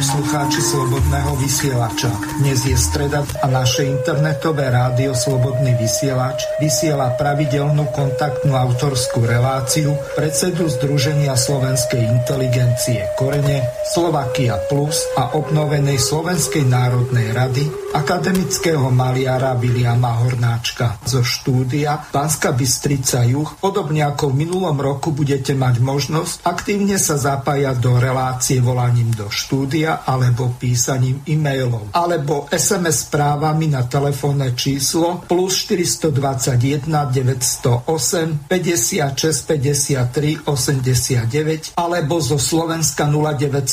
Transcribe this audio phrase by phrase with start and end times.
[0.00, 2.08] poslucháči Slobodného vysielača.
[2.40, 10.72] Dnes je streda a naše internetové rádio Slobodný vysielač vysiela pravidelnú kontaktnú autorskú reláciu predsedu
[10.72, 21.02] Združenia slovenskej inteligencie Korene, Slovakia Plus a obnovenej Slovenskej národnej rady akademického maliara Viliama Hornáčka
[21.02, 23.58] zo štúdia Banska Bystrica Juh.
[23.58, 29.26] Podobne ako v minulom roku budete mať možnosť aktívne sa zapájať do relácie volaním do
[29.26, 40.46] štúdia alebo písaním e-mailov alebo SMS správami na telefónne číslo plus 421 908 56 53
[40.46, 43.10] 89 alebo zo Slovenska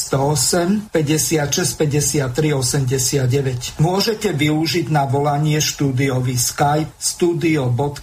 [0.10, 3.80] 0908 56 53 89.
[3.84, 7.98] Môžete využiť na volanie štúdiový Skype studio.bb.juh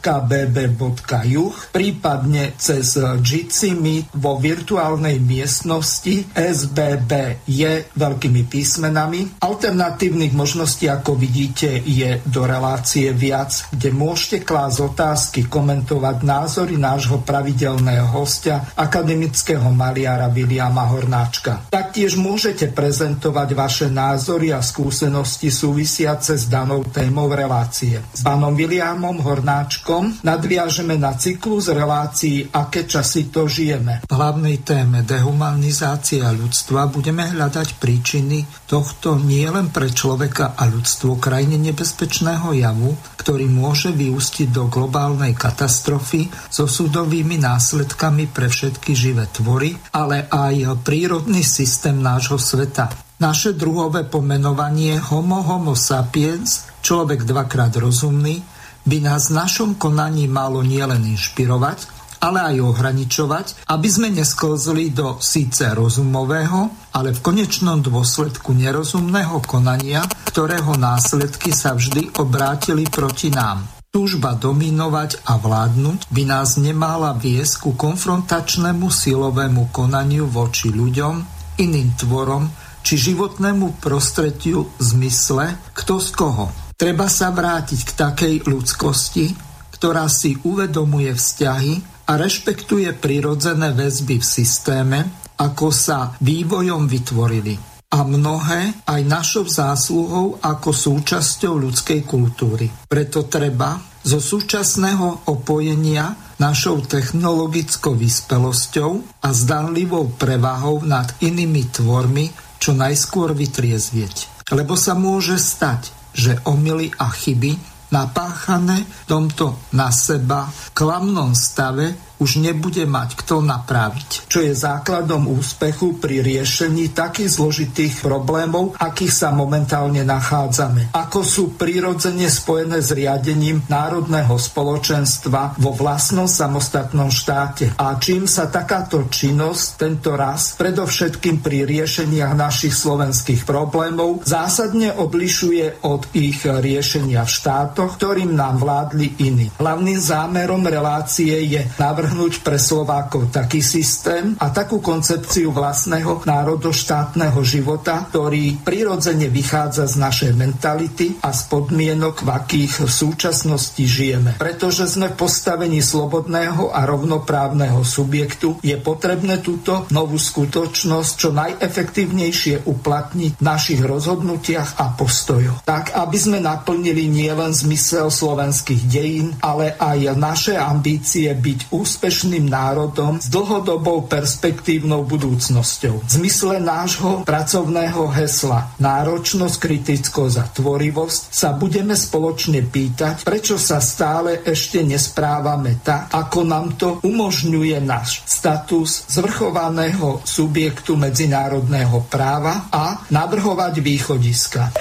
[1.72, 9.40] prípadne cez Jitsi Meet vo virtuálnej miestnosti SBB je veľkými písmenami.
[9.40, 17.22] Alternatívnych možností, ako vidíte, je do relácie viac, kde môžete klásť otázky, komentovať názory nášho
[17.22, 21.66] pravidelného hostia, akademického maliara Viliama Hornáčka.
[21.94, 28.02] Taktiež môžete prezentovať vaše názory a skúsenosti súvisiace s danou témou relácie.
[28.10, 34.02] S pánom Viliamom Hornáčkom nadviažeme na cyklus relácií Aké časy to žijeme.
[34.02, 41.62] V hlavnej téme dehumanizácia ľudstva budeme hľadať príčiny tohto nielen pre človeka a ľudstvo krajine
[41.62, 42.90] nebezpečného javu,
[43.22, 50.82] ktorý môže vyústiť do globálnej katastrofy so súdovými následkami pre všetky živé tvory, ale aj
[50.82, 52.88] prírodný systém nášho sveta.
[53.20, 58.40] Naše druhové pomenovanie Homo homo sapiens, človek dvakrát rozumný,
[58.84, 61.78] by nás v našom konaní malo nielen inšpirovať,
[62.24, 70.08] ale aj ohraničovať, aby sme nesklzli do síce rozumového, ale v konečnom dôsledku nerozumného konania,
[70.24, 73.68] ktorého následky sa vždy obrátili proti nám.
[73.94, 81.94] Túžba dominovať a vládnuť by nás nemala viesť ku konfrontačnému silovému konaniu voči ľuďom, iným
[81.98, 82.50] tvorom
[82.84, 86.46] či životnému prostrediu zmysle kto z koho.
[86.74, 89.26] Treba sa vrátiť k takej ľudskosti,
[89.72, 94.98] ktorá si uvedomuje vzťahy a rešpektuje prirodzené väzby v systéme,
[95.40, 97.56] ako sa vývojom vytvorili.
[97.94, 102.66] A mnohé aj našou zásluhou ako súčasťou ľudskej kultúry.
[102.90, 112.72] Preto treba zo súčasného opojenia našou technologickou vyspelosťou a zdanlivou prevahou nad inými tvormi čo
[112.72, 114.48] najskôr vytriezvieť.
[114.52, 122.13] Lebo sa môže stať, že omily a chyby napáchané v tomto na seba klamnom stave
[122.24, 124.32] už nebude mať kto napraviť.
[124.32, 130.96] Čo je základom úspechu pri riešení takých zložitých problémov, akých sa momentálne nachádzame.
[130.96, 137.76] Ako sú prirodzene spojené s riadením národného spoločenstva vo vlastnom samostatnom štáte.
[137.76, 145.84] A čím sa takáto činnosť tento raz, predovšetkým pri riešeniach našich slovenských problémov, zásadne odlišuje
[145.84, 149.52] od ich riešenia v štátoch, ktorým nám vládli iní.
[149.60, 157.42] Hlavným zámerom relácie je navrh navrhnúť pre Slovákov taký systém a takú koncepciu vlastného národoštátneho
[157.42, 164.38] života, ktorý prirodzene vychádza z našej mentality a z podmienok, v akých v súčasnosti žijeme.
[164.38, 172.62] Pretože sme v postavení slobodného a rovnoprávneho subjektu, je potrebné túto novú skutočnosť čo najefektívnejšie
[172.62, 175.66] uplatniť v našich rozhodnutiach a postojoch.
[175.66, 182.50] Tak, aby sme naplnili nielen zmysel slovenských dejín, ale aj naše ambície byť úspešní úspešným
[182.50, 186.02] národom s dlhodobou perspektívnou budúcnosťou.
[186.02, 193.78] V zmysle nášho pracovného hesla náročnosť, kritickosť a tvorivosť sa budeme spoločne pýtať, prečo sa
[193.78, 203.06] stále ešte nesprávame tak, ako nám to umožňuje náš status zvrchovaného subjektu medzinárodného práva a
[203.06, 204.74] navrhovať východiska.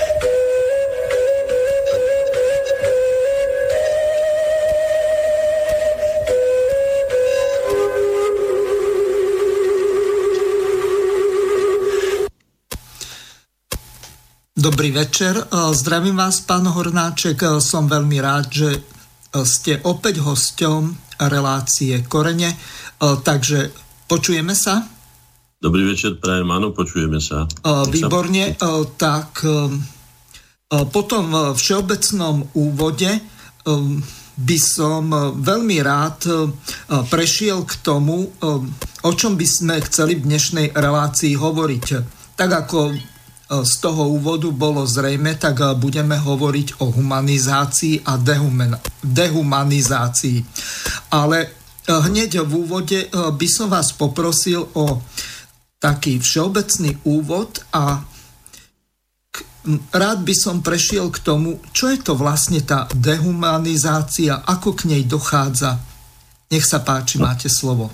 [14.63, 15.43] Dobrý večer, e,
[15.75, 17.35] zdravím vás, pán Hornáček.
[17.43, 18.81] E, som veľmi rád, že e,
[19.43, 20.87] ste opäť hosťom
[21.19, 22.55] relácie Korene.
[22.99, 23.75] Takže
[24.07, 24.87] počujeme sa?
[25.59, 27.43] Dobrý večer, prajem, áno, počujeme sa.
[27.91, 28.55] Výborne,
[28.95, 29.43] tak
[30.67, 31.25] po tom
[31.55, 33.11] všeobecnom úvode
[34.39, 35.11] by som
[35.43, 36.19] veľmi rád
[37.11, 38.31] prešiel k tomu,
[39.03, 41.85] o čom by sme chceli v dnešnej relácii hovoriť.
[42.39, 42.79] Tak ako
[43.61, 48.17] z toho úvodu bolo zrejme, tak budeme hovoriť o humanizácii a
[49.05, 50.39] dehumanizácii.
[51.13, 51.37] Ale
[51.85, 54.97] hneď v úvode by som vás poprosil o
[55.77, 58.01] taký všeobecný úvod a
[59.91, 65.03] rád by som prešiel k tomu, čo je to vlastne tá dehumanizácia, ako k nej
[65.03, 65.79] dochádza.
[66.51, 67.91] Nech sa páči, máte slovo.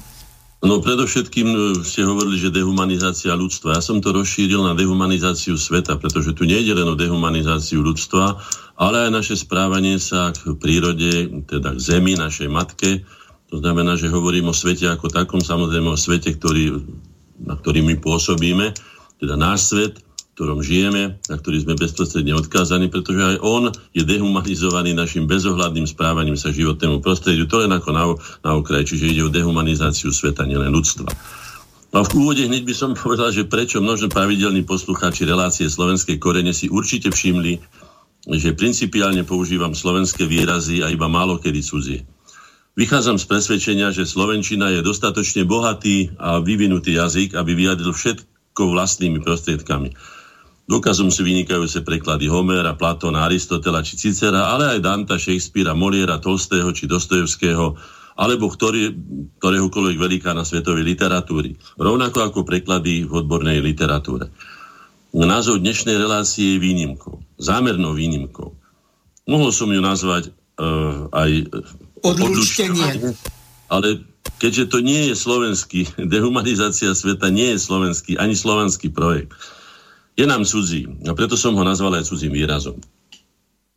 [0.60, 1.58] No predovšetkým e,
[1.88, 3.80] ste hovorili, že dehumanizácia ľudstva.
[3.80, 8.36] Ja som to rozšíril na dehumanizáciu sveta, pretože tu nie je len o dehumanizáciu ľudstva,
[8.76, 13.08] ale aj naše správanie sa k prírode, teda k zemi, našej matke.
[13.56, 16.76] To znamená, že hovorím o svete ako takom, samozrejme o svete, ktorý,
[17.40, 18.76] na ktorý my pôsobíme,
[19.24, 20.04] teda náš svet,
[20.40, 26.40] ktorom žijeme, na ktorý sme bezprostredne odkázaní, pretože aj on je dehumanizovaný našim bezohľadným správaním
[26.40, 27.44] sa životnému prostrediu.
[27.52, 28.08] To len ako na,
[28.48, 31.12] na okraj, čiže ide o dehumanizáciu sveta, nielen ľudstva.
[31.92, 36.56] A v úvode hneď by som povedal, že prečo množno pravidelní poslucháči relácie slovenskej korene
[36.56, 37.60] si určite všimli,
[38.40, 42.08] že principiálne používam slovenské výrazy a iba málo kedy cudzie.
[42.80, 49.20] Vychádzam z presvedčenia, že Slovenčina je dostatočne bohatý a vyvinutý jazyk, aby vyjadril všetko vlastnými
[49.20, 49.92] prostriedkami.
[50.70, 56.70] Dôkazom sú vynikajúce preklady Homera, Platona, Aristotela či Cicera, ale aj Danta, Shakespearea, Moliera, Tolstého
[56.70, 57.74] či Dostojevského,
[58.14, 58.94] alebo ktorý,
[59.42, 61.58] ktoréhokoľvek velikána svetovej literatúry.
[61.74, 64.30] Rovnako ako preklady v odbornej literatúre.
[65.10, 67.18] Názov dnešnej relácie je výnimkou.
[67.42, 68.54] Zámernou výnimkou.
[69.26, 71.50] Mohol som ju nazvať uh, aj
[72.06, 73.18] odlučtenie.
[73.74, 74.06] Ale
[74.38, 79.34] keďže to nie je slovenský, dehumanizácia sveta nie je slovenský, ani slovanský projekt,
[80.20, 80.84] je nám cudzí.
[81.08, 82.76] A preto som ho nazval aj cudzím výrazom.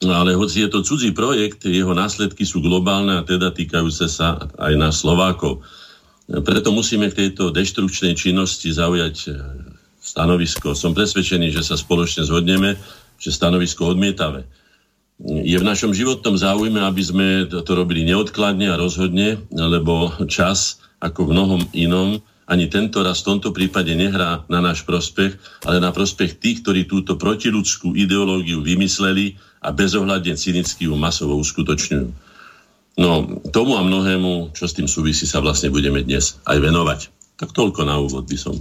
[0.03, 4.75] Ale hoci je to cudzí projekt, jeho následky sú globálne a teda týkajúce sa aj
[4.75, 5.63] na Slovákov.
[6.27, 9.31] Preto musíme v tejto deštrukčnej činnosti zaujať e,
[10.03, 10.75] stanovisko.
[10.75, 12.75] Som presvedčený, že sa spoločne zhodneme,
[13.23, 14.43] že stanovisko odmietavé.
[15.23, 21.31] Je v našom životnom záujme, aby sme to robili neodkladne a rozhodne, lebo čas, ako
[21.31, 22.19] v mnohom inom,
[22.53, 26.85] ani tento raz v tomto prípade nehrá na náš prospech, ale na prospech tých, ktorí
[26.85, 32.09] túto protiludskú ideológiu vymysleli a bezohľadne cynicky ju masovo uskutočňujú.
[33.01, 37.01] No, tomu a mnohému, čo s tým súvisí, sa vlastne budeme dnes aj venovať.
[37.41, 38.61] Tak toľko na úvod by som.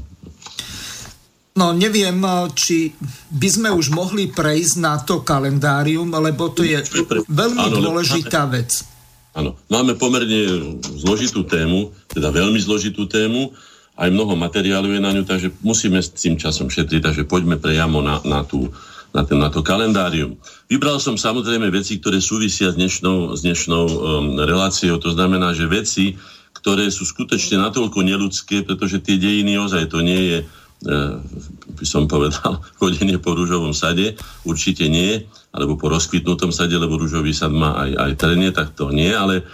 [1.52, 2.16] No, neviem,
[2.56, 2.96] či
[3.28, 6.80] by sme už mohli prejsť na to kalendárium, lebo to je
[7.28, 8.88] veľmi áno, dôležitá vec.
[9.36, 13.52] Áno, máme pomerne zložitú tému, teda veľmi zložitú tému,
[14.02, 18.02] aj mnoho materiálu je na ňu, takže musíme s tým časom šetriť, takže poďme priamo
[18.02, 18.74] na, na, tú,
[19.14, 20.42] na, ten, na to kalendárium.
[20.66, 23.94] Vybral som samozrejme veci, ktoré súvisia s dnešnou, s dnešnou um,
[24.42, 26.18] reláciou, to znamená, že veci,
[26.58, 30.46] ktoré sú skutočne natoľko neludské, pretože tie dejiny ozaj to nie je, e,
[31.78, 37.34] by som povedal, chodenie po rúžovom sade, určite nie, alebo po rozkvitnutom sade, lebo rúžový
[37.34, 39.46] sad má aj, aj trenie, tak to nie, ale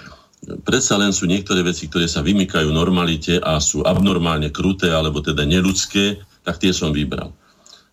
[0.63, 5.43] predsa len sú niektoré veci, ktoré sa vymykajú normalite a sú abnormálne kruté alebo teda
[5.43, 7.35] neludské, tak tie som vybral.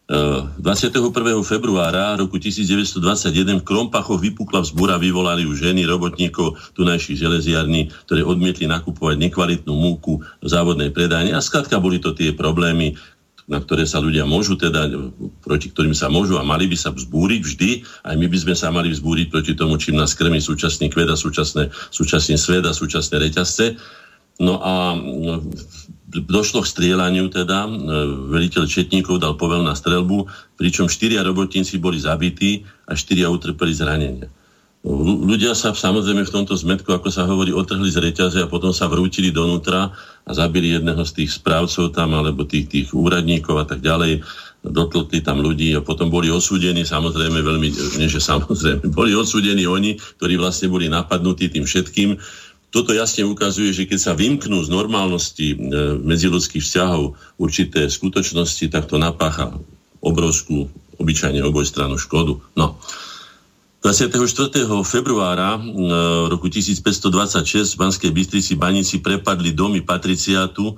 [0.05, 1.01] 21.
[1.01, 8.21] E, februára roku 1921 v Krompachoch vypukla vzbúra, vyvolali už ženy, robotníkov tunajších železiarní, ktoré
[8.21, 11.33] odmietli nakupovať nekvalitnú múku v závodnej predajni.
[11.33, 13.01] A skladka boli to tie problémy,
[13.45, 14.89] na ktoré sa ľudia môžu teda,
[15.45, 17.71] proti ktorým sa môžu a mali by sa vzbúriť vždy,
[18.09, 21.17] aj my by sme sa mali vzbúriť proti tomu, čím nás krmi súčasný kvet a
[21.17, 23.77] súčasné, súčasný svet a súčasné reťazce.
[24.41, 25.45] No a no,
[26.11, 27.71] došlo k strieľaniu teda, e,
[28.33, 34.27] veliteľ Četníkov dal povel na strelbu, pričom štyria robotníci boli zabití a štyria utrpeli zranenia.
[34.85, 38.85] Ľudia sa samozrejme v tomto zmetku, ako sa hovorí, otrhli z reťaze a potom sa
[38.85, 39.89] vrútili donútra
[40.29, 44.21] a zabili jedného z tých správcov tam, alebo tých, tých úradníkov a tak ďalej.
[44.61, 49.97] Dotlkli tam ľudí a potom boli osúdení, samozrejme veľmi, nie že samozrejme, boli odsúdení oni,
[50.21, 52.21] ktorí vlastne boli napadnutí tým všetkým.
[52.69, 55.57] Toto jasne ukazuje, že keď sa vymknú z normálnosti e,
[55.97, 59.49] medziludských vzťahov určité skutočnosti, tak to napácha
[60.05, 60.69] obrovskú,
[61.01, 62.37] obyčajne obojstrannú škodu.
[62.53, 62.77] No.
[63.85, 64.65] 24.
[64.81, 65.69] februára e,
[66.33, 70.73] roku 1526 v Banskej Bystrici baníci prepadli domy patriciátu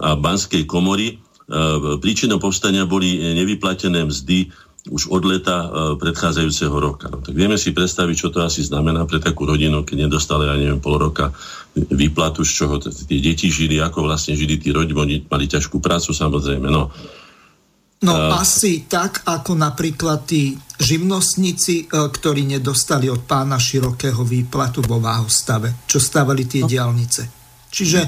[0.00, 1.12] a Banskej komory.
[1.12, 1.14] E,
[2.00, 4.48] príčinou povstania boli nevyplatené mzdy
[4.88, 5.68] už od leta e,
[6.00, 7.12] predchádzajúceho roka.
[7.12, 10.56] No, tak vieme si predstaviť, čo to asi znamená pre takú rodinu, keď nedostali, ja
[10.56, 11.36] neviem, pol roka
[11.76, 16.72] výplatu, z čoho tie deti žili, ako vlastne žili tí rodiny, mali ťažkú prácu samozrejme.
[16.72, 16.88] No,
[18.04, 24.84] No uh, asi tak, ako napríklad tí živnostníci, e, ktorí nedostali od pána širokého výplatu
[24.84, 26.68] vo váhostave, čo stavali tie no.
[26.68, 27.22] diálnice.
[27.72, 27.98] Čiže...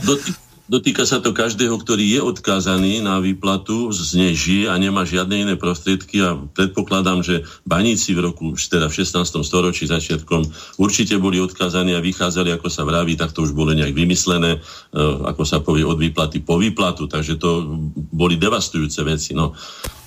[0.68, 5.54] Dotýka sa to každého, ktorý je odkázaný na výplatu, z žije a nemá žiadne iné
[5.56, 9.40] prostriedky a predpokladám, že baníci v roku, teda v 16.
[9.48, 10.44] storočí začiatkom
[10.76, 14.60] určite boli odkázaní a vychádzali, ako sa vraví, tak to už bolo nejak vymyslené,
[14.92, 17.64] e, ako sa povie, od výplaty po výplatu, takže to
[18.12, 19.32] boli devastujúce veci.
[19.32, 19.56] No.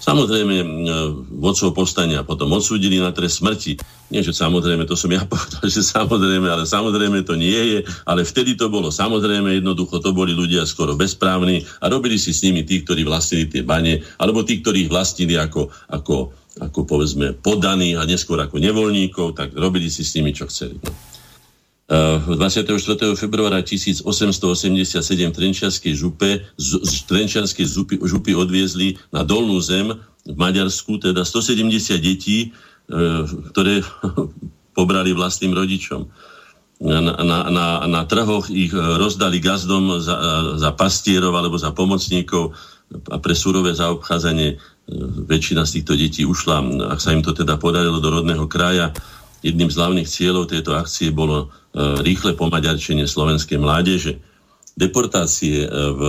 [0.02, 0.66] Samozrejme, e,
[1.38, 3.78] vodcov povstania potom odsúdili na trest smrti.
[4.10, 7.80] Nie, že samozrejme, to som ja povedal, že samozrejme, ale samozrejme to nie je,
[8.10, 12.42] ale vtedy to bolo samozrejme, jednoducho to boli ľudia skoro bezprávni a robili si s
[12.42, 17.38] nimi tí, ktorí vlastnili tie bane, alebo tí, ktorí ich vlastnili ako, ako, ako povedzme
[17.38, 20.82] podaní a neskôr ako nevoľníkov, tak robili si s nimi, čo chceli.
[20.82, 21.11] No.
[21.90, 23.18] 24.
[23.20, 24.06] februára 1887
[25.36, 26.72] Trenčianskej župe, z,
[27.04, 29.92] Trenčianskej župy, župy odviezli na Dolnú zem
[30.24, 32.50] v Maďarsku, teda 170 detí, e,
[33.52, 33.84] ktoré
[34.78, 36.08] pobrali vlastným rodičom.
[36.82, 40.18] Na, na, na, na trhoch ich rozdali gazdom za,
[40.58, 42.58] za pastierov alebo za pomocníkov
[43.14, 44.58] a pre surové zaobchádzanie
[45.30, 46.90] väčšina z týchto detí ušla.
[46.90, 48.92] Ak sa im to teda podarilo do rodného kraja,
[49.42, 54.20] jedným z hlavných cieľov tejto akcie bolo E, rýchle pomaďarčenie slovenskej mládeže.
[54.76, 56.02] Deportácie e, v,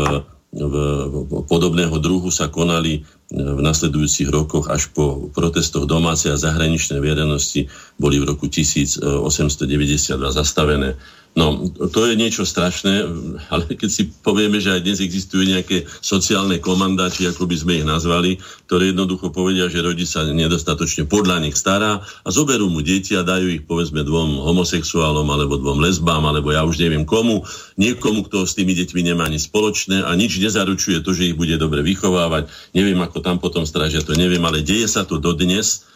[0.50, 0.74] v,
[1.06, 6.98] v podobného druhu sa konali e, v nasledujúcich rokoch až po protestoch domácej a zahraničnej
[6.98, 10.98] verejnosti boli v roku 1892 zastavené.
[11.32, 13.08] No, to je niečo strašné,
[13.48, 17.88] ale keď si povieme, že aj dnes existujú nejaké sociálne komandáči, ako by sme ich
[17.88, 18.36] nazvali,
[18.68, 23.24] ktoré jednoducho povedia, že rodič sa nedostatočne podľa nich stará a zoberú mu deti a
[23.24, 27.48] dajú ich povedzme dvom homosexuálom alebo dvom lesbám, alebo ja už neviem komu,
[27.80, 31.56] niekomu, kto s tými deťmi nemá ani spoločné a nič nezaručuje to, že ich bude
[31.56, 32.52] dobre vychovávať.
[32.76, 35.88] Neviem, ako tam potom strážia, to neviem, ale deje sa to dodnes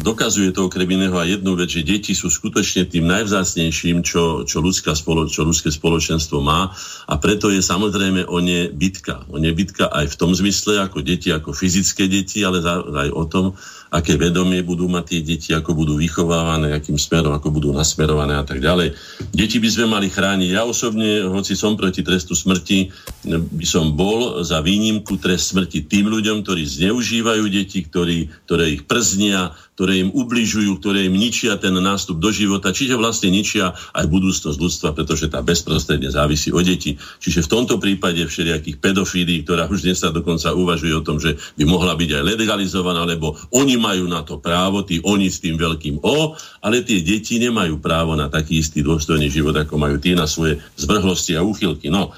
[0.00, 4.64] dokazuje to okrem iného aj jednu vec, že deti sú skutočne tým najvzácnejším, čo, čo,
[4.64, 6.72] ľudská spolo, čo ľudské spoločenstvo má
[7.04, 9.28] a preto je samozrejme o ne bitka.
[9.28, 13.24] O ne bitka aj v tom zmysle, ako deti, ako fyzické deti, ale aj o
[13.28, 13.46] tom,
[13.88, 18.44] aké vedomie budú mať tie deti, ako budú vychovávané, akým smerom, ako budú nasmerované a
[18.44, 18.92] tak ďalej.
[19.32, 20.48] Deti by sme mali chrániť.
[20.52, 22.92] Ja osobne, hoci som proti trestu smrti,
[23.28, 28.84] by som bol za výnimku trest smrti tým ľuďom, ktorí zneužívajú deti, ktorí, ktoré ich
[28.84, 34.10] prznia, ktoré im ubližujú, ktoré im ničia ten nástup do života, čiže vlastne ničia aj
[34.10, 36.98] budúcnosť ľudstva, pretože tá bezprostredne závisí o deti.
[36.98, 41.38] Čiže v tomto prípade všelijakých pedofílií, ktorá už dnes sa dokonca uvažuje o tom, že
[41.54, 45.54] by mohla byť aj legalizovaná, lebo oni majú na to právo, tí oni s tým
[45.54, 50.10] veľkým O, ale tie deti nemajú právo na taký istý dôstojný život, ako majú tí
[50.18, 51.86] na svoje zvrhlosti a úchylky.
[51.86, 52.10] No,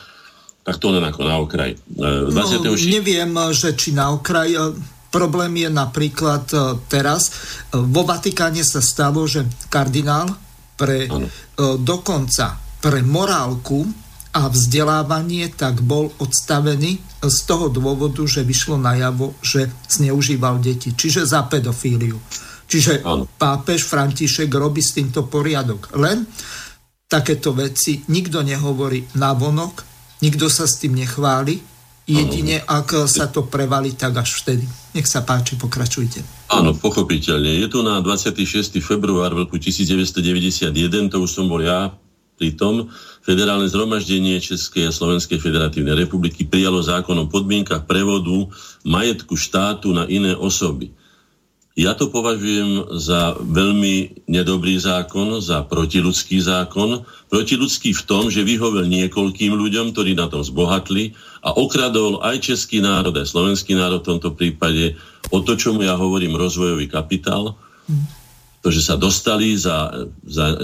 [0.65, 1.77] tak to len ako na okraj.
[1.93, 2.65] 26...
[2.65, 4.57] No, neviem, že či na okraj
[5.11, 7.33] Problém je napríklad e, teraz, e,
[7.83, 10.31] vo Vatikáne sa stalo, že kardinál
[10.79, 11.27] pre ano.
[11.27, 11.31] E,
[11.83, 13.85] dokonca pre morálku
[14.31, 21.27] a vzdelávanie tak bol odstavený z toho dôvodu, že vyšlo najavo, že zneužíval deti, čiže
[21.27, 22.17] za pedofíliu.
[22.71, 23.27] Čiže ano.
[23.27, 25.91] pápež František robí s týmto poriadok.
[25.99, 26.23] Len
[27.11, 29.83] takéto veci nikto nehovorí na vonok,
[30.23, 31.59] nikto sa s tým nechváli,
[32.11, 34.67] Jedine, ak sa to prevalí, tak až vtedy.
[34.99, 36.51] Nech sa páči, pokračujte.
[36.51, 37.63] Áno, pochopiteľne.
[37.63, 38.83] Je tu na 26.
[38.83, 40.75] február roku 1991,
[41.07, 41.95] to už som bol ja
[42.35, 42.91] pri tom,
[43.21, 48.49] Federálne zhromaždenie Českej a Slovenskej federatívnej republiky prijalo zákon o podmienkach prevodu
[48.81, 50.89] majetku štátu na iné osoby.
[51.81, 57.09] Ja to považujem za veľmi nedobrý zákon, za protiludský zákon.
[57.33, 62.85] Protiludský v tom, že vyhovel niekoľkým ľuďom, ktorí na tom zbohatli a okradol aj český
[62.85, 65.01] národ, aj slovenský národ v tomto prípade
[65.33, 67.57] o to, čomu ja hovorím rozvojový kapitál.
[68.61, 70.61] To, že sa dostali za, za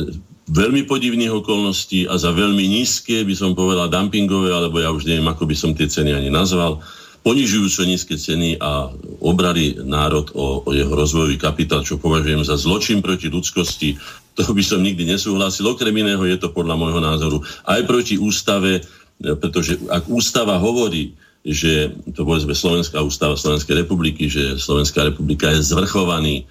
[0.52, 5.25] veľmi podivných okolností a za veľmi nízke, by som povedal, dumpingové, alebo ja už neviem,
[5.32, 6.85] ako by som tie ceny ani nazval,
[7.26, 8.87] ponižujúco nízke ceny a
[9.18, 13.99] obrali národ o, o jeho rozvojový kapitál, čo považujem za zločin proti ľudskosti.
[14.38, 15.66] To by som nikdy nesúhlasil.
[15.66, 18.87] Okrem iného je to podľa môjho názoru aj proti ústave,
[19.18, 25.66] pretože ak ústava hovorí, že to povedzme Slovenská ústava Slovenskej republiky, že Slovenská republika je
[25.66, 26.47] zvrchovaný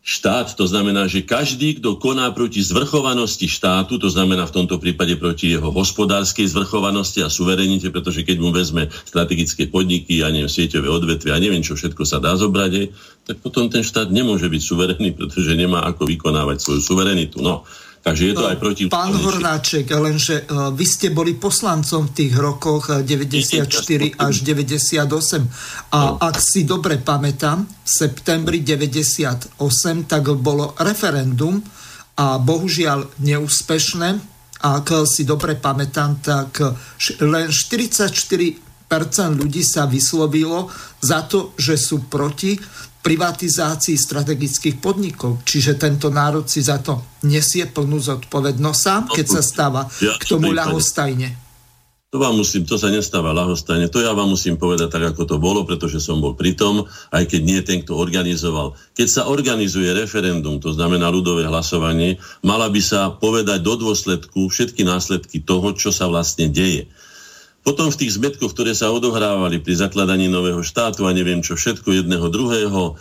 [0.00, 5.12] štát, to znamená, že každý, kto koná proti zvrchovanosti štátu, to znamená v tomto prípade
[5.20, 10.88] proti jeho hospodárskej zvrchovanosti a suverenite, pretože keď mu vezme strategické podniky, a neviem, sieťové
[10.88, 12.72] odvetvia, a neviem, čo všetko sa dá zobrať,
[13.28, 17.44] tak potom ten štát nemôže byť suverený, pretože nemá ako vykonávať svoju suverenitu.
[17.44, 17.68] No,
[18.00, 18.82] Takže je to aj proti...
[18.88, 23.68] Pán Hornáček, lenže uh, vy ste boli poslancom v tých rokoch 94
[24.16, 25.04] až 98
[25.92, 26.16] a no.
[26.16, 29.60] ak si dobre pamätám, v septembri 98
[30.08, 31.60] tak bolo referendum
[32.16, 34.08] a bohužiaľ neúspešné.
[34.60, 36.60] Ak si dobre pamätám, tak
[37.20, 38.60] len 44%
[39.36, 42.60] ľudí sa vyslovilo za to, že sú proti
[43.00, 45.40] privatizácii strategických podnikov.
[45.44, 50.52] Čiže tento národ si za to nesie plnú zodpovednosť sám, keď sa stáva k tomu
[50.52, 51.50] ľahostajne.
[52.10, 55.36] To vám musím, to sa nestáva ľahostajne, to ja vám musím povedať tak, ako to
[55.38, 58.74] bolo, pretože som bol pri tom, aj keď nie ten, kto organizoval.
[58.98, 64.82] Keď sa organizuje referendum, to znamená ľudové hlasovanie, mala by sa povedať do dôsledku všetky
[64.82, 66.90] následky toho, čo sa vlastne deje.
[67.60, 71.92] Potom v tých zmetkoch, ktoré sa odohrávali pri zakladaní nového štátu a neviem čo všetko
[71.92, 72.92] jedného druhého, e,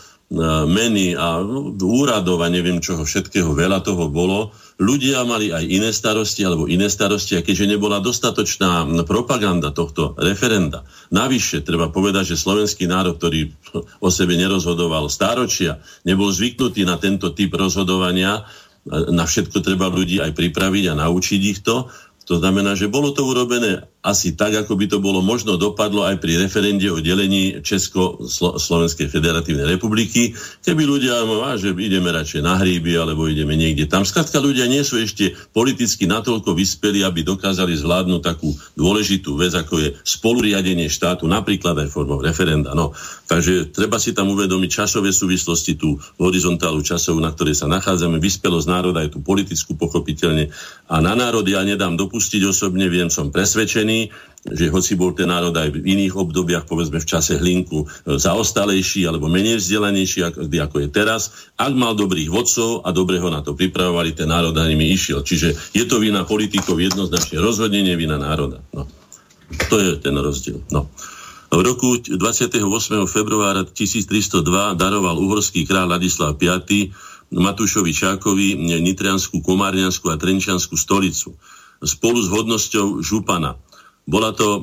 [0.67, 1.39] meny a
[1.79, 6.91] úradov a neviem čoho všetkého, veľa toho bolo, ľudia mali aj iné starosti alebo iné
[6.91, 10.83] starosti a keďže nebola dostatočná propaganda tohto referenda.
[11.11, 13.55] Navyše, treba povedať, že slovenský národ, ktorý
[14.03, 18.43] o sebe nerozhodoval stáročia, nebol zvyknutý na tento typ rozhodovania,
[18.87, 21.91] na všetko treba ľudí aj pripraviť a naučiť ich to.
[22.29, 26.24] To znamená, že bolo to urobené asi tak, ako by to bolo možno dopadlo aj
[26.24, 30.32] pri referende o delení Česko-Slovenskej federatívnej republiky,
[30.63, 34.08] keby ľudia, no, že ideme radšej na hríby, alebo ideme niekde tam.
[34.08, 39.84] Skladka ľudia nie sú ešte politicky natoľko vyspeli, aby dokázali zvládnuť takú dôležitú vec, ako
[39.84, 42.72] je spoluriadenie štátu, napríklad aj formou referenda.
[42.72, 42.96] No,
[43.27, 48.68] takže treba si tam uvedomiť časové súvislosti, tú horizontálu časovú, na ktorej sa nachádzame, vyspelosť
[48.72, 50.48] národa, aj tú politickú pochopiteľne.
[50.88, 55.27] A na národ ja nedám dopustiť osobne, viem, som presvedčený, zmenený, že hoci bol ten
[55.27, 60.79] národ aj v iných obdobiach, povedzme v čase hlinku, e, zaostalejší alebo menej vzdelanejší, ako,
[60.79, 64.63] je teraz, ak mal dobrých vodcov a dobre ho na to pripravovali, ten národ na
[64.63, 65.27] nimi išiel.
[65.27, 68.63] Čiže je to vina politikov jednoznačne rozhodne, nie vina národa.
[68.72, 68.87] No.
[69.68, 70.63] To je ten rozdiel.
[70.72, 70.87] No.
[71.50, 72.63] V roku 28.
[73.11, 74.40] februára 1302
[74.79, 76.48] daroval uhorský kráľ Ladislav V.
[77.29, 81.35] Matúšovi Čákovi Nitrianskú, Komárňanskú a Trenčianskú stolicu
[81.83, 83.55] spolu s hodnosťou župana.
[84.09, 84.61] Bola to e,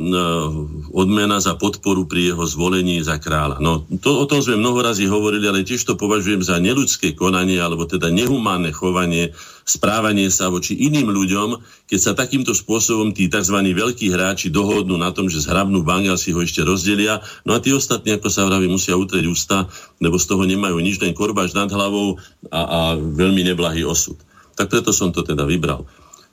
[0.90, 3.62] odmena za podporu pri jeho zvolení za kráľa.
[3.62, 7.62] No, to, o tom sme mnoho razy hovorili, ale tiež to považujem za neludské konanie,
[7.62, 9.30] alebo teda nehumánne chovanie,
[9.62, 13.54] správanie sa voči iným ľuďom, keď sa takýmto spôsobom tí tzv.
[13.54, 17.22] veľkí hráči dohodnú na tom, že zhrabnú bank si ho ešte rozdelia.
[17.46, 19.70] No a tí ostatní, ako sa vraví, musia utrieť ústa,
[20.02, 22.18] lebo z toho nemajú nič, len korbaž nad hlavou
[22.50, 24.18] a, a veľmi neblahý osud.
[24.58, 25.86] Tak preto som to teda vybral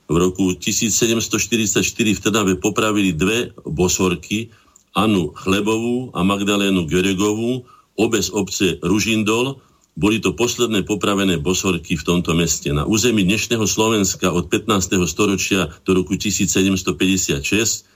[0.08, 4.52] v roku 1744 v Trnave popravili dve bosorky,
[4.94, 7.66] Anu Chlebovú a Magdalénu Geregovú,
[7.98, 9.58] obe z obce Ružindol,
[9.94, 12.74] boli to posledné popravené bosorky v tomto meste.
[12.74, 14.98] Na území dnešného Slovenska od 15.
[15.06, 17.93] storočia do roku 1756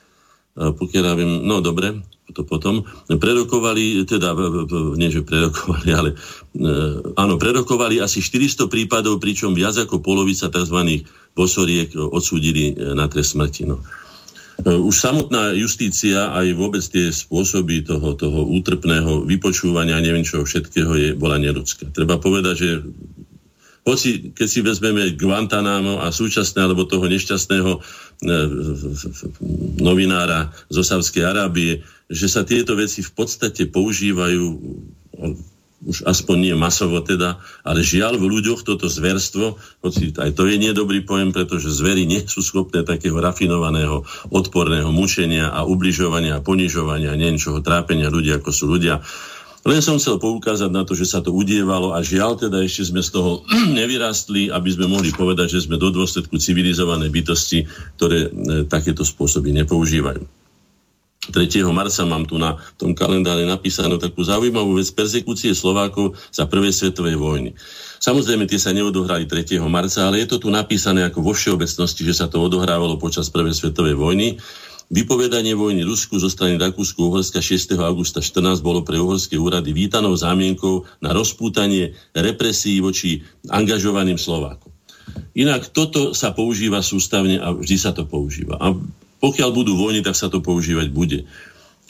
[0.58, 2.02] pokiaľ ja viem, no dobre,
[2.34, 4.36] to potom, prerokovali, teda,
[5.00, 6.18] nie že prerokovali, ale e,
[7.16, 11.08] áno, prerokovali asi 400 prípadov, pričom viac ako polovica tzv.
[11.32, 13.64] bosoriek odsúdili e, na trest smrti.
[13.70, 13.80] No.
[13.80, 20.92] E, už samotná justícia aj vôbec tie spôsoby toho, toho útrpného vypočúvania, neviem čo všetkého,
[21.00, 21.88] je, bola neludská.
[21.96, 22.70] Treba povedať, že
[23.88, 27.80] hoci keď si vezmeme Guantanamo a súčasné alebo toho nešťastného
[29.78, 34.46] novinára z Osavskej Arábie, že sa tieto veci v podstate používajú
[35.86, 40.58] už aspoň nie masovo teda, ale žiaľ v ľuďoch toto zverstvo, hoci aj to je
[40.58, 44.02] nedobrý pojem, pretože zvery nie sú schopné takého rafinovaného,
[44.34, 49.06] odporného mučenia a ubližovania a ponižovania, niečoho trápenia ľudí, ako sú ľudia.
[49.68, 53.04] Len som chcel poukázať na to, že sa to udievalo a žiaľ teda ešte sme
[53.04, 53.44] z toho
[53.80, 57.68] nevyrastli, aby sme mohli povedať, že sme do dôsledku civilizované bytosti,
[58.00, 60.24] ktoré e, takéto spôsoby nepoužívajú.
[61.28, 61.44] 3.
[61.76, 67.20] marca mám tu na tom kalendári napísanú takú zaujímavú vec persekúcie Slovákov za prvej svetovej
[67.20, 67.52] vojny.
[68.00, 69.60] Samozrejme, tie sa neodohrali 3.
[69.68, 73.52] marca, ale je to tu napísané ako vo všeobecnosti, že sa to odohrávalo počas prvej
[73.52, 74.40] svetovej vojny.
[74.88, 77.76] Vypovedanie vojny Rusku zo strany Rakúsku-Uhorska 6.
[77.76, 83.20] augusta 14 bolo pre uhorské úrady vítanou zámienkou na rozpútanie represí voči
[83.52, 84.72] angažovaným Slovákom.
[85.36, 88.56] Inak toto sa používa sústavne a vždy sa to používa.
[88.64, 88.72] A
[89.20, 91.28] pokiaľ budú vojny, tak sa to používať bude.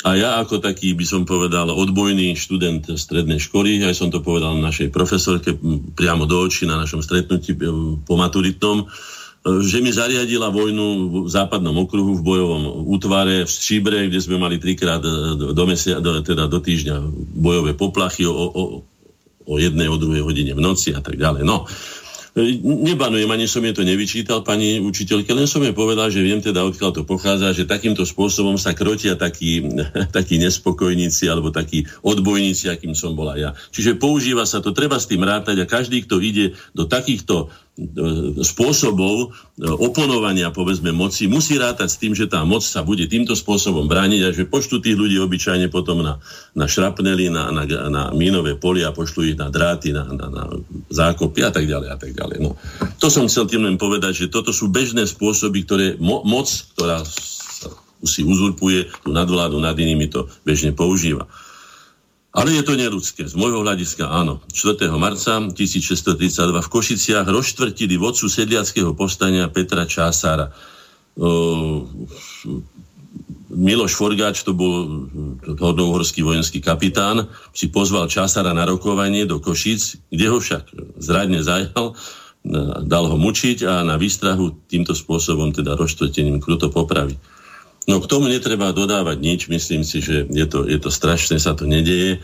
[0.01, 4.57] A ja ako taký by som povedal odbojný študent strednej školy, aj som to povedal
[4.57, 5.53] našej profesorke
[5.93, 7.53] priamo do očí na našom stretnutí
[8.05, 8.89] po maturitnom,
[9.63, 10.85] že mi zariadila vojnu
[11.25, 16.03] v západnom okruhu v bojovom útvare v Šíbre, kde sme mali trikrát do, do, mesia,
[16.03, 16.95] do, teda do týždňa
[17.37, 18.63] bojové poplachy o, o,
[19.47, 21.47] o jednej, o druhej hodine v noci a tak ďalej.
[21.47, 21.63] No,
[22.37, 26.61] Nebanujem, ani som je to nevyčítal, pani učiteľke, len som jej povedal, že viem teda,
[26.69, 29.65] odkiaľ to pochádza, že takýmto spôsobom sa krotia takí,
[30.17, 33.57] takí nespokojníci alebo takí odbojníci, akým som bola ja.
[33.73, 37.49] Čiže používa sa to, treba s tým rátať a každý, kto ide do takýchto
[38.41, 43.85] spôsobov oponovania, povedzme, moci, musí rátať s tým, že tá moc sa bude týmto spôsobom
[43.85, 46.17] brániť a že poštu tých ľudí obyčajne potom na,
[46.57, 50.43] na šrapnely, na, na, na mínové polia, pošlu ich na dráty, na, na, na
[50.89, 52.37] zákopy a tak ďalej a tak ďalej.
[52.41, 52.57] No.
[52.97, 57.05] To som chcel tým len povedať, že toto sú bežné spôsoby, ktoré mo, moc, ktorá
[58.01, 61.29] si uzurpuje tú nadvládu nad inými, to bežne používa.
[62.35, 63.23] Ale je to neludské.
[63.25, 64.43] Z môjho hľadiska áno.
[64.51, 64.91] 4.
[64.99, 66.27] marca 1632
[66.59, 70.51] v Košiciach rozštvrtili vodcu sedliackého povstania Petra Čására.
[73.47, 75.07] Miloš Forgáč, to bol
[75.47, 80.67] hodnohorský vojenský kapitán, si pozval Čására na rokovanie do Košic, kde ho však
[80.99, 81.97] zradne zajal,
[82.85, 87.17] dal ho mučiť a na výstrahu týmto spôsobom, teda rozštvrtením, kruto popraví.
[87.87, 91.55] No k tomu netreba dodávať nič, myslím si, že je to, je to strašné, sa
[91.55, 92.19] to nedeje.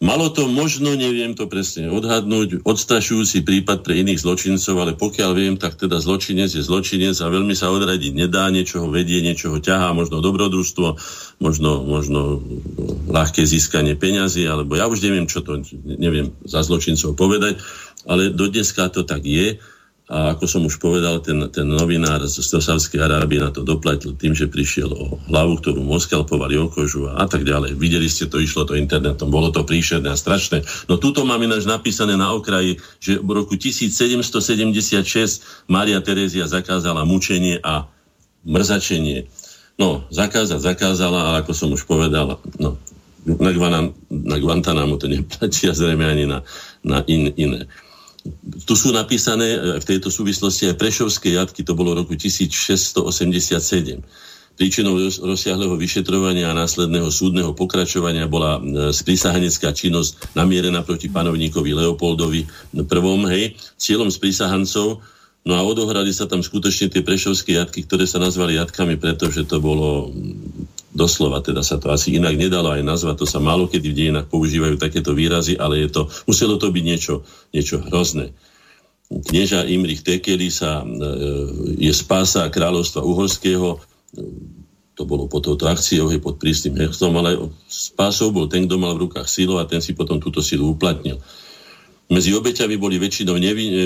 [0.00, 5.54] Malo to možno, neviem to presne odhadnúť, odstrašujúci prípad pre iných zločincov, ale pokiaľ viem,
[5.60, 9.60] tak teda zločinec je zločinec a veľmi sa odradiť nedá, niečo ho vedie, niečo ho
[9.60, 10.96] ťahá, možno dobrodružstvo,
[11.44, 12.40] možno, možno
[13.12, 17.60] ľahké získanie peňazí, alebo ja už neviem, čo to, neviem za zločincov povedať,
[18.08, 19.60] ale do dneska to tak je
[20.10, 24.34] a ako som už povedal, ten, ten novinár z Stosavskej Arábie na to doplatil tým,
[24.34, 27.78] že prišiel o hlavu, ktorú mu oskalpovali o kožu a, tak ďalej.
[27.78, 30.66] Videli ste to, išlo to internetom, bolo to príšerné a strašné.
[30.90, 37.62] No tuto máme ináč napísané na okraji, že v roku 1776 Mária Terézia zakázala mučenie
[37.62, 37.86] a
[38.42, 39.30] mrzačenie.
[39.78, 42.82] No, zakázať zakázala, ale ako som už povedal, no,
[43.22, 46.42] na, Guanan, na Guantanamu to neplatí a zrejme ani na,
[46.82, 47.70] na in, iné
[48.68, 53.00] tu sú napísané e, v tejto súvislosti aj Prešovské jatky, to bolo roku 1687.
[54.60, 62.42] Príčinou rozsiahleho vyšetrovania a následného súdneho pokračovania bola e, sprísahanecká činnosť namierená proti panovníkovi Leopoldovi
[62.76, 62.82] I.
[63.32, 63.44] Hej,
[63.80, 65.00] cieľom sprísahancov
[65.40, 69.56] No a odohrali sa tam skutočne tie prešovské jatky, ktoré sa nazvali jatkami, pretože to
[69.56, 70.12] bolo
[70.90, 74.26] doslova, teda sa to asi inak nedalo aj nazvať, to sa málo kedy v dejinách
[74.26, 77.14] používajú takéto výrazy, ale je to, muselo to byť niečo,
[77.54, 78.34] niečo hrozné.
[79.10, 80.86] Knieža Imrich Tekeli sa, e,
[81.78, 83.82] je spása kráľovstva uhorského,
[84.94, 88.92] to bolo pod touto akciou, je pod prísnym hechtom, ale spásou bol ten, kto mal
[88.94, 91.16] v rukách sílu a ten si potom túto silu uplatnil.
[92.10, 93.78] Medzi obeťami boli väčšinou nevin, e,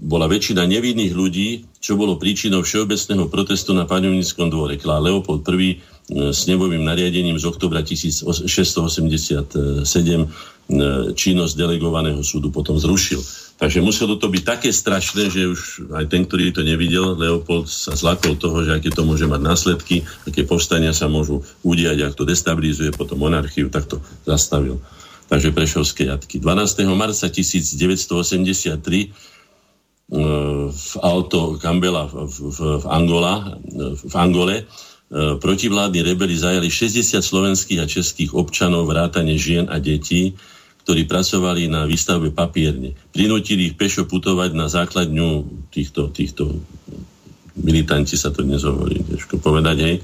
[0.00, 4.80] bola väčšina nevinných ľudí, čo bolo príčinou všeobecného protestu na panovníckom dvore.
[4.80, 8.34] Klá Leopold I e, s nebovým nariadením z oktobra 1687
[9.86, 10.26] e,
[11.14, 13.22] činnosť delegovaného súdu potom zrušil.
[13.60, 17.94] Takže muselo to byť také strašné, že už aj ten, ktorý to nevidel, Leopold sa
[17.94, 22.26] zlakol toho, že aké to môže mať následky, aké povstania sa môžu udiať, ak to
[22.26, 24.82] destabilizuje potom monarchiu, tak to zastavil
[25.30, 26.42] takže Prešovské jatky.
[26.42, 26.90] 12.
[26.90, 28.18] marca 1983
[28.50, 29.08] e,
[30.74, 32.48] v auto Kambela v, v,
[32.82, 33.54] v, Angola,
[33.94, 40.38] v Angole e, protivládni rebeli zajali 60 slovenských a českých občanov vrátane žien a detí,
[40.86, 42.94] ktorí pracovali na výstavbe papierne.
[43.10, 45.44] Prinútili ich pešo putovať na základňu
[45.74, 46.62] týchto, týchto
[47.58, 49.96] militanti sa to dnes hovorí, ťažko povedať, hej,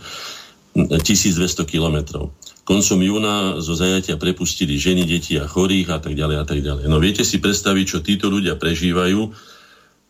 [0.77, 2.35] 1200 kilometrov
[2.67, 6.91] koncom júna zo zajatia prepustili ženy, deti a chorých a tak ďalej a tak ďalej.
[6.91, 9.31] No viete si predstaviť, čo títo ľudia prežívajú.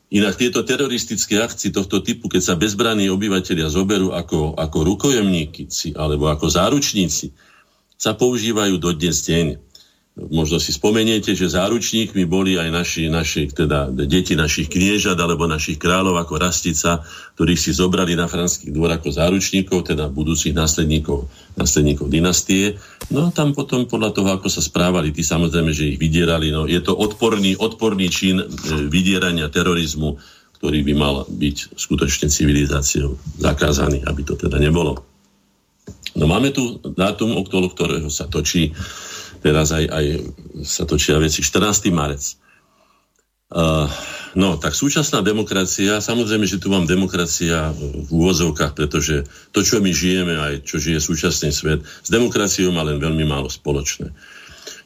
[0.06, 6.30] Inak tieto teroristické akcie tohto typu, keď sa bezbranní obyvateľia zoberú ako, ako rukojemníci alebo
[6.30, 7.34] ako záručníci,
[7.98, 9.58] sa používajú do dnes deň.
[10.16, 15.76] Možno si spomeniete, že záručníkmi boli aj naši, naši teda deti našich kniežat alebo našich
[15.76, 17.04] kráľov ako Rastica,
[17.36, 21.28] ktorých si zobrali na franský dvor ako záručníkov, teda budúcich následníkov,
[21.60, 22.80] následníkov dynastie.
[23.12, 26.48] No a tam potom podľa toho, ako sa správali, tí samozrejme, že ich vydierali.
[26.48, 28.44] No, je to odporný, odporný čin e,
[28.88, 30.16] vydierania terorizmu,
[30.56, 34.96] ktorý by mal byť skutočne civilizáciou zakázaný, aby to teda nebolo.
[36.16, 38.72] No máme tu dátum, okolo ktorého sa točí
[39.46, 40.06] teraz aj, aj
[40.66, 41.38] sa točia veci.
[41.38, 41.94] 14.
[41.94, 42.34] marec.
[43.46, 43.86] Uh,
[44.34, 49.22] no, tak súčasná demokracia, samozrejme, že tu mám demokracia v úvozovkách, pretože
[49.54, 53.46] to, čo my žijeme, aj čo žije súčasný svet, s demokraciou má len veľmi málo
[53.46, 54.10] spoločné.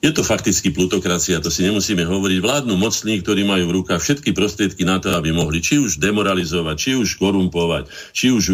[0.00, 2.40] Je to fakticky plutokracia, to si nemusíme hovoriť.
[2.40, 6.76] Vládnu mocní, ktorí majú v rukách všetky prostriedky na to, aby mohli či už demoralizovať,
[6.80, 8.44] či už korumpovať, či už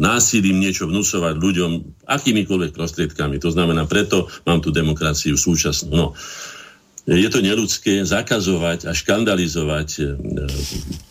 [0.00, 1.70] násilím niečo vnúcovať ľuďom,
[2.08, 3.36] akýmikoľvek prostriedkami.
[3.36, 5.92] To znamená, preto mám tú demokraciu súčasnú.
[5.92, 6.06] No
[7.08, 10.00] je to neludské zakazovať a škandalizovať e,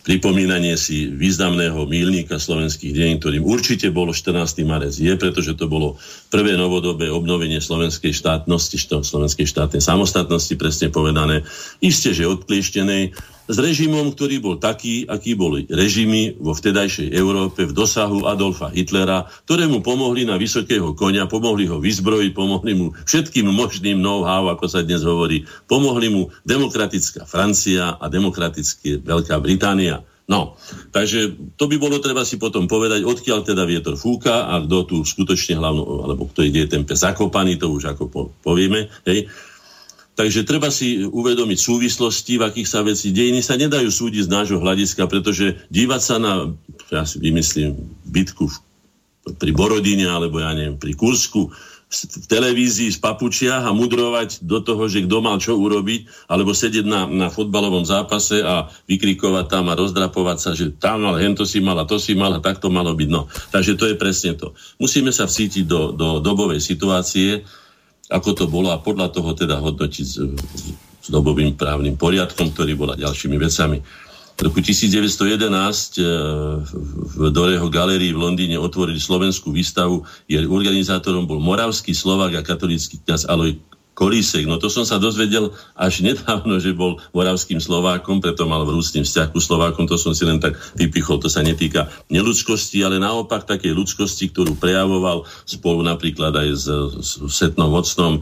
[0.05, 4.61] pripomínanie si významného mílnika slovenských deň, ktorým určite bolo 14.
[4.61, 4.93] marec.
[4.93, 5.97] Je, pretože to bolo
[6.29, 11.41] prvé novodobé obnovenie slovenskej štátnosti, slovenskej štátnej samostatnosti, presne povedané.
[11.81, 17.71] Isté, že odklieštenej, s režimom, ktorý bol taký, aký boli režimy vo vtedajšej Európe v
[17.71, 24.03] dosahu Adolfa Hitlera, ktorému pomohli na vysokého konia, pomohli ho vyzbrojiť, pomohli mu všetkým možným
[24.03, 30.03] know-how, ako sa dnes hovorí, pomohli mu demokratická Francia a demokratické Veľká Británia.
[30.27, 30.59] No,
[30.91, 34.95] takže to by bolo treba si potom povedať, odkiaľ teda vietor fúka a kto tu
[35.07, 39.31] skutočne hlavno, alebo kto ide ten pes zakopaný, to už ako po, povieme, hej.
[40.17, 44.57] Takže treba si uvedomiť súvislosti, v akých sa veci dejiny sa nedajú súdiť z nášho
[44.57, 46.49] hľadiska, pretože dívať sa na,
[46.89, 48.49] ja si vymyslím, bitku
[49.37, 51.53] pri Borodine, alebo ja neviem, pri Kursku,
[51.87, 56.83] v televízii z papučiach a mudrovať do toho, že kto mal čo urobiť, alebo sedieť
[56.83, 61.63] na, na fotbalovom zápase a vykrikovať tam a rozdrapovať sa, že tam mal, hento si
[61.63, 63.07] mal a to si mal a tak to malo byť.
[63.07, 63.31] No.
[63.55, 64.51] Takže to je presne to.
[64.83, 67.47] Musíme sa vcítiť do, do dobovej situácie,
[68.07, 70.15] ako to bolo a podľa toho teda hodnotiť s,
[71.03, 73.79] s dobovým právnym poriadkom, ktorý bola ďalšími vecami.
[74.37, 76.05] V roku 1911 eh,
[77.17, 80.05] v Doreho galérii v Londýne otvorili slovenskú výstavu.
[80.29, 83.57] Je organizátorom bol moravský Slovák a katolícky kňaz Aloj
[83.97, 84.45] Kolísek.
[84.45, 89.33] No to som sa dozvedel až nedávno, že bol moravským Slovákom, preto mal vrúcný vzťah
[89.33, 93.73] ku Slovákom, to som si len tak vypichol, to sa netýka neludskosti, ale naopak takej
[93.73, 96.65] ľudskosti, ktorú prejavoval spolu napríklad aj s,
[97.01, 98.21] s Setnom Vocnom,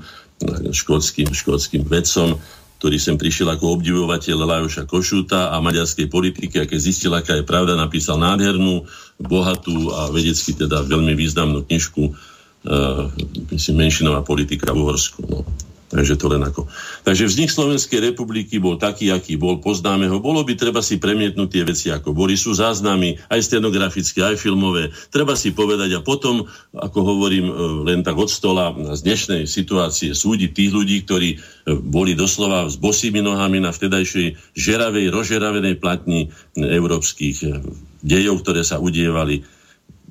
[0.72, 2.40] škótským, škótským vedcom,
[2.80, 7.44] ktorý sem prišiel ako obdivovateľ Lajoša Košuta a maďarskej politiky, a keď zistil, aká je
[7.44, 8.88] pravda, napísal nádhernú,
[9.20, 13.12] bohatú a vedecky teda veľmi významnú knižku uh,
[13.52, 15.24] myslím, menšinová politika v Uhorsku.
[15.24, 15.48] No.
[15.86, 16.66] Takže to len ako.
[17.06, 20.18] Takže vznik Slovenskej republiky bol taký, aký bol, poznáme ho.
[20.18, 22.34] Bolo by treba si premietnúť tie veci, ako boli.
[22.34, 24.90] Sú záznamy, aj stenografické, aj filmové.
[25.14, 27.54] Treba si povedať a potom, ako hovorím, e,
[27.86, 31.38] len tak od stola z dnešnej situácie súdiť tých ľudí, ktorí e,
[31.78, 37.62] boli doslova s bosými nohami na vtedajšej žeravej, rožeravenej platni európskych e,
[38.02, 39.46] dejov, ktoré sa udievali.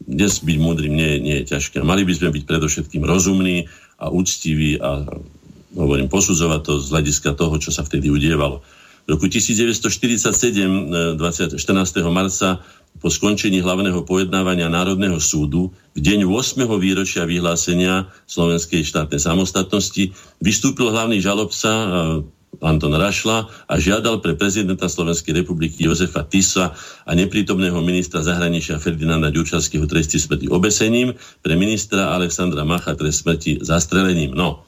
[0.07, 1.83] Dnes byť múdrym nie, nie je ťažké.
[1.83, 3.67] Mali by sme byť predovšetkým rozumní
[3.99, 5.03] a úctiví a
[5.75, 8.63] hovorím, posudzovať to z hľadiska toho, čo sa vtedy udievalo.
[9.05, 11.61] V roku 1947, 14.
[12.09, 12.65] marca,
[13.03, 16.65] po skončení hlavného pojednávania Národného súdu, v deň 8.
[16.81, 21.69] výročia vyhlásenia Slovenskej štátnej samostatnosti, vystúpil hlavný žalobca
[22.63, 29.29] Anton Rašla a žiadal pre prezidenta Slovenskej republiky Jozefa Tisa a neprítomného ministra zahraničia Ferdinanda
[29.35, 34.39] Ďurčanského tresty smrti obesením, pre ministra Alexandra Macha trest smrti zastrelením.
[34.39, 34.65] No,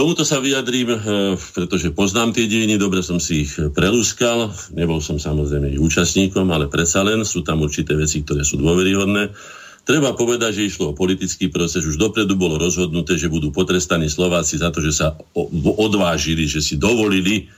[0.00, 1.00] tomuto sa vyjadrím, eh,
[1.36, 6.72] pretože poznám tie dejiny, dobre som si ich prelúskal, nebol som samozrejme ich účastníkom, ale
[6.72, 9.36] predsa len sú tam určité veci, ktoré sú dôveryhodné.
[9.84, 11.84] Treba povedať, že išlo o politický proces.
[11.84, 15.18] Už dopredu bolo rozhodnuté, že budú potrestaní Slováci za to, že sa
[15.56, 17.48] odvážili, že si dovolili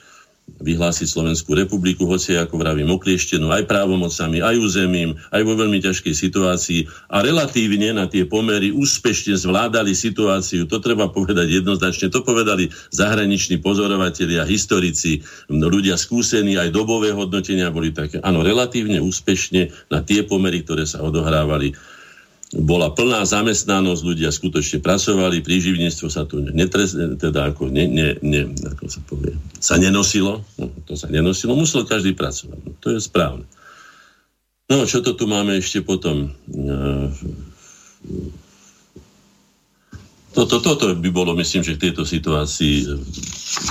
[0.63, 6.15] vyhlásiť Slovenskú republiku, hoci ako vravím oklieštenú aj právomocami, aj územím, aj vo veľmi ťažkej
[6.15, 10.71] situácii a relatívne na tie pomery úspešne zvládali situáciu.
[10.71, 12.15] To treba povedať jednoznačne.
[12.15, 18.23] To povedali zahraniční pozorovatelia, historici, ľudia skúsení, aj dobové hodnotenia boli také.
[18.23, 21.75] Áno, relatívne úspešne na tie pomery, ktoré sa odohrávali
[22.53, 28.43] bola plná zamestnanosť, ľudia skutočne pracovali, príživníctvo sa tu netres, teda ako, ne, ne, ne,
[28.69, 33.01] ako sa povie, sa nenosilo, no, to sa nenosilo, musel každý pracovať, no, to je
[33.01, 33.49] správne.
[34.69, 36.33] No, čo to tu máme ešte potom?
[40.33, 42.89] Toto, toto by bolo, myslím, že v tejto situácii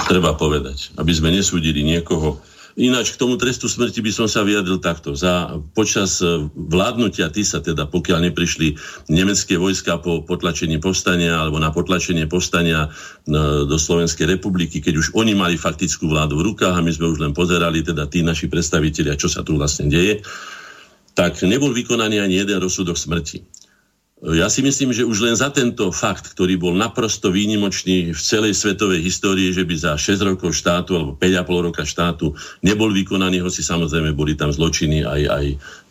[0.09, 2.37] treba povedať, aby sme nesúdili niekoho,
[2.79, 5.11] Ináč k tomu trestu smrti by som sa vyjadril takto.
[5.11, 8.79] Za, počas e, vládnutia Tisa, teda pokiaľ neprišli
[9.11, 12.89] nemecké vojska po potlačení povstania alebo na potlačenie povstania e,
[13.67, 17.19] do Slovenskej republiky, keď už oni mali faktickú vládu v rukách a my sme už
[17.19, 20.23] len pozerali, teda tí naši predstavitelia, čo sa tu vlastne deje,
[21.11, 23.60] tak nebol vykonaný ani jeden rozsudok smrti.
[24.21, 28.53] Ja si myslím, že už len za tento fakt, ktorý bol naprosto výnimočný v celej
[28.53, 33.65] svetovej histórii, že by za 6 rokov štátu alebo 5,5 roka štátu nebol vykonaný, hoci
[33.65, 35.45] samozrejme boli tam zločiny, aj, aj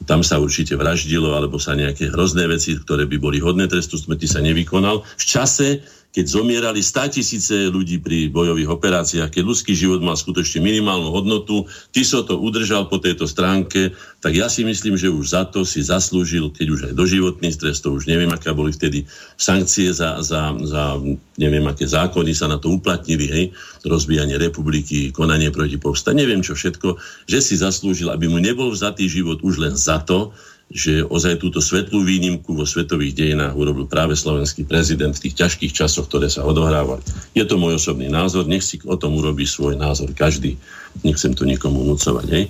[0.07, 4.31] tam sa určite vraždilo, alebo sa nejaké hrozné veci, ktoré by boli hodné trestu smrti,
[4.31, 5.03] sa nevykonal.
[5.03, 10.59] V čase, keď zomierali 100 tisíce ľudí pri bojových operáciách, keď ľudský život mal skutočne
[10.59, 15.25] minimálnu hodnotu, ty so to udržal po tejto stránke, tak ja si myslím, že už
[15.31, 19.07] za to si zaslúžil, keď už aj doživotný stres, to už neviem, aké boli vtedy
[19.39, 20.99] sankcie za, za, za
[21.39, 23.45] neviem, aké zákony sa na to uplatnili, hej,
[23.87, 26.99] rozbijanie republiky, konanie proti povstať, neviem čo všetko,
[27.31, 30.35] že si zaslúžil, aby mu nebol vzatý život už len za to,
[30.71, 35.75] že ozaj túto svetlú výnimku vo svetových dejinách urobil práve slovenský prezident v tých ťažkých
[35.75, 37.03] časoch, ktoré sa odohrávali.
[37.35, 40.55] Je to môj osobný názor, nech si o tom urobí svoj názor každý.
[41.03, 42.27] Nechcem to nikomu vnúcovať.
[42.31, 42.45] Hej.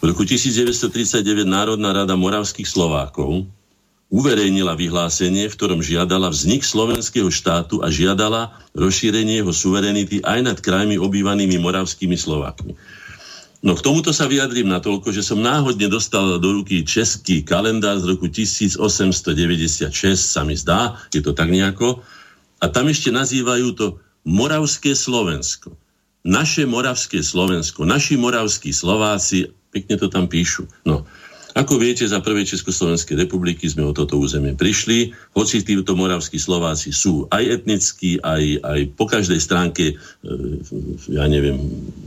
[0.00, 3.44] V roku 1939 Národná rada moravských Slovákov
[4.08, 10.56] uverejnila vyhlásenie, v ktorom žiadala vznik slovenského štátu a žiadala rozšírenie jeho suverenity aj nad
[10.56, 12.72] krajmi obývanými moravskými Slovákmi.
[13.66, 18.14] No k tomuto sa vyjadrím natoľko, že som náhodne dostal do ruky český kalendár z
[18.14, 21.98] roku 1896, sa mi zdá, je to tak nejako,
[22.62, 25.74] a tam ešte nazývajú to Moravské Slovensko.
[26.22, 30.70] Naše Moravské Slovensko, naši moravskí Slováci, pekne to tam píšu.
[30.86, 31.02] No,
[31.56, 36.92] ako viete, za prvej Československej republiky sme o toto územie prišli, hoci títo moravskí Slováci
[36.92, 39.94] sú aj etnickí, aj, aj po každej stránke, e,
[41.16, 41.56] ja neviem,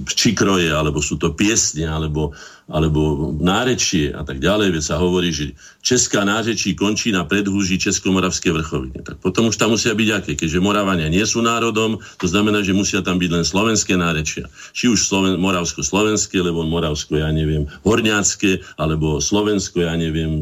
[0.05, 2.38] čikroje, alebo sú to piesne, alebo
[2.69, 8.53] alebo nárečie a tak ďalej, veď sa hovorí, že česká nárečí končí na predhúži Českomoravské
[8.53, 9.01] vrchovine.
[9.01, 12.77] Tak potom už tam musia byť aké, keďže Moravania nie sú národom, to znamená, že
[12.77, 14.45] musia tam byť len slovenské nárečia.
[14.77, 20.38] Či už Sloven, moravsko-slovenské, alebo moravsko, ja neviem, horňácké, alebo slovensko, ja neviem,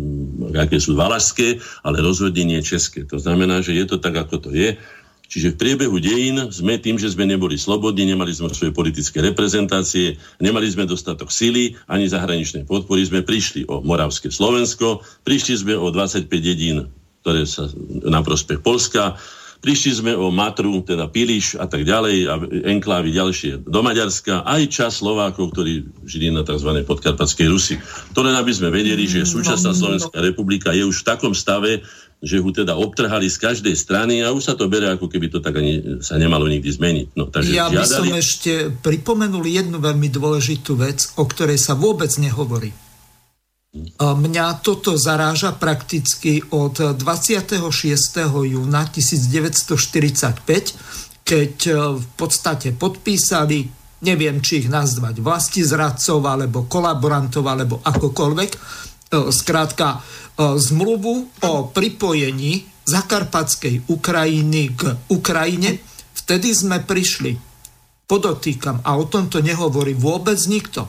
[0.51, 3.07] aké sú valašské, ale rozhodne nie české.
[3.07, 4.75] To znamená, že je to tak, ako to je
[5.27, 10.15] Čiže v priebehu dejín sme tým, že sme neboli slobodní, nemali sme svoje politické reprezentácie,
[10.39, 15.91] nemali sme dostatok sily ani zahraničnej podpory, sme prišli o Moravské Slovensko, prišli sme o
[15.91, 16.87] 25 dedín,
[17.21, 17.67] ktoré sa
[18.07, 19.19] na prospech Polska,
[19.59, 22.33] prišli sme o Matru, teda Piliš a tak ďalej, a
[22.69, 26.71] enklávy ďalšie do Maďarska, aj čas Slovákov, ktorí žili na tzv.
[26.85, 27.75] podkarpatskej Rusi.
[28.13, 31.81] To len aby sme vedeli, že súčasná Slovenská republika je už v takom stave,
[32.17, 35.37] že ho teda obtrhali z každej strany a už sa to bere, ako keby to
[35.37, 37.07] tak ani sa nemalo nikdy zmeniť.
[37.13, 37.93] No, takže ja by žiadali...
[37.93, 42.73] som ešte pripomenul jednu veľmi dôležitú vec, o ktorej sa vôbec nehovorí.
[44.01, 47.61] Mňa toto zaráža prakticky od 26.
[48.25, 53.69] júna 1945, keď e, v podstate podpísali,
[54.01, 58.51] neviem, či ich nazvať vlastizradcov, alebo kolaborantov, alebo akokoľvek,
[59.09, 60.03] e, skrátka
[60.37, 65.83] zmluvu o pripojení zakarpatskej Ukrajiny k Ukrajine,
[66.15, 67.35] vtedy sme prišli,
[68.07, 70.87] podotýkam, a o tomto nehovorí vôbec nikto,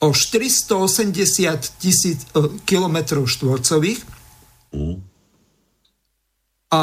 [0.00, 4.00] o 480 tisíc e, kilometrov štvorcových.
[6.74, 6.80] A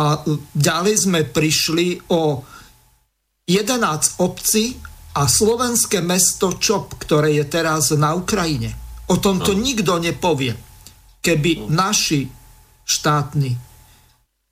[0.56, 2.46] ďalej sme prišli o
[3.50, 4.80] 11 obcí
[5.12, 8.72] a slovenské mesto Čop, ktoré je teraz na Ukrajine.
[9.12, 10.71] O tomto nikto nepovie
[11.22, 12.28] keby naši
[12.86, 13.54] štátni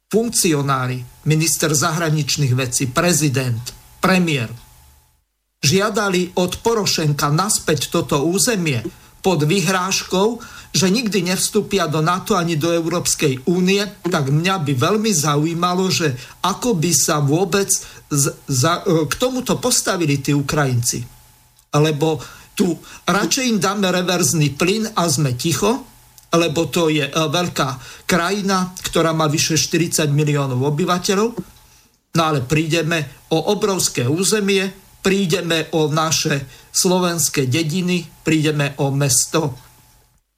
[0.09, 3.61] funkcionári, minister zahraničných vecí, prezident,
[4.01, 4.49] premiér,
[5.61, 8.81] žiadali od Porošenka naspäť toto územie
[9.19, 15.11] pod vyhrážkou, že nikdy nevstúpia do NATO ani do Európskej únie, tak mňa by veľmi
[15.11, 16.13] zaujímalo, že
[16.45, 17.69] ako by sa vôbec
[18.09, 21.03] z, za, k tomuto postavili tí Ukrajinci.
[21.73, 22.21] Lebo
[22.53, 25.88] tu radšej im dáme reverzný plyn a sme ticho,
[26.33, 27.69] lebo to je e, veľká
[28.05, 31.29] krajina, ktorá má vyše 40 miliónov obyvateľov.
[32.09, 34.69] No ale prídeme o obrovské územie,
[35.01, 39.69] prídeme o naše slovenské dediny, prídeme o mesto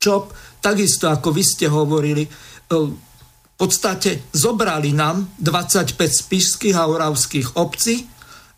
[0.02, 2.30] Čop, takisto ako vy ste hovorili, e,
[2.74, 8.10] v podstate zobrali nám 25 spišských a oravských obcí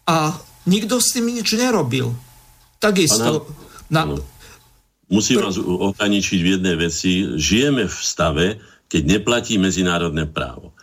[0.07, 0.31] a
[0.71, 2.15] nikto s tým nič nerobil.
[2.79, 3.51] Takisto
[3.91, 4.07] na,
[5.13, 7.37] Musím vás ohraničiť v jednej veci.
[7.37, 8.45] Žijeme v stave,
[8.89, 10.73] keď neplatí medzinárodné právo.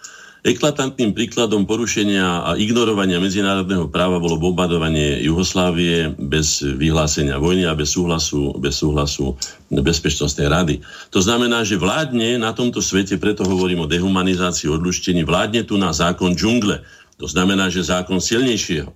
[0.40, 7.92] Eklatantným príkladom porušenia a ignorovania medzinárodného práva bolo bombardovanie Jugoslávie bez vyhlásenia vojny a bez
[7.92, 9.36] súhlasu, bez súhlasu
[9.68, 10.74] Bezpečnostnej rady.
[11.12, 15.92] To znamená, že vládne na tomto svete, preto hovorím o dehumanizácii, odluštení, vládne tu na
[15.92, 16.80] zákon džungle.
[17.20, 18.94] To znamená, že zákon silnejšieho.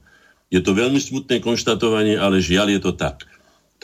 [0.48, 3.33] Je to veľmi smutné konštatovanie, ale žiaľ je to tak.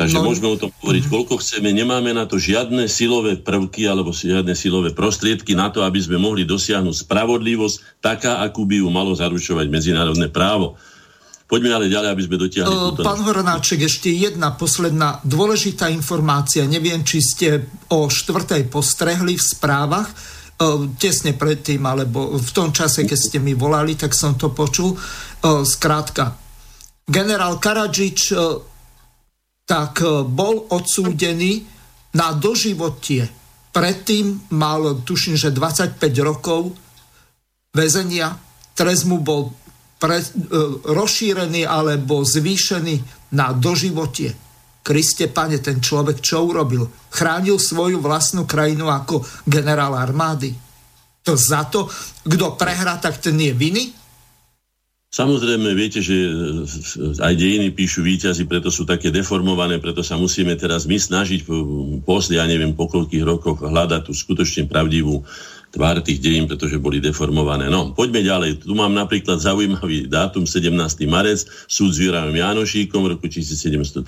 [0.00, 0.24] Takže no.
[0.24, 1.10] môžeme o tom hovoriť, mm.
[1.12, 1.76] koľko chceme.
[1.76, 6.48] Nemáme na to žiadne silové prvky alebo žiadne silové prostriedky na to, aby sme mohli
[6.48, 10.80] dosiahnuť spravodlivosť taká, akú by ju malo zaručovať medzinárodné právo.
[11.44, 13.04] Poďme ale ďalej, aby sme dotiahli uh, túto...
[13.04, 16.64] Pán Horonáček, ešte jedna posledná dôležitá informácia.
[16.64, 23.04] Neviem, či ste o štvrtej postrehli v správach, uh, tesne predtým, alebo v tom čase,
[23.04, 24.96] keď ste mi volali, tak som to počul.
[24.96, 26.40] Uh, skrátka,
[27.04, 28.32] generál Karadžič
[29.70, 31.62] tak e, bol odsúdený
[32.18, 33.30] na doživotie.
[33.70, 36.74] Predtým mal, tuším, že 25 rokov
[37.70, 38.34] väzenia.
[38.74, 39.54] Trest mu bol
[40.02, 40.26] pre, e,
[40.90, 44.34] rozšírený alebo zvýšený na doživotie.
[44.82, 46.90] Kriste pane, ten človek čo urobil?
[47.14, 50.50] Chránil svoju vlastnú krajinu ako generál armády.
[51.22, 51.86] To za to,
[52.26, 53.99] kto prehrá, tak ten je viny?
[55.10, 56.14] Samozrejme, viete, že
[57.18, 61.50] aj dejiny píšu výťazy, preto sú také deformované, preto sa musíme teraz my snažiť
[62.06, 65.26] posle, ja neviem, po koľkých rokoch hľadať tú skutočne pravdivú
[65.74, 67.66] tvár tých dejín, pretože boli deformované.
[67.66, 68.62] No, poďme ďalej.
[68.62, 70.70] Tu mám napríklad zaujímavý dátum 17.
[71.10, 74.06] marec, súd s Jurajom Janošíkom v roku 1713.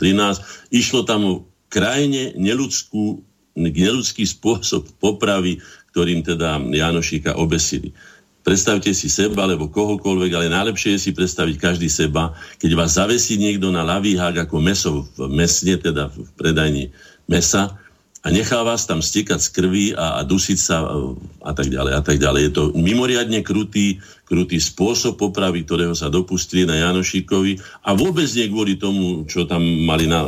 [0.70, 1.34] Išlo tam o
[1.66, 3.26] krajine neludskú,
[3.58, 5.58] neludský spôsob popravy,
[5.90, 7.90] ktorým teda Janošíka obesili.
[8.42, 13.38] Predstavte si seba alebo kohokoľvek, ale najlepšie je si predstaviť každý seba, keď vás zavesí
[13.38, 16.84] niekto na ľavý hák ako meso v mesne, teda v predajni
[17.30, 17.78] mesa
[18.22, 20.86] a nechá vás tam stekať z krvi a, a dusiť sa
[21.42, 22.40] a tak ďalej a tak ďalej.
[22.46, 28.48] Je to mimoriadne krutý, krutý spôsob popravy, ktorého sa dopustili na Janošíkovi a vôbec nie
[28.48, 30.24] kvôli tomu, čo tam mali, na,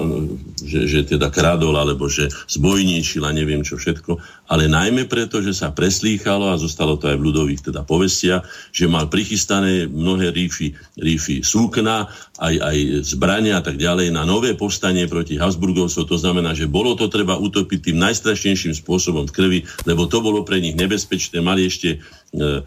[0.61, 4.19] že, že teda krádol alebo že zbojníčil a neviem čo všetko,
[4.53, 8.91] ale najmä preto, že sa preslýchalo a zostalo to aj v ľudových teda povestia, že
[8.91, 12.11] mal prichystané mnohé rífy, rífy súkna,
[12.43, 12.77] aj, aj
[13.07, 16.05] zbrania a tak ďalej na nové povstanie proti Habsburgovcov.
[16.05, 20.43] To znamená, že bolo to treba utopiť tým najstrašnejším spôsobom v krvi, lebo to bolo
[20.43, 21.39] pre nich nebezpečné.
[21.39, 22.03] Mali ešte
[22.35, 22.63] e,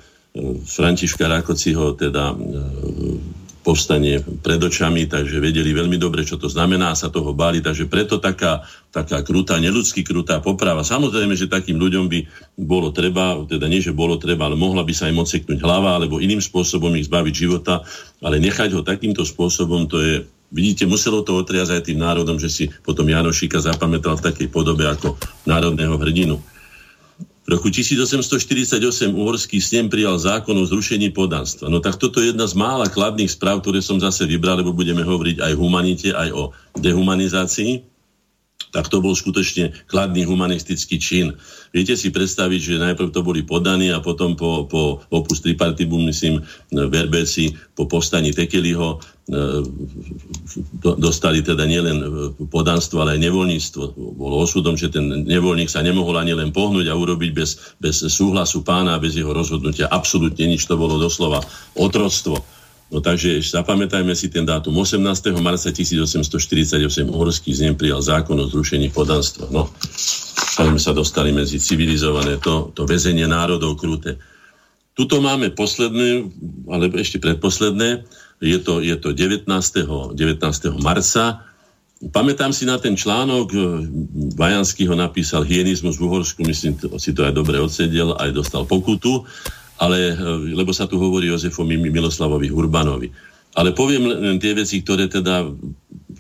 [0.65, 2.35] Františka Rakociho teda e,
[3.67, 8.15] povstanie pred očami, takže vedeli veľmi dobre, čo to znamená sa toho báli, takže preto
[8.15, 8.63] taká,
[8.95, 10.87] taká krutá, neludsky krutá poprava.
[10.87, 12.19] Samozrejme, že takým ľuďom by
[12.55, 16.23] bolo treba, teda nie, že bolo treba, ale mohla by sa im odseknúť hlava alebo
[16.23, 17.83] iným spôsobom ich zbaviť života,
[18.23, 20.15] ale nechať ho takýmto spôsobom, to je
[20.47, 24.87] Vidíte, muselo to otriazať aj tým národom, že si potom Janošika zapamätal v takej podobe
[24.87, 26.39] ako národného hrdinu.
[27.47, 28.75] V roku 1848
[29.15, 31.71] uhorský snem prijal zákon o zrušení podanstva.
[31.71, 34.99] No tak toto je jedna z mála kladných správ, ktoré som zase vybral, lebo budeme
[34.99, 37.87] hovoriť aj o humanite, aj o dehumanizácii
[38.71, 41.39] tak to bol skutočne kladný humanistický čin.
[41.75, 46.41] Viete si predstaviť, že najprv to boli podaní a potom po, po opus tripartibum, myslím,
[46.71, 48.97] verbeci, po povstaní Tekeliho e,
[50.97, 51.97] dostali teda nielen
[52.49, 53.83] podanstvo, ale aj nevoľníctvo.
[54.15, 58.63] Bolo osudom, že ten nevoľník sa nemohol ani len pohnúť a urobiť bez, bez súhlasu
[58.63, 59.91] pána, bez jeho rozhodnutia.
[59.91, 61.43] Absolútne nič, to bolo doslova
[61.77, 62.56] otroctvo.
[62.87, 64.71] No takže zapamätajme si ten dátum.
[64.79, 65.03] 18.
[65.43, 66.79] marca 1848
[67.11, 69.51] uhorský znem prijal zákon o zrušení podanstva.
[69.51, 69.67] No,
[70.55, 74.15] sme sa dostali medzi civilizované to, to väzenie národov kruté.
[74.95, 76.31] Tuto máme posledné,
[76.71, 78.07] ale ešte predposledné,
[78.39, 79.45] je to, je to 19.
[79.45, 80.15] 19.
[80.79, 81.43] marca.
[81.97, 83.51] Pamätám si na ten článok,
[84.37, 89.25] Vajanský ho napísal Hyenizmus v Uhorsku, myslím, si to aj dobre odsedel, aj dostal pokutu
[89.77, 93.09] ale, e, lebo sa tu hovorí Jozefovi Miloslavovi Urbanovi.
[93.57, 95.49] Ale poviem len tie veci, ktoré teda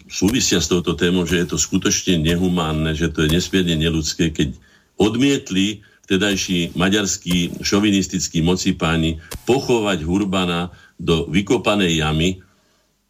[0.09, 4.57] súvisia s touto témou, že je to skutočne nehumánne, že to je nesmierne neludské, keď
[4.97, 12.41] odmietli vtedajší maďarskí šovinistickí mocipáni pochovať Hurbana do vykopanej jamy,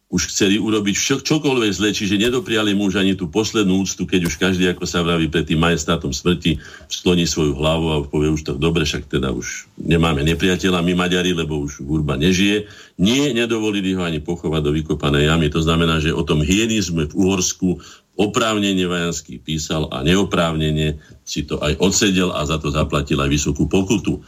[0.08, 4.32] už chceli urobiť však, čokoľvek zle, čiže nedopriali mu už ani tú poslednú úctu, keď
[4.32, 6.56] už každý, ako sa vraví, pred tým majestátom smrti
[6.88, 11.36] skloní svoju hlavu a povie už to dobre, však teda už nemáme nepriateľa, my Maďari,
[11.36, 12.64] lebo už hudba nežije.
[12.96, 15.52] Nie, nedovolili ho ani pochovať do vykopanej jamy.
[15.52, 17.76] To znamená, že o tom hyenizme v Uhorsku
[18.16, 23.68] oprávnenie Vajanský písal a neoprávnenie si to aj odsedel a za to zaplatil aj vysokú
[23.68, 24.24] pokutu.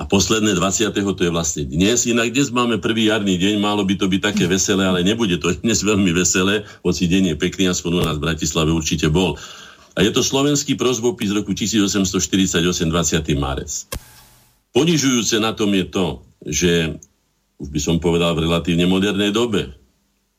[0.00, 0.88] A posledné 20.
[0.88, 2.08] to je vlastne dnes.
[2.08, 5.52] Inak dnes máme prvý jarný deň, malo by to byť také veselé, ale nebude to
[5.64, 9.36] dnes veľmi veselé, hoci deň je pekný, aspoň u nás v Bratislave určite bol.
[9.92, 13.36] A je to slovenský prozbopis z roku 1848, 20.
[13.36, 13.72] marec.
[14.72, 16.06] Ponižujúce na tom je to,
[16.48, 16.72] že,
[17.60, 19.76] už by som povedal v relatívne modernej dobe,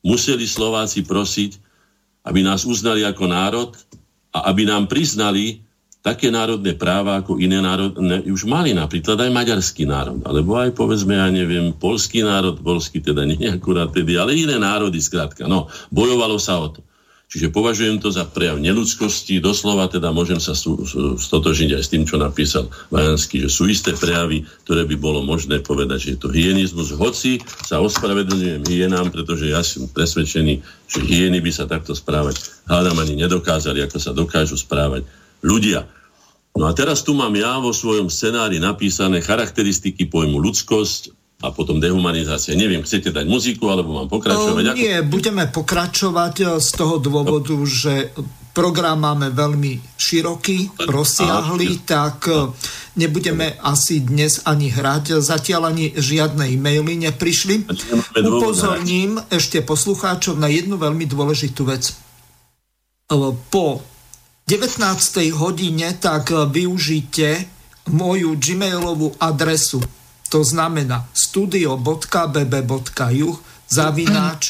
[0.02, 1.62] museli Slováci prosiť,
[2.26, 3.72] aby nás uznali ako národ
[4.34, 5.63] a aby nám priznali
[6.04, 11.16] také národné práva ako iné národné už mali napríklad aj maďarský národ, alebo aj povedzme,
[11.16, 15.48] ja neviem, polský národ, polský teda nie akurát tedy, ale iné národy skrátka.
[15.48, 16.84] No, bojovalo sa o to.
[17.34, 22.22] Čiže považujem to za prejav neludskosti, doslova teda môžem sa stotožiť aj s tým, čo
[22.22, 26.94] napísal Vajanský, že sú isté prejavy, ktoré by bolo možné povedať, že je to hyenizmus.
[26.94, 32.38] Hoci sa ospravedlňujem hyenám, pretože ja som presvedčený, že hyeny by sa takto správať
[32.70, 35.02] hádam ani nedokázali, ako sa dokážu správať
[35.44, 35.86] ľudia.
[36.54, 41.82] No a teraz tu mám ja vo svojom scenári napísané charakteristiky pojmu ľudskosť a potom
[41.82, 42.56] dehumanizácia.
[42.56, 44.64] Neviem, chcete dať muziku, alebo mám pokračovať?
[44.64, 45.10] Uh, nie, ako...
[45.12, 47.68] budeme pokračovať e, z toho dôvodu, no.
[47.68, 48.16] že
[48.56, 52.56] program máme veľmi široký, rozsiahlý, tak no.
[52.96, 55.20] nebudeme asi dnes ani hrať.
[55.20, 57.68] Zatiaľ ani žiadne e-maily neprišli.
[58.24, 61.92] Upozorním ešte poslucháčov na jednu veľmi dôležitú vec
[63.52, 63.84] po
[64.48, 65.32] 19.
[65.40, 67.46] hodine, tak využite
[67.88, 69.80] moju gmailovú adresu.
[70.30, 71.96] To znamená studio.bb.juh
[73.70, 74.42] zavináč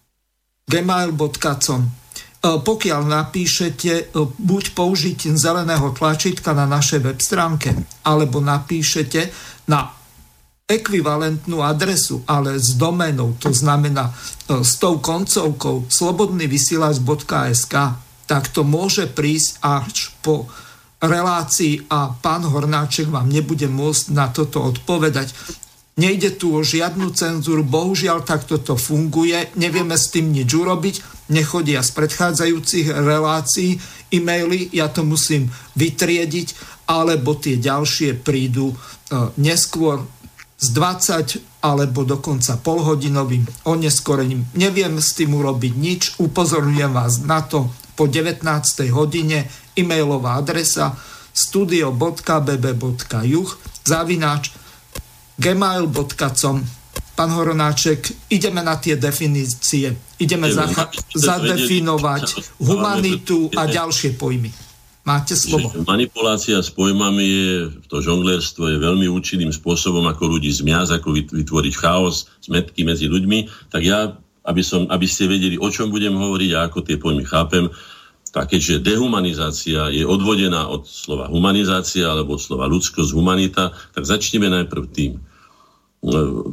[0.70, 2.04] gmail.com
[2.44, 7.72] pokiaľ napíšete buď použitím zeleného tlačítka na našej web stránke,
[8.04, 9.32] alebo napíšete
[9.64, 9.88] na
[10.68, 17.74] ekvivalentnú adresu, ale s domenou, to znamená e, s tou koncovkou slobodnyvysielač.sk,
[18.24, 20.48] tak to môže prísť až po
[21.04, 25.32] relácii a pán Hornáček vám nebude môcť na toto odpovedať.
[25.94, 31.86] Nejde tu o žiadnu cenzúru, bohužiaľ takto to funguje, nevieme s tým nič urobiť, nechodia
[31.86, 33.78] z predchádzajúcich relácií
[34.10, 38.76] e-maily, ja to musím vytriediť, alebo tie ďalšie prídu e,
[39.38, 40.02] neskôr
[40.58, 44.50] s 20 alebo dokonca polhodinovým oneskorením.
[44.58, 48.46] Neviem s tým urobiť nič, upozorňujem vás na to po 19.
[48.90, 49.46] hodine
[49.78, 50.94] e-mailová adresa
[51.34, 52.18] studio.bb.juh
[53.86, 54.52] zavináč
[55.38, 56.58] gmail.com
[57.14, 59.94] Pán Horonáček, ideme na tie definície.
[60.18, 64.50] Ideme zacha- zadefinovať humanitu a ďalšie pojmy.
[65.06, 65.70] Máte slovo.
[65.84, 71.74] Manipulácia s pojmami je, to žonglerstvo je veľmi účinným spôsobom, ako ľudí zmiaz, ako vytvoriť
[71.76, 73.68] chaos, zmetky medzi ľuďmi.
[73.68, 77.24] Tak ja, aby, som, aby ste vedeli, o čom budem hovoriť a ako tie pojmy
[77.24, 77.72] chápem,
[78.34, 84.84] tak keďže dehumanizácia je odvodená od slova humanizácia alebo slova ľudskosť, humanita, tak začneme najprv
[84.90, 85.12] tým.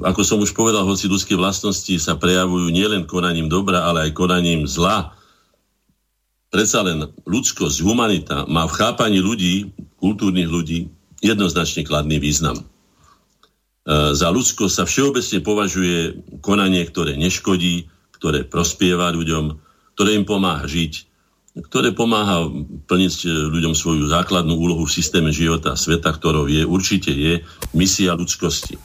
[0.06, 4.64] Ako som už povedal, hoci ľudské vlastnosti sa prejavujú nielen konaním dobra, ale aj konaním
[4.70, 5.12] zla,
[6.54, 10.88] predsa len ľudskosť, humanita má v chápaní ľudí, kultúrnych ľudí,
[11.20, 12.62] jednoznačne kladný význam.
[13.82, 15.97] E, za ľudskosť sa všeobecne považuje
[16.45, 19.57] konanie, ktoré neškodí, ktoré prospieva ľuďom,
[19.97, 20.93] ktoré im pomáha žiť,
[21.65, 22.47] ktoré pomáha
[22.88, 27.41] plniť ľuďom svoju základnú úlohu v systéme života sveta, ktorou je, určite je
[27.73, 28.77] misia ľudskosti.
[28.77, 28.82] E,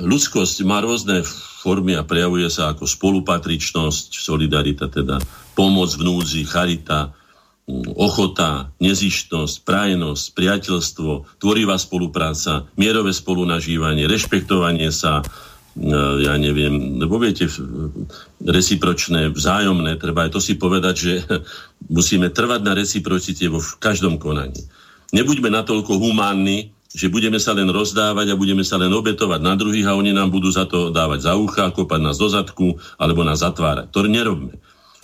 [0.00, 1.20] ľudskosť má rôzne
[1.60, 5.20] formy a prejavuje sa ako spolupatričnosť, solidarita teda,
[5.52, 7.12] pomoc v núdzi, charita,
[7.98, 11.10] ochota, nezištnosť, prajnosť, priateľstvo,
[11.42, 15.26] tvorivá spolupráca, mierové spolunažívanie, rešpektovanie sa,
[15.74, 17.50] mm, ja neviem, lebo viete,
[18.38, 21.12] recipročné, vzájomné, treba aj to si povedať, že
[21.96, 24.62] musíme trvať na reciprocite vo každom konaní.
[25.10, 29.90] Nebuďme natoľko humánni, že budeme sa len rozdávať a budeme sa len obetovať na druhých
[29.90, 33.44] a oni nám budú za to dávať za ucha, kopať nás do zadku alebo nás
[33.44, 33.92] zatvárať.
[33.92, 34.56] To nerobme.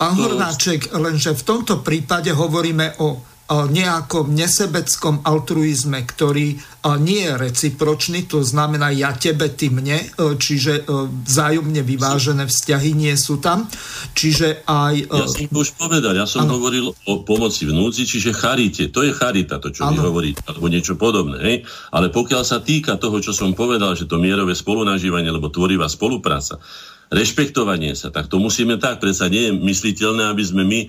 [0.03, 3.23] Pán Hornáček, lenže v tomto prípade hovoríme o
[3.53, 6.59] nejakom nesebeckom altruizme, ktorý
[6.99, 12.91] nie je recipročný, to znamená ja tebe, ty mne, e, čiže e, vzájomne vyvážené vzťahy
[12.91, 13.63] nie sú tam.
[14.11, 15.07] Čiže aj...
[15.07, 16.59] E, ja som to už povedal, ja som ano.
[16.59, 19.95] hovoril o pomoci v núdzi, čiže charite, to je charita, to čo ano.
[19.95, 21.39] vy hovoríte, alebo niečo podobné.
[21.39, 21.57] Hej?
[21.95, 26.59] Ale pokiaľ sa týka toho, čo som povedal, že to mierové spolunažívanie, alebo tvorivá spolupráca,
[27.13, 28.97] rešpektovanie sa, tak to musíme tak.
[28.97, 30.79] Predsa nie je mysliteľné, aby sme my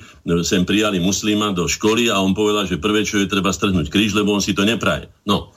[0.40, 4.16] sem prijali muslima do školy a on povedal, že prvé, čo je treba strhnúť kríž,
[4.16, 5.12] lebo on si to nepraje.
[5.28, 5.52] No,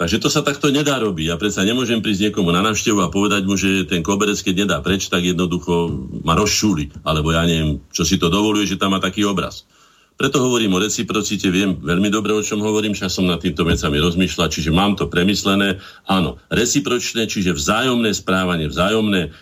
[0.00, 1.28] Takže to sa takto nedá robiť.
[1.28, 4.76] Ja predsa nemôžem prísť niekomu na návštevu a povedať mu, že ten koberec, keď nedá
[4.80, 5.92] preč, tak jednoducho
[6.24, 7.04] ma rozšúli.
[7.04, 9.68] Alebo ja neviem, čo si to dovoluje, že tam má taký obraz.
[10.16, 13.96] Preto hovorím o reciprocite, viem veľmi dobre, o čom hovorím, že som nad týmto vecami
[14.00, 15.80] rozmýšľať, čiže mám to premyslené.
[16.08, 19.32] Áno, recipročné, čiže vzájomné správanie, vzájomné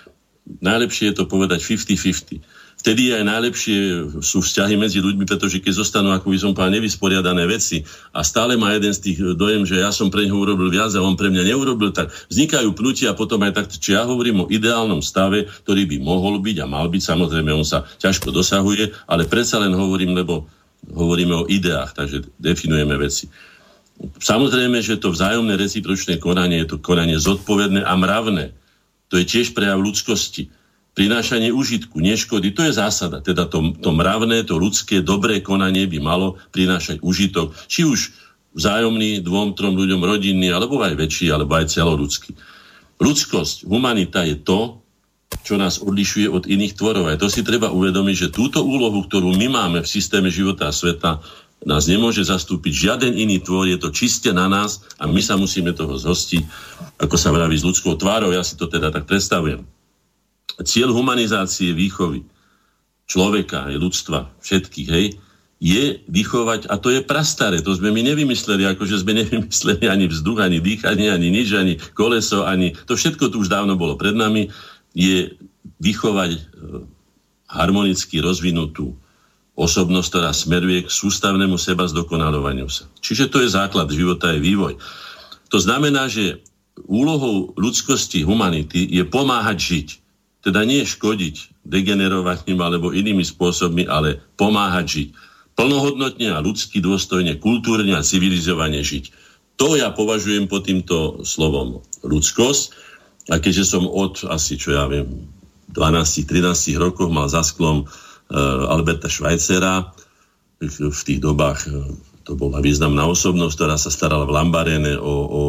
[0.61, 2.41] najlepšie je to povedať 50-50.
[2.79, 3.79] Vtedy aj najlepšie
[4.23, 7.83] sú vzťahy medzi ľuďmi, pretože keď zostanú, ako by som povedal, nevysporiadané veci
[8.15, 11.03] a stále má jeden z tých dojem, že ja som pre neho urobil viac a
[11.03, 14.51] on pre mňa neurobil, tak vznikajú pnutia a potom aj tak, či ja hovorím o
[14.51, 19.27] ideálnom stave, ktorý by mohol byť a mal byť, samozrejme on sa ťažko dosahuje, ale
[19.27, 20.47] predsa len hovorím, lebo
[20.87, 23.27] hovoríme o ideách, takže definujeme veci.
[24.23, 28.55] Samozrejme, že to vzájomné recipročné konanie je to konanie zodpovedné a mravné
[29.09, 30.53] to je tiež prejav ľudskosti.
[30.93, 33.23] Prinášanie užitku, neškody, to je zásada.
[33.23, 37.55] Teda to, to mravné, to ľudské, dobré konanie by malo prinášať užitok.
[37.71, 38.01] Či už
[38.59, 42.35] vzájomný dvom, trom ľuďom rodinný, alebo aj väčší, alebo aj celorudský.
[42.99, 44.83] Ľudskosť, humanita je to,
[45.47, 47.07] čo nás odlišuje od iných tvorov.
[47.07, 50.75] A to si treba uvedomiť, že túto úlohu, ktorú my máme v systéme života a
[50.75, 51.23] sveta,
[51.67, 55.75] nás nemôže zastúpiť žiaden iný tvor, je to čiste na nás a my sa musíme
[55.75, 56.43] toho zhostiť,
[57.03, 59.67] ako sa vraví, s ľudskou tvárou, ja si to teda tak predstavujem.
[60.63, 62.23] Cieľ humanizácie výchovy
[63.09, 65.07] človeka, aj ľudstva, všetkých, hej,
[65.59, 70.39] je vychovať, a to je prastaré, to sme my nevymysleli, akože sme nevymysleli ani vzduch,
[70.39, 74.55] ani dýchanie, ani nič, ani koleso, ani to všetko tu už dávno bolo pred nami,
[74.95, 75.35] je
[75.83, 76.41] vychovať e,
[77.51, 78.95] harmonicky rozvinutú
[79.59, 82.87] osobnosť, ktorá smeruje k sústavnému seba zdokonalovaniu sa.
[83.03, 84.79] Čiže to je základ života, je vývoj.
[85.51, 86.47] To znamená, že
[86.87, 89.89] úlohou ľudskosti, humanity je pomáhať žiť.
[90.47, 95.09] Teda nie škodiť degenerovaním alebo inými spôsobmi, ale pomáhať žiť.
[95.59, 99.11] Plnohodnotne a ľudsky dôstojne, kultúrne a civilizovane žiť.
[99.59, 102.87] To ja považujem po týmto slovom ľudskosť.
[103.35, 105.29] A keďže som od asi, čo ja viem,
[105.75, 107.91] 12-13 rokoch mal za sklom
[108.69, 109.93] Alberta Švajcera,
[110.61, 111.89] v tých dobách uh,
[112.27, 115.45] to bola významná osobnosť, ktorá sa starala v Lambarene o, o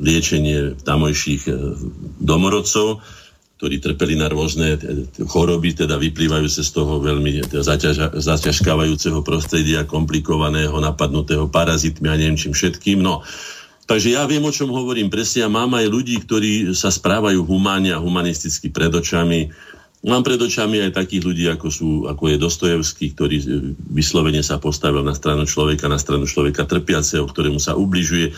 [0.00, 1.76] liečenie tamojších uh,
[2.18, 3.04] domorodcov
[3.60, 4.80] ktorí trpeli na rôzne
[5.28, 7.60] choroby, teda vyplývajúce z toho veľmi teda
[8.16, 13.04] zaťažkávajúceho prostredia, komplikovaného, napadnutého parazitmi a neviem čím všetkým.
[13.04, 13.20] No,
[13.84, 17.90] Takže ja viem, o čom hovorím presne a mám aj ľudí, ktorí sa správajú humánne
[17.90, 19.50] a humanisticky pred očami.
[20.00, 23.36] Mám pred očami aj takých ľudí, ako, sú, ako je Dostojevský, ktorý
[23.92, 28.32] vyslovene sa postavil na stranu človeka, na stranu človeka trpiaceho, ktorému sa ubližuje.
[28.32, 28.34] E,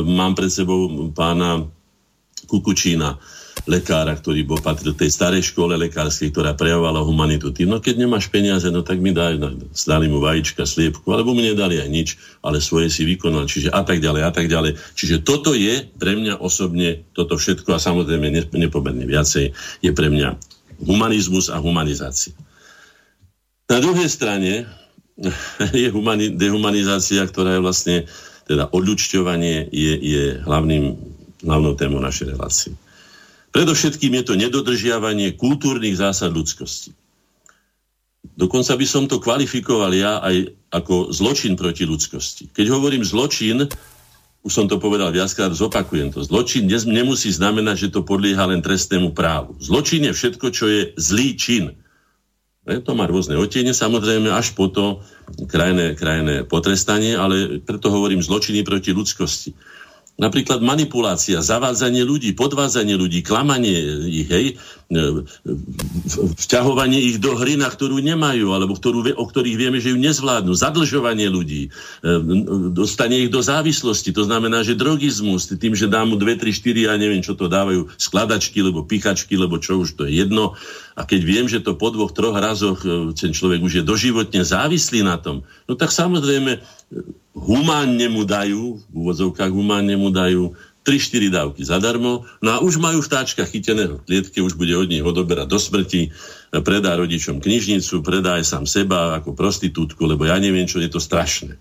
[0.00, 1.68] mám pred sebou pána
[2.48, 3.20] Kukučína,
[3.64, 8.28] lekára, ktorý bol patril tej starej škole lekárskej, ktorá prejavovala humanitu tým, no keď nemáš
[8.28, 12.08] peniaze, no tak mi daj, no, dali mu vajíčka, sliepku, alebo mu nedali aj nič,
[12.44, 14.76] ale svoje si vykonal, čiže a tak ďalej, a tak ďalej.
[14.96, 20.53] Čiže toto je pre mňa osobne, toto všetko a samozrejme nepomerne viacej, je pre mňa
[20.82, 22.34] humanizmus a humanizácia.
[23.70, 24.68] Na druhej strane
[25.76, 27.96] je humani- dehumanizácia, ktorá je vlastne,
[28.44, 30.94] teda odľučťovanie je, je hlavným,
[31.46, 32.72] hlavnou témou našej relácie.
[33.54, 36.90] Predovšetkým je to nedodržiavanie kultúrnych zásad ľudskosti.
[38.34, 42.50] Dokonca by som to kvalifikoval ja aj ako zločin proti ľudskosti.
[42.50, 43.70] Keď hovorím zločin,
[44.44, 46.20] už som to povedal viackrát, zopakujem to.
[46.20, 49.56] Zločin nemusí znamenať, že to podlieha len trestnému právu.
[49.56, 51.64] Zločin je všetko, čo je zlý čin.
[52.68, 55.00] E, to má rôzne otiene, samozrejme, až po to
[55.48, 59.56] krajné, krajné potrestanie, ale preto hovorím zločiny proti ľudskosti.
[60.14, 65.02] Napríklad manipulácia, zavádzanie ľudí, podvádzanie ľudí, klamanie ich, hej, e,
[66.38, 70.54] vťahovanie ich do hry, na ktorú nemajú, alebo ktorú, o ktorých vieme, že ju nezvládnu,
[70.54, 72.10] zadlžovanie ľudí, e,
[72.70, 76.86] dostanie ich do závislosti, to znamená, že drogizmus, tým, že dá mu 2, 3, 4,
[76.86, 80.54] ja neviem, čo to dávajú, skladačky, lebo pichačky, lebo čo už to je jedno.
[80.94, 84.46] A keď viem, že to po dvoch, troch razoch e, ten človek už je doživotne
[84.46, 86.62] závislý na tom, no tak samozrejme
[87.34, 93.00] humánne mu dajú, v úvodzovkách humánne mu dajú 3-4 dávky zadarmo, no a už majú
[93.00, 96.12] vtáčka chyteného klietke, už bude od nich odoberať do smrti,
[96.60, 101.00] predá rodičom knižnicu, predá aj sám seba ako prostitútku, lebo ja neviem, čo je to
[101.00, 101.56] strašné.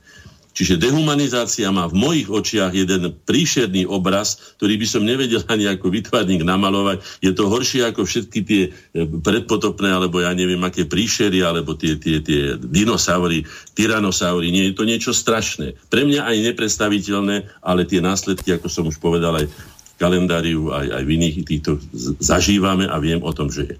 [0.53, 5.89] Čiže dehumanizácia má v mojich očiach jeden príšerný obraz, ktorý by som nevedel ani ako
[5.89, 7.01] vytvarník namalovať.
[7.25, 8.69] Je to horšie ako všetky tie e,
[9.03, 14.53] predpotopné, alebo ja neviem, aké príšery, alebo tie, tie, tie dinosaury, tyranosaury.
[14.53, 15.73] Nie je to niečo strašné.
[15.89, 19.53] Pre mňa aj nepredstaviteľné, ale tie následky, ako som už povedal, aj v
[19.97, 21.81] kalendáriu, aj, aj v iných týchto
[22.21, 23.75] zažívame a viem o tom, že je.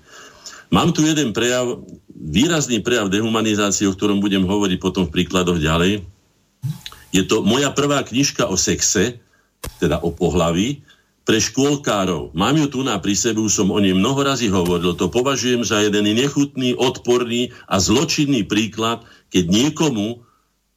[0.73, 6.01] Mám tu jeden prejav, výrazný prejav dehumanizácie, o ktorom budem hovoriť potom v príkladoch ďalej,
[7.13, 9.21] je to moja prvá knižka o sexe,
[9.77, 10.81] teda o pohlaví,
[11.23, 12.35] pre škôlkárov.
[12.35, 14.91] Mám ju tu na pri sebe, som o nej mnoho razy hovoril.
[14.99, 20.27] To považujem za jeden nechutný, odporný a zločinný príklad, keď niekomu,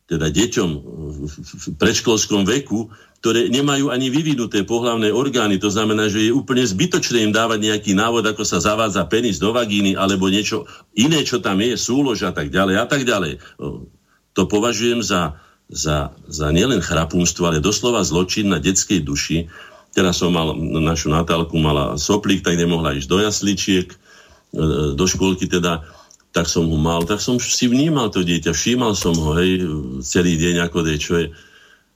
[0.07, 0.70] teda deťom
[1.18, 5.59] v predškolskom veku, ktoré nemajú ani vyvinuté pohlavné orgány.
[5.59, 9.51] To znamená, že je úplne zbytočné im dávať nejaký návod, ako sa zavádza penis do
[9.51, 10.62] vagíny, alebo niečo
[10.95, 13.43] iné, čo tam je, súlož a tak ďalej a tak ďalej.
[14.39, 19.50] To považujem za za, za nielen chrapúnstvo, ale doslova zločin na detskej duši.
[19.90, 23.96] Teraz som mal, našu Natálku mala soplík, tak nemohla ísť do jasličiek, e,
[24.94, 25.82] do škôlky teda,
[26.30, 29.64] tak som ho mal, tak som si vnímal to dieťa, všímal som ho, hej,
[30.04, 31.26] celý deň, ako je, čo je,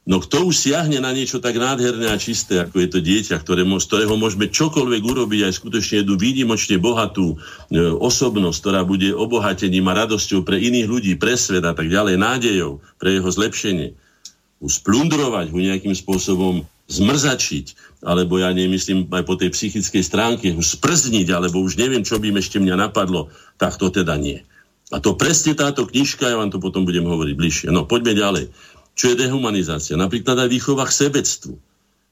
[0.09, 3.69] No kto už siahne na niečo tak nádherné a čisté, ako je to dieťa, ktoré,
[3.69, 9.93] z ktorého môžeme čokoľvek urobiť, aj skutočne jednu výnimočne bohatú e, osobnosť, ktorá bude obohatením
[9.93, 13.93] a radosťou pre iných ľudí, pre svet a tak ďalej, nádejou pre jeho zlepšenie.
[14.65, 20.81] Už splundrovať ho nejakým spôsobom zmrzačiť, alebo ja nemyslím aj po tej psychickej stránke, už
[20.81, 23.29] sprzniť, alebo už neviem, čo by ešte mňa napadlo,
[23.61, 24.43] tak to teda nie.
[24.91, 27.69] A to presne táto knižka, ja vám to potom budem hovoriť bližšie.
[27.71, 28.45] No, poďme ďalej.
[29.01, 29.97] Čo je dehumanizácia?
[29.97, 31.57] Napríklad aj výchova k sebectvu.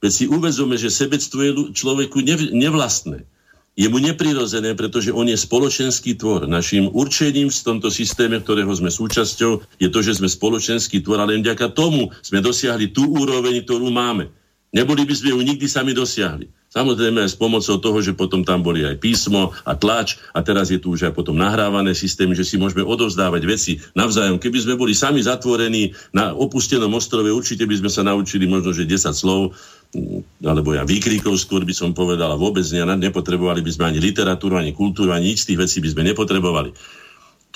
[0.01, 2.25] Veď si uvezome, že sebectvo je človeku
[2.57, 3.29] nevlastné.
[3.77, 6.49] Je mu neprirozené, pretože on je spoločenský tvor.
[6.49, 11.37] Našim určením v tomto systéme, ktorého sme súčasťou, je to, že sme spoločenský tvor, ale
[11.37, 14.33] len vďaka tomu sme dosiahli tú úroveň, ktorú máme.
[14.69, 16.53] Neboli by sme ju nikdy sami dosiahli.
[16.69, 20.69] Samozrejme aj s pomocou toho, že potom tam boli aj písmo a tlač a teraz
[20.69, 24.37] je tu už aj potom nahrávané systémy, že si môžeme odovzdávať veci navzájom.
[24.37, 28.85] Keby sme boli sami zatvorení na opustenom ostrove, určite by sme sa naučili možno, že
[28.85, 29.57] 10 slov,
[29.97, 34.05] mm, alebo ja výkrikov skôr by som povedal, a vôbec ne, nepotrebovali by sme ani
[34.05, 36.77] literatúru, ani kultúru, ani nič z tých vecí by sme nepotrebovali.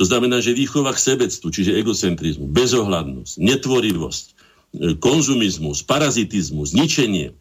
[0.01, 4.25] To znamená, že výchova k sebectvu, čiže egocentrizmu, bezohľadnosť, netvorivosť,
[5.01, 7.37] konzumizmus, parazitizmus, zničenie,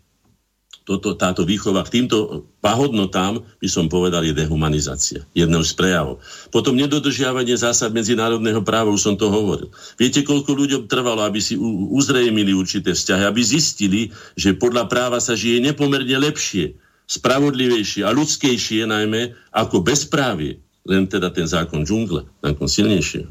[0.82, 5.22] toto, táto výchova k týmto pahodnotám, by som povedal, je dehumanizácia.
[5.38, 6.20] Jednou z prejavov.
[6.50, 9.70] Potom nedodržiavanie zásad medzinárodného práva, už som to hovoril.
[10.02, 11.54] Viete, koľko ľuďom trvalo, aby si
[11.94, 14.02] uzrejmili určité vzťahy, aby zistili,
[14.34, 16.74] že podľa práva sa žije nepomerne lepšie,
[17.06, 20.66] spravodlivejšie a ľudskejšie najmä ako bezprávie.
[20.82, 23.30] Len teda ten zákon džungle, zákon silnejšie,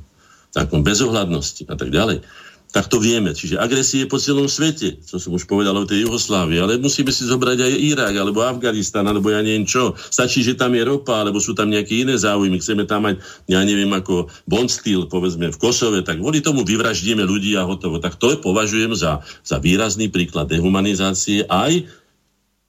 [0.54, 2.22] zákon bezohľadnosti a tak ďalej
[2.70, 3.34] tak to vieme.
[3.34, 7.26] Čiže agresie po celom svete, čo som už povedal o tej Jugoslávii, ale musíme si
[7.26, 9.98] zobrať aj Irak, alebo Afganistan, alebo ja neviem čo.
[9.98, 12.62] Stačí, že tam je ropa, alebo sú tam nejaké iné záujmy.
[12.62, 13.18] Chceme tam mať,
[13.50, 17.98] ja neviem, ako Bondsteel, povedzme, v Kosove, tak kvôli tomu vyvraždíme ľudí a hotovo.
[17.98, 21.90] Tak to považujem za, za výrazný príklad dehumanizácie aj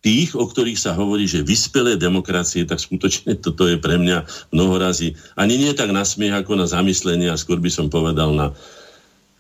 [0.02, 4.82] tých, o ktorých sa hovorí, že vyspelé demokracie, tak skutočne toto je pre mňa mnoho
[4.82, 8.50] razy ani nie tak na smiech, ako na zamyslenie a skôr by som povedal na,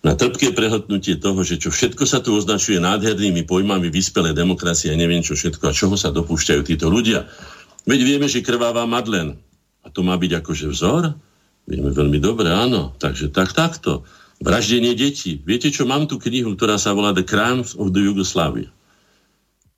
[0.01, 4.97] na trpké prehodnutie toho, že čo všetko sa tu označuje nádhernými pojmami vyspelé demokracie a
[4.97, 7.29] neviem čo všetko a čoho sa dopúšťajú títo ľudia.
[7.85, 9.37] Veď vieme, že krváva Madlen.
[9.81, 11.13] A to má byť akože vzor?
[11.69, 12.93] Vieme veľmi dobre, áno.
[12.97, 14.05] Takže tak, takto.
[14.41, 15.37] Vraždenie detí.
[15.45, 18.73] Viete čo, mám tu knihu, ktorá sa volá The Crimes of the Yugoslavia.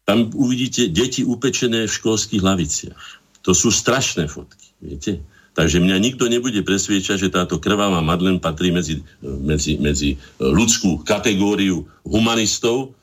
[0.04, 3.04] Tam uvidíte deti upečené v školských laviciach.
[3.44, 5.20] To sú strašné fotky, viete?
[5.54, 11.86] Takže mňa nikto nebude presviečať, že táto krvavá Madlen patrí medzi, medzi, medzi ľudskú kategóriu
[12.02, 12.98] humanistov.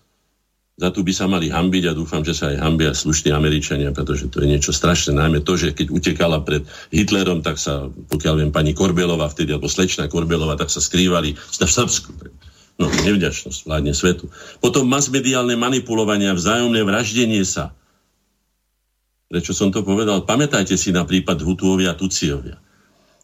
[0.75, 4.33] Za tu by sa mali hambiť a dúfam, že sa aj hambia slušní Američania, pretože
[4.33, 5.15] to je niečo strašné.
[5.15, 9.71] Najmä to, že keď utekala pred Hitlerom, tak sa, pokiaľ viem, pani Korbelová vtedy, alebo
[9.71, 12.11] slečná Korbelová, tak sa skrývali v Srbsku.
[12.81, 14.33] No, nevďačnosť vládne svetu.
[14.65, 17.77] Potom masmediálne manipulovania, vzájomné vraždenie sa,
[19.31, 20.27] Prečo som to povedal?
[20.27, 22.59] Pamätajte si na prípad Hutuovia a Tuciovia.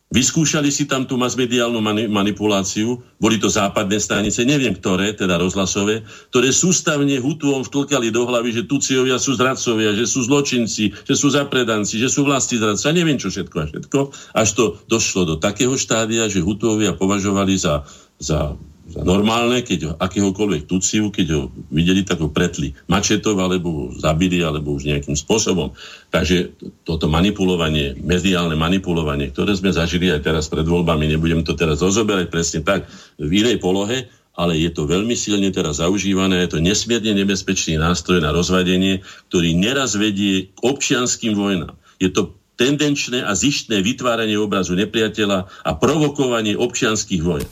[0.06, 6.06] Vyskúšali si tam tú masmediálnu mani- manipuláciu, boli to západné stanice, neviem ktoré, teda rozhlasové,
[6.30, 11.26] ktoré sústavne Hutuom vtlkali do hlavy, že Tuciovia sú zradcovia, že sú zločinci, že sú
[11.34, 13.98] zapredanci, že sú vlasti zradci, a neviem čo všetko a všetko,
[14.38, 17.82] až to došlo do takého štádia, že Hutuovia považovali za
[18.16, 18.56] za
[18.94, 21.42] normálne, keď ho akéhokoľvek tuciu, keď ho
[21.74, 25.74] videli, tak ho pretli mačetov, alebo ho zabili, alebo už nejakým spôsobom.
[26.14, 26.54] Takže
[26.86, 32.30] toto manipulovanie, mediálne manipulovanie, ktoré sme zažili aj teraz pred voľbami, nebudem to teraz rozoberať
[32.30, 32.86] presne tak
[33.18, 34.06] v inej polohe,
[34.36, 39.56] ale je to veľmi silne teraz zaužívané, je to nesmierne nebezpečný nástroj na rozvadenie, ktorý
[39.56, 41.74] neraz vedie k občianským vojnám.
[41.96, 47.48] Je to tendenčné a zištné vytváranie obrazu nepriateľa a provokovanie občianských vojen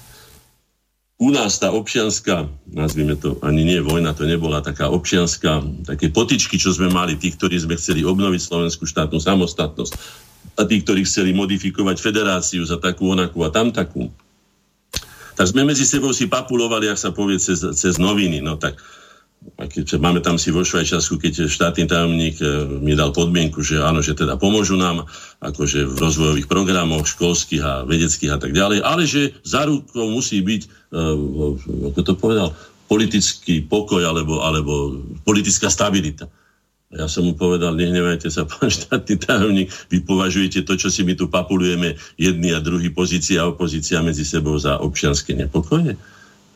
[1.25, 6.61] u nás tá občianská, nazvime to, ani nie vojna, to nebola taká občianská, také potičky,
[6.61, 9.93] čo sme mali, tí, ktorí sme chceli obnoviť slovenskú štátnu samostatnosť
[10.61, 14.13] a tí, ktorí chceli modifikovať federáciu za takú, onakú a tam takú.
[15.35, 18.39] Tak sme medzi sebou si papulovali, ak sa povie, cez, cez noviny.
[18.39, 18.79] No tak
[19.55, 23.79] a keď máme tam si vo Švajčiarsku, keď štátny tajomník e, mi dal podmienku, že
[23.79, 25.05] áno, že teda pomôžu nám
[25.45, 30.41] akože v rozvojových programoch školských a vedeckých a tak ďalej, ale že za rukou musí
[30.41, 30.63] byť,
[30.97, 32.49] uh, ako to povedal,
[32.89, 36.25] politický pokoj alebo, alebo politická stabilita.
[36.95, 41.13] Ja som mu povedal, nehnevajte sa, pán štátny tajomník, vy považujete to, čo si my
[41.13, 46.01] tu papulujeme, jedni a druhý pozícia a opozícia medzi sebou za občianske nepokoje?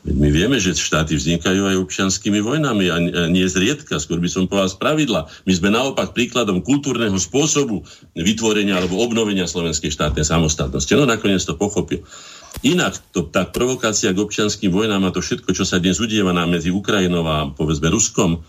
[0.07, 2.97] My vieme, že štáty vznikajú aj občianskými vojnami a
[3.27, 5.21] nie zriedka, skôr by som povedal z pravidla.
[5.43, 7.83] My sme naopak príkladom kultúrneho spôsobu
[8.15, 10.89] vytvorenia alebo obnovenia slovenskej štátnej samostatnosti.
[10.95, 12.07] No nakoniec to pochopil.
[12.65, 16.49] Inak to, tá provokácia k občianským vojnám a to všetko, čo sa dnes udieva na
[16.49, 18.43] medzi Ukrajinou a povedzme Ruskom,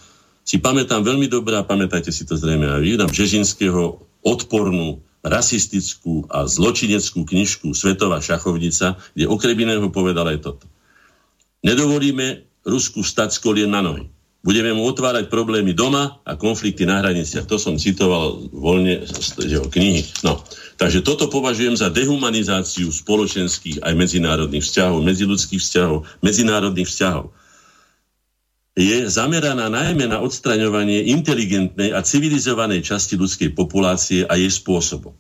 [0.48, 6.48] si pamätám veľmi dobre a pamätajte si to zrejme aj vy, Žežinského odpornú rasistickú a
[6.48, 10.66] zločineckú knižku Svetová šachovnica, kde okrem iného povedal aj toto.
[11.60, 14.08] Nedovolíme Rusku stať z kolien na nohy.
[14.40, 17.44] Budeme mu otvárať problémy doma a konflikty na hraniciach.
[17.44, 20.08] To som citoval voľne z jeho knihy.
[20.24, 20.40] No,
[20.80, 27.36] takže toto považujem za dehumanizáciu spoločenských aj medzinárodných vzťahov, medziludských vzťahov, medzinárodných vzťahov.
[28.80, 35.12] Je zameraná najmä na odstraňovanie inteligentnej a civilizovanej časti ľudskej populácie a jej spôsobom.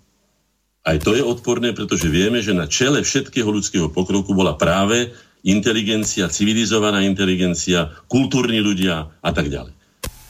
[0.87, 5.11] Aj to je odporné, pretože vieme, že na čele všetkého ľudského pokroku bola práve
[5.43, 9.73] inteligencia, civilizovaná inteligencia, kultúrni ľudia a tak ďalej.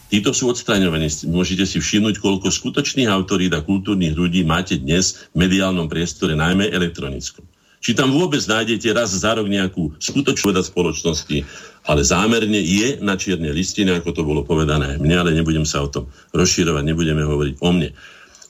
[0.09, 1.05] Títo sú odstraňovaní.
[1.29, 6.73] Môžete si všimnúť, koľko skutočných autorít a kultúrnych ľudí máte dnes v mediálnom priestore, najmä
[6.73, 7.45] elektronickom.
[7.79, 11.45] Či tam vôbec nájdete raz za rok nejakú skutočnú veda spoločnosti,
[11.87, 15.87] ale zámerne je na čierne listine, ako to bolo povedané mne, ale nebudem sa o
[15.87, 17.95] tom rozširovať, nebudeme hovoriť o mne.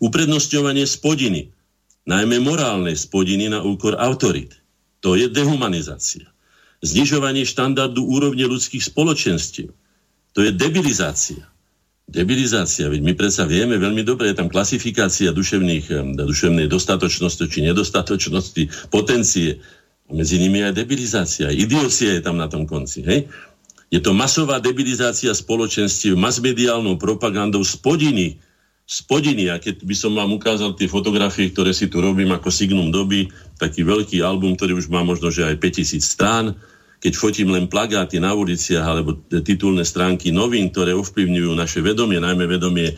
[0.02, 1.52] Uprednostňovanie spodiny,
[2.08, 4.58] najmä morálnej spodiny na úkor autorít.
[5.06, 6.26] To je dehumanizácia.
[6.80, 9.76] Znižovanie štandardu úrovne ľudských spoločenstiev
[10.34, 11.44] to je debilizácia.
[12.10, 18.90] Debilizácia, veď my predsa vieme veľmi dobre, je tam klasifikácia duševných, duševnej dostatočnosti či nedostatočnosti,
[18.90, 19.62] potencie.
[20.10, 23.06] Medzi nimi je aj debilizácia, idiocia je tam na tom konci.
[23.06, 23.30] Hej?
[23.94, 28.42] Je to masová debilizácia spoločenstiev, masmediálnou propagandou spodiny,
[28.90, 29.54] spodiny.
[29.54, 33.30] A keď by som vám ukázal tie fotografie, ktoré si tu robím ako signum doby,
[33.62, 36.46] taký veľký album, ktorý už má možno, že aj 5000 strán,
[37.00, 42.50] keď fotím len plagáty na uliciach alebo titulné stránky novín, ktoré ovplyvňujú naše vedomie, najmä
[42.50, 42.96] vedomie e,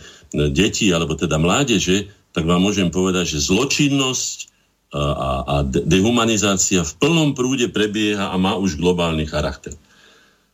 [0.50, 4.50] detí alebo teda mládeže, tak vám môžem povedať, že zločinnosť
[4.92, 5.04] a,
[5.44, 9.76] a dehumanizácia v plnom prúde prebieha a má už globálny charakter.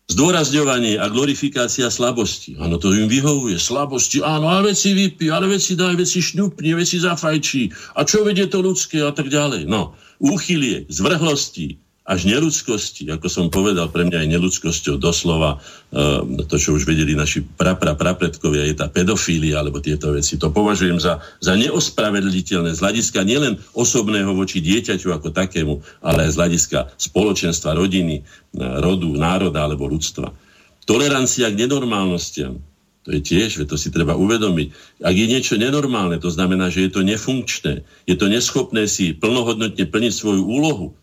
[0.07, 2.55] Zdôrazňovanie a glorifikácia slabosti.
[2.55, 3.59] Áno, to im vyhovuje.
[3.59, 7.93] Slabosti, áno, ale veci vypí, ale veci daj, veci šňupni, veci zafajčí.
[7.99, 9.67] A čo vedie to ľudské a tak ďalej.
[9.67, 11.75] No, úchylie, zvrhlosti,
[12.07, 15.59] až neludskosti, ako som povedal, pre mňa aj neludskosťou doslova
[15.91, 20.39] e, to, čo už vedeli naši prapra prapredkovia, je tá pedofília alebo tieto veci.
[20.39, 26.31] To považujem za, za neospravedliteľné z hľadiska nielen osobného voči dieťaťu ako takému, ale aj
[26.31, 30.31] z hľadiska spoločenstva, rodiny, e, rodu, národa alebo ľudstva.
[30.87, 32.55] Tolerancia k nenormálnostiam,
[33.03, 34.99] to je tiež, to si treba uvedomiť.
[35.03, 39.83] Ak je niečo nenormálne, to znamená, že je to nefunkčné, je to neschopné si plnohodnotne
[39.83, 40.95] plniť svoju úlohu,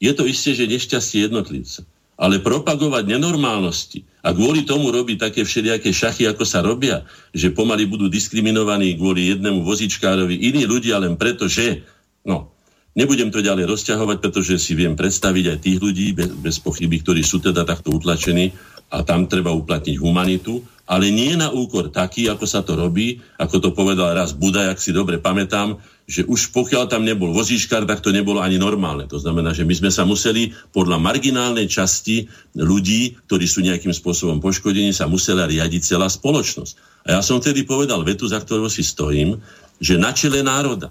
[0.00, 1.84] je to isté, že nešťastie jednotlivca.
[2.20, 7.88] Ale propagovať nenormálnosti a kvôli tomu robiť také všelijaké šachy, ako sa robia, že pomaly
[7.88, 11.84] budú diskriminovaní kvôli jednému vozičkárovi iní ľudia len preto, že...
[12.20, 12.52] No,
[12.92, 17.24] nebudem to ďalej rozťahovať, pretože si viem predstaviť aj tých ľudí, bez, bez pochyby, ktorí
[17.24, 18.52] sú teda takto utlačení
[18.90, 20.60] a tam treba uplatniť humanitu,
[20.90, 24.82] ale nie na úkor taký, ako sa to robí, ako to povedal raz Budaj, ak
[24.82, 25.78] si dobre pamätám,
[26.10, 29.06] že už pokiaľ tam nebol vozíčkar, tak to nebolo ani normálne.
[29.06, 32.26] To znamená, že my sme sa museli podľa marginálnej časti
[32.58, 37.06] ľudí, ktorí sú nejakým spôsobom poškodení, sa musela riadiť celá spoločnosť.
[37.06, 39.38] A ja som vtedy povedal vetu, za ktorou si stojím,
[39.78, 40.90] že na čele národa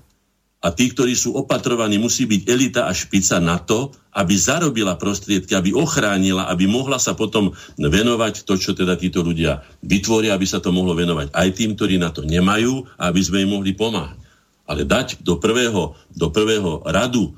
[0.59, 5.55] a tí, ktorí sú opatrovaní, musí byť elita a špica na to, aby zarobila prostriedky,
[5.55, 10.59] aby ochránila, aby mohla sa potom venovať to, čo teda títo ľudia vytvoria, aby sa
[10.59, 14.19] to mohlo venovať aj tým, ktorí na to nemajú aby sme im mohli pomáhať.
[14.69, 17.33] Ale dať do prvého, do prvého radu,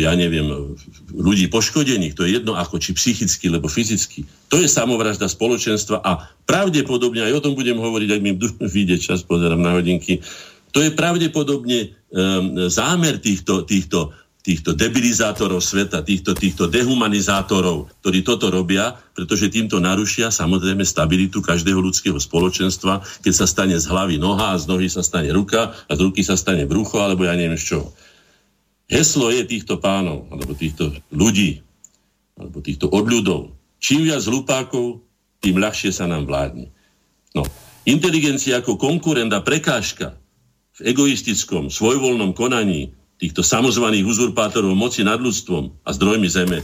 [0.00, 0.74] ja neviem,
[1.12, 6.32] ľudí poškodených, to je jedno ako či psychicky, alebo fyzicky, to je samovražda spoločenstva a
[6.48, 8.32] pravdepodobne, aj o tom budem hovoriť, ak mi
[8.74, 10.24] vyjde čas, pozerám na hodinky,
[10.72, 18.48] to je pravdepodobne um, zámer týchto, týchto, týchto debilizátorov sveta, týchto, týchto dehumanizátorov, ktorí toto
[18.48, 24.56] robia, pretože týmto narušia samozrejme stabilitu každého ľudského spoločenstva, keď sa stane z hlavy noha
[24.56, 27.60] a z nohy sa stane ruka a z ruky sa stane brucho, alebo ja neviem
[27.60, 27.92] z čoho.
[28.88, 31.60] Heslo je týchto pánov, alebo týchto ľudí,
[32.34, 33.52] alebo týchto odľudov.
[33.76, 35.04] Čím viac hlupákov,
[35.38, 36.70] tým ľahšie sa nám vládne.
[37.32, 37.44] No,
[37.86, 40.21] inteligencia ako konkurent prekážka
[40.72, 46.58] v egoistickom, svojvoľnom konaní týchto samozvaných uzurpátorov moci nad ľudstvom a zdrojmi zeme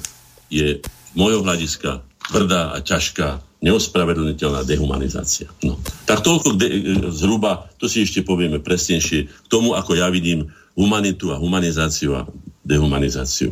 [0.49, 5.51] je z môjho hľadiska tvrdá a ťažká, neospravedlniteľná dehumanizácia.
[5.67, 5.81] No.
[6.07, 10.47] Tak toľko de- zhruba, to si ešte povieme presnejšie, k tomu, ako ja vidím
[10.79, 12.23] humanitu a humanizáciu a
[12.63, 13.51] dehumanizáciu.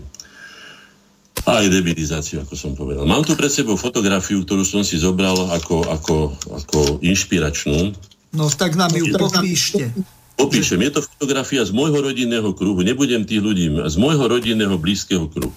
[1.46, 3.06] A aj debilizáciu, ako som povedal.
[3.06, 6.16] Mám tu pred sebou fotografiu, ktorú som si zobral ako, ako,
[6.54, 7.94] ako inšpiračnú.
[8.34, 9.94] No tak nám ju popíšte.
[10.36, 15.32] Opíšem, je to fotografia z môjho rodinného kruhu, nebudem tých ľudí, z môjho rodinného blízkeho
[15.32, 15.56] kruhu.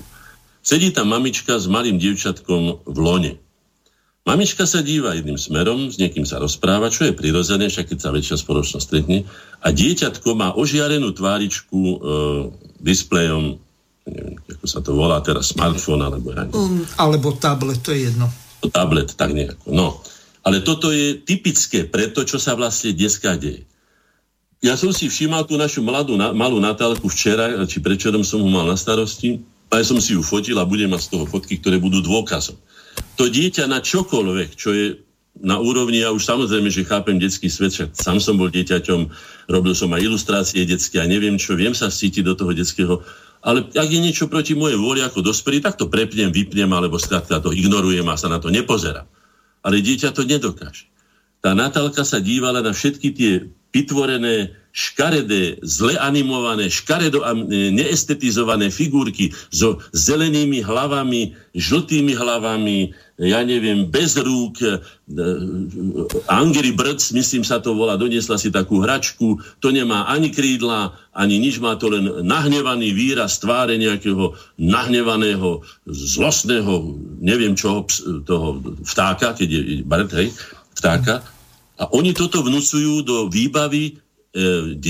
[0.64, 3.34] Sedí tam mamička s malým dievčatkom v lone.
[4.28, 8.14] Mamička sa díva jedným smerom, s niekým sa rozpráva, čo je prirodzené, však keď sa
[8.14, 9.26] väčšia spoločnosť stretne.
[9.64, 11.98] A dieťatko má ožiarenú tváričku e,
[12.84, 13.58] displejom,
[14.06, 18.28] neviem, ako sa to volá teraz, smartfón alebo ja um, Alebo tablet, to je jedno.
[18.70, 19.72] Tablet, tak nejako.
[19.72, 20.04] No.
[20.44, 23.69] Ale toto je typické pre to, čo sa vlastne dneska deje.
[24.60, 28.68] Ja som si všímal tú našu mladú, malú Natálku včera, či prečerom som ho mal
[28.68, 29.40] na starosti,
[29.70, 32.58] a ja som si ju fotil a budem mať z toho fotky, ktoré budú dôkazom.
[33.16, 35.00] To dieťa na čokoľvek, čo je
[35.40, 39.08] na úrovni, ja už samozrejme, že chápem detský svet, však sám som bol dieťaťom,
[39.48, 43.00] robil som aj ilustrácie detské a neviem čo, viem sa cítiť do toho detského,
[43.40, 47.40] ale ak je niečo proti mojej vôli ako dospelý, tak to prepnem, vypnem, alebo skrátka
[47.40, 49.08] to ignorujem a sa na to nepozerám.
[49.64, 50.92] Ale dieťa to nedokáže.
[51.40, 59.82] tá Natálka sa dívala na všetky tie vytvorené škaredé, zle animované, škaredo neestetizované figurky so
[59.98, 64.62] zelenými hlavami, žltými hlavami, ja neviem, bez rúk.
[64.62, 64.78] E,
[66.30, 71.42] Angry Birds, myslím sa to volá, doniesla si takú hračku, to nemá ani krídla, ani
[71.42, 77.90] nič, má to len nahnevaný výraz tváre nejakého nahnevaného, zlostného, neviem čoho,
[78.24, 79.62] toho vtáka, keď je
[80.14, 80.30] hej,
[80.78, 81.26] vtáka.
[81.80, 83.94] A oni toto vnúcujú do výbavy e,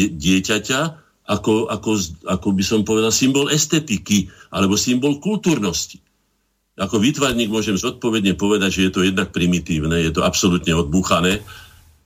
[0.09, 0.81] dieťaťa
[1.29, 1.91] ako, ako,
[2.25, 6.01] ako by som povedal symbol estetiky alebo symbol kultúrnosti.
[6.79, 11.43] Ako výtvarník môžem zodpovedne povedať, že je to jednak primitívne, je to absolútne odbúchané,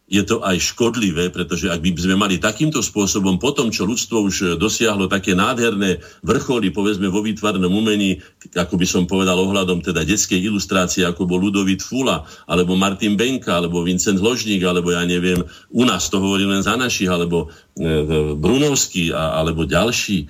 [0.04, 4.28] je to aj škodlivé, pretože ak by sme mali takýmto spôsobom po tom, čo ľudstvo
[4.28, 8.20] už dosiahlo také nádherné vrcholy, povedzme vo výtvarnom umení,
[8.51, 13.56] ako by som povedal ohľadom teda detskej ilustrácie, ako bol Ludovit Fula, alebo Martin Benka,
[13.56, 15.39] alebo Vincent Ložník, alebo ja neviem,
[15.72, 17.47] u nás to hovorím len za našich, alebo
[17.80, 20.28] e, Brunovský, a, alebo ďalší,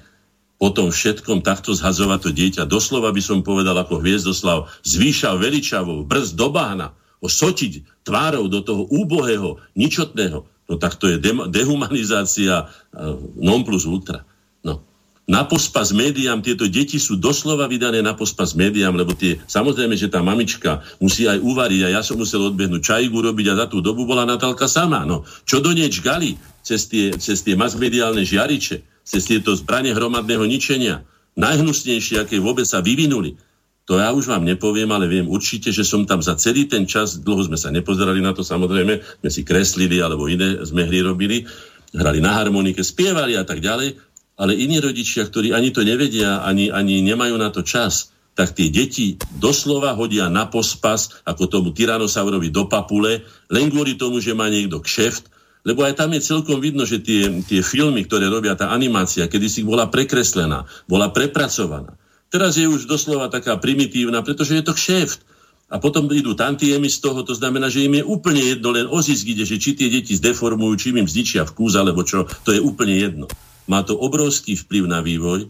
[0.62, 2.64] potom všetkom takto zhazovať to dieťa.
[2.70, 8.60] Doslova by som povedal ako Hviezdoslav, zvýša veličavou, brz do bahna ho sotiť tvárou do
[8.60, 14.28] toho úbohého, ničotného, no tak to je de- dehumanizácia uh, non plus ultra.
[14.60, 14.84] No.
[15.24, 20.12] Na pospas médiám tieto deti sú doslova vydané na pospas médiám, lebo tie, samozrejme, že
[20.12, 23.80] tá mamička musí aj uvariť a ja som musel odbehnúť čajku robiť a za tú
[23.80, 25.08] dobu bola Natálka sama.
[25.08, 25.24] No.
[25.48, 31.08] Čo do nej čgali cez tie, cez tie masmediálne žiariče, cez tieto zbranie hromadného ničenia,
[31.40, 33.40] najhnusnejšie, aké vôbec sa vyvinuli,
[33.84, 37.20] to ja už vám nepoviem, ale viem určite, že som tam za celý ten čas,
[37.20, 41.44] dlho sme sa nepozerali na to, samozrejme, sme si kreslili alebo iné sme hry robili,
[41.92, 44.00] hrali na harmonike, spievali a tak ďalej,
[44.40, 48.72] ale iní rodičia, ktorí ani to nevedia, ani, ani nemajú na to čas, tak tie
[48.72, 53.22] deti doslova hodia na pospas, ako tomu tyranosaurovi do papule,
[53.54, 55.30] len kvôli tomu, že má niekto kšeft,
[55.64, 59.48] lebo aj tam je celkom vidno, že tie, tie filmy, ktoré robia tá animácia, kedy
[59.48, 61.94] si bola prekreslená, bola prepracovaná.
[62.34, 65.22] Teraz je už doslova taká primitívna, pretože je to kšeft.
[65.70, 68.98] A potom idú tantiemy z toho, to znamená, že im je úplne jedno, len o
[69.06, 72.58] zisk ide, že či tie deti zdeformujú, či im zničia vkus, alebo čo, to je
[72.58, 73.26] úplne jedno.
[73.70, 75.46] Má to obrovský vplyv na vývoj,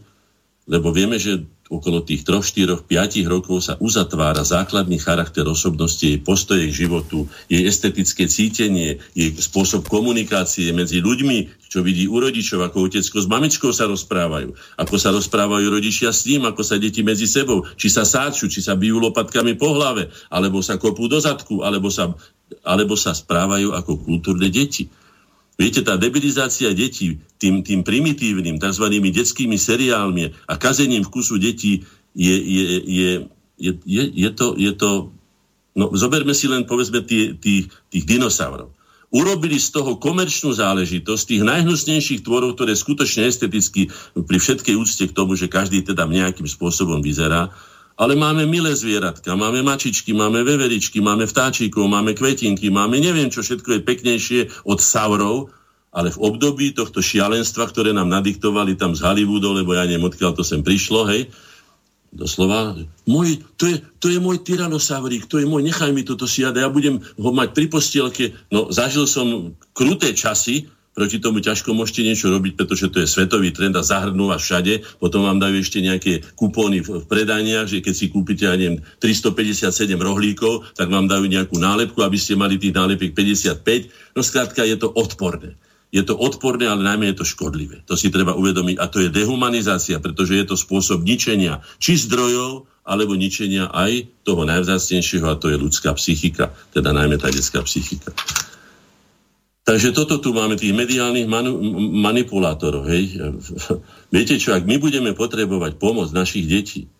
[0.64, 6.20] lebo vieme, že okolo tých 3, 4, 5 rokov sa uzatvára základný charakter osobnosti, jej
[6.20, 12.62] postoje k životu, jej estetické cítenie, jej spôsob komunikácie medzi ľuďmi, čo vidí u rodičov,
[12.68, 17.00] ako otecko s mamičkou sa rozprávajú, ako sa rozprávajú rodičia s ním, ako sa deti
[17.00, 21.16] medzi sebou, či sa sáču, či sa bijú lopatkami po hlave, alebo sa kopú do
[21.16, 22.12] zadku, alebo sa,
[22.62, 24.86] alebo sa správajú ako kultúrne deti.
[25.54, 28.84] Viete, tá debilizácia detí tým, tým primitívnym, tzv.
[28.90, 33.10] detskými seriálmi a kazením vkusu detí je, je, je,
[33.58, 35.14] je, je, je, to, je to...
[35.74, 38.74] No, zoberme si len, povedzme, tých, tých, tých dinosaurov.
[39.14, 45.14] Urobili z toho komerčnú záležitosť tých najhnusnejších tvorov, ktoré skutočne esteticky pri všetkej úcte k
[45.14, 47.54] tomu, že každý teda nejakým spôsobom vyzerá,
[47.94, 53.46] ale máme milé zvieratka, máme mačičky, máme veveričky, máme vtáčikov, máme kvetinky, máme neviem, čo
[53.46, 55.54] všetko je peknejšie od saurov,
[55.94, 60.34] ale v období tohto šialenstva, ktoré nám nadiktovali tam z Hollywoodu, lebo ja neviem, odkiaľ
[60.34, 61.30] to sem prišlo, hej,
[62.10, 62.74] doslova,
[63.06, 66.70] môj, to, je, to je môj tyranosaurík, to je môj, nechaj mi toto siada, ja
[66.70, 68.24] budem ho mať pri postielke.
[68.50, 73.50] No, zažil som kruté časy, proti tomu ťažko môžete niečo robiť, pretože to je svetový
[73.50, 74.86] trend a zahrnú vás všade.
[75.02, 79.74] Potom vám dajú ešte nejaké kupóny v, predaniach, že keď si kúpite, ja neviem, 357
[79.98, 84.14] rohlíkov, tak vám dajú nejakú nálepku, aby ste mali tých nálepiek 55.
[84.14, 85.58] No skrátka, je to odporné.
[85.94, 87.86] Je to odporné, ale najmä je to škodlivé.
[87.86, 88.82] To si treba uvedomiť.
[88.82, 94.44] A to je dehumanizácia, pretože je to spôsob ničenia či zdrojov, alebo ničenia aj toho
[94.44, 98.12] najvzácnejšieho, a to je ľudská psychika, teda najmä tá detská psychika.
[99.64, 101.56] Takže toto tu máme tých mediálnych manu-
[102.04, 102.84] manipulátorov.
[102.84, 103.16] Hej.
[104.14, 106.92] Viete čo, ak my budeme potrebovať pomoc našich detí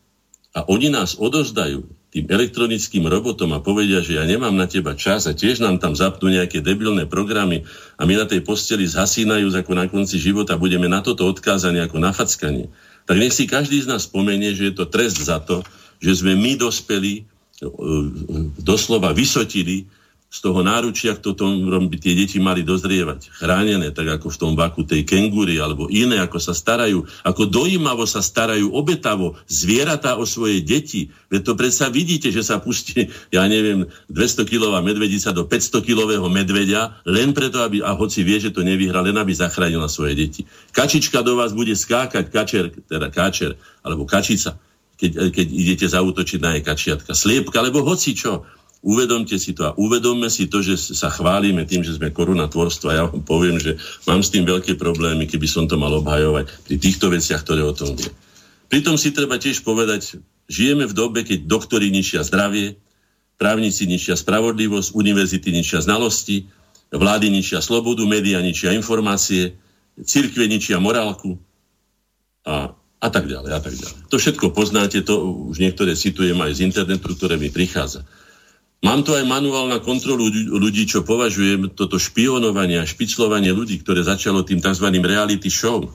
[0.56, 1.84] a oni nás odozdajú
[2.14, 5.98] tým elektronickým robotom a povedia, že ja nemám na teba čas a tiež nám tam
[5.98, 7.66] zapnú nejaké debilné programy
[7.98, 11.98] a my na tej posteli zhasínajú ako na konci života, budeme na toto odkázaní ako
[11.98, 12.70] na fackanie,
[13.02, 15.66] tak nech si každý z nás spomenie, že je to trest za to,
[15.98, 17.26] že sme my dospeli,
[17.58, 17.62] e,
[18.62, 19.90] doslova vysotili
[20.34, 21.46] z toho náručia, toto
[21.86, 23.30] by tie deti mali dozrievať.
[23.38, 28.02] Chránené, tak ako v tom vaku tej kengúry, alebo iné, ako sa starajú, ako dojímavo
[28.02, 31.14] sa starajú obetavo zvieratá o svoje deti.
[31.30, 37.30] Veď to predsa vidíte, že sa pustí, ja neviem, 200-kilová medvedica do 500-kilového medvedia, len
[37.30, 40.42] preto, aby, a hoci vie, že to nevyhra, len aby zachránila svoje deti.
[40.74, 43.54] Kačička do vás bude skákať, kačer, teda kačer,
[43.86, 44.58] alebo kačica,
[44.98, 47.14] keď, keď idete zautočiť na jej kačiatka.
[47.14, 48.42] Sliepka, alebo hoci čo
[48.84, 52.96] Uvedomte si to a uvedomme si to, že sa chválime tým, že sme korunatvorstvo a
[52.96, 56.76] ja vám poviem, že mám s tým veľké problémy, keby som to mal obhajovať pri
[56.76, 58.12] týchto veciach, ktoré o tom vie.
[58.68, 60.20] Pritom si treba tiež povedať,
[60.52, 62.76] žijeme v dobe, keď doktori ničia zdravie,
[63.40, 66.44] právnici ničia spravodlivosť, univerzity ničia znalosti,
[66.92, 69.56] vlády ničia slobodu, médiá ničia informácie,
[69.96, 71.40] církve ničia morálku
[72.44, 74.12] a, a tak ďalej, a tak ďalej.
[74.12, 78.04] To všetko poznáte, to už niektoré citujem aj z internetu, ktoré mi prichádza.
[78.82, 84.04] Mám tu aj manuál na kontrolu ľudí, čo považujem toto špionovanie a špiclovanie ľudí, ktoré
[84.04, 84.86] začalo tým tzv.
[85.00, 85.88] reality show.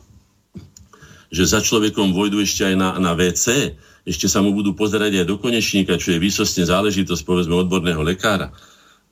[1.29, 3.77] Že za človekom vojdu ešte aj na, na WC,
[4.09, 8.49] ešte sa mu budú pozerať aj do konečníka, čo je výsostne záležitosť, povedzme, odborného lekára.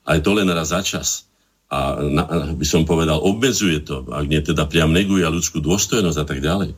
[0.02, 1.30] Aj to len raz za čas.
[1.70, 2.24] A na,
[2.56, 6.72] by som povedal, obmedzuje to, ak nie teda priam neguje ľudskú dôstojnosť a tak ďalej.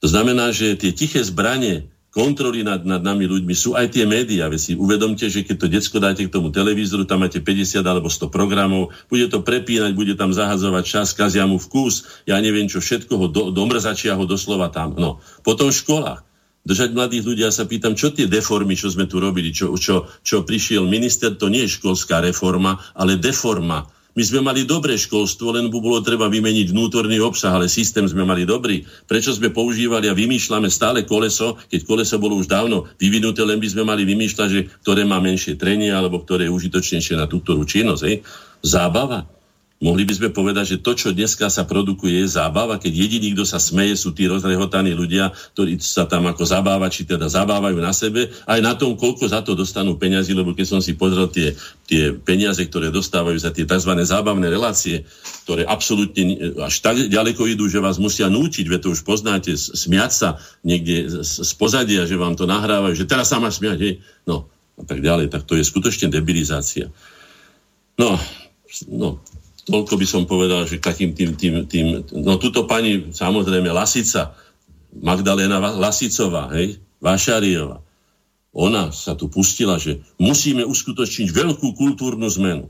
[0.00, 4.50] To znamená, že tie tiché zbranie kontroly nad, nad nami ľuďmi sú aj tie médiá.
[4.50, 8.10] Veď si uvedomte, že keď to decko dáte k tomu televízoru, tam máte 50 alebo
[8.10, 12.82] 100 programov, bude to prepínať, bude tam zahadzovať čas, kazia mu vkus, ja neviem čo
[12.82, 14.98] všetko, ho do, domrzačia ho doslova tam.
[14.98, 15.22] No.
[15.46, 16.20] Potom v školách.
[16.60, 20.12] Držať mladých ľudí, ja sa pýtam, čo tie deformy, čo sme tu robili, čo, čo,
[20.20, 25.54] čo prišiel minister, to nie je školská reforma, ale deforma my sme mali dobré školstvo,
[25.54, 28.82] len by bolo treba vymeniť vnútorný obsah, ale systém sme mali dobrý.
[29.06, 33.68] Prečo sme používali a vymýšľame stále koleso, keď koleso bolo už dávno vyvinuté, len by
[33.70, 38.02] sme mali vymýšľať, že ktoré má menšie trenie alebo ktoré je užitočnejšie na túto činnosť.
[38.04, 38.26] Hej?
[38.60, 39.39] Zábava.
[39.80, 43.48] Mohli by sme povedať, že to, čo dneska sa produkuje, je zábava, keď jediní, kto
[43.48, 46.44] sa smeje, sú tí rozrehotaní ľudia, ktorí sa tam ako
[46.92, 50.66] či teda zabávajú na sebe, aj na tom, koľko za to dostanú peniazy, lebo keď
[50.68, 51.56] som si pozrel tie,
[51.88, 53.96] tie peniaze, ktoré dostávajú za tie tzv.
[54.04, 55.08] zábavné relácie,
[55.48, 60.12] ktoré absolútne až tak ďaleko idú, že vás musia nútiť, veď to už poznáte, smiať
[60.12, 60.28] sa
[60.60, 63.94] niekde z pozadia, že vám to nahrávajú, že teraz sa má smiať, hej,
[64.28, 64.44] no
[64.76, 66.92] a tak ďalej, tak to je skutočne debilizácia.
[67.96, 68.20] No,
[68.92, 69.24] no,
[69.66, 71.86] toľko by som povedal, že takým tým, tým, tým
[72.16, 74.32] no tuto pani, samozrejme, Lasica,
[74.96, 77.80] Magdalena Lasicová, hej, Vašariová,
[78.50, 82.66] ona sa tu pustila, že musíme uskutočniť veľkú kultúrnu zmenu.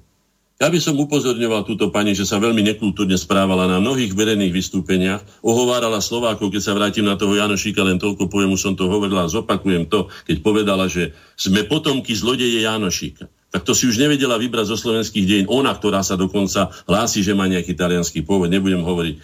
[0.61, 5.41] Ja by som upozorňoval túto pani, že sa veľmi nekultúrne správala na mnohých verejných vystúpeniach,
[5.41, 9.25] ohovárala Slovákov, keď sa vrátim na toho Janošíka, len toľko poviem, už som to hovorila
[9.25, 14.71] zopakujem to, keď povedala, že sme potomky zlodeje Janošíka tak to si už nevedela vybrať
[14.71, 15.47] zo slovenských dejín.
[15.51, 19.15] Ona, ktorá sa dokonca hlási, že má nejaký talianský pôvod, nebudem hovoriť,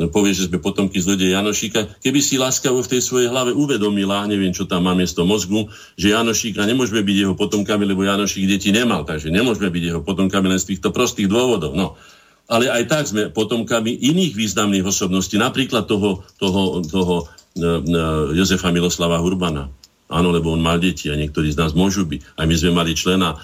[0.00, 2.00] no, povie, že sme potomky zlodeja Janošíka.
[2.00, 5.68] Keby si láskavo v tej svojej hlave uvedomila, neviem, čo tam má miesto mozgu,
[6.00, 10.48] že Janošíka nemôžeme byť jeho potomkami, lebo Janošík deti nemal, takže nemôžeme byť jeho potomkami
[10.48, 11.76] len z týchto prostých dôvodov.
[11.76, 12.00] No.
[12.48, 18.72] Ale aj tak sme potomkami iných významných osobností, napríklad toho, toho, toho uh, uh, Jozefa
[18.72, 19.68] Miloslava Hurbana
[20.04, 22.36] Áno, lebo on mal deti a niektorí z nás môžu byť.
[22.36, 23.40] Aj my sme mali člena uh,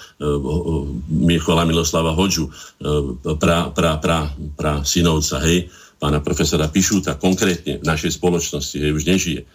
[1.09, 4.29] Michola Miloslava Hodžu, uh, pra, pra, pra,
[4.61, 9.49] pra synovca, hej, pána profesora Pišúta, konkrétne v našej spoločnosti, hej, už nežije.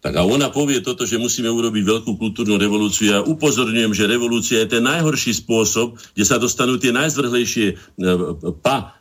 [0.00, 3.08] Tak a ona povie toto, že musíme urobiť veľkú kultúrnu revolúciu.
[3.12, 9.00] Ja upozorňujem, že revolúcia je ten najhorší spôsob, kde sa dostanú tie najzvrhlejšie uh, pa,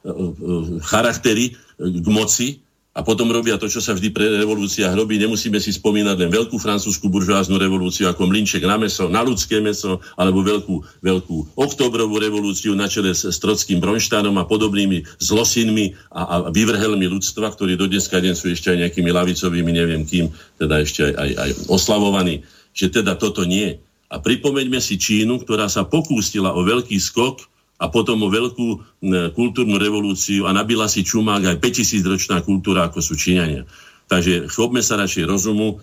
[0.88, 2.64] charaktery k moci,
[3.00, 5.16] a potom robia to, čo sa vždy pre revolúciách robí.
[5.16, 10.04] Nemusíme si spomínať len veľkú francúzsku buržoáznu revolúciu ako mlinček na meso, na ľudské meso,
[10.20, 16.22] alebo veľkú, veľkú oktobrovú revolúciu na čele s, s Trockým Bronštánom a podobnými zlosinmi a,
[16.28, 20.28] a vyvrhelmi ľudstva, ktorí do dneska deň sú ešte aj nejakými lavicovými, neviem kým,
[20.60, 22.44] teda ešte aj, aj, aj oslavovaní,
[22.76, 23.80] že teda toto nie.
[24.12, 27.48] A pripomeňme si Čínu, ktorá sa pokústila o veľký skok
[27.80, 29.00] a potom veľkú
[29.34, 33.64] kultúrnu revolúciu a nabila si čumák aj 5000 ročná kultúra, ako sú Číňania.
[34.12, 35.80] Takže chopme sa radšej rozumu,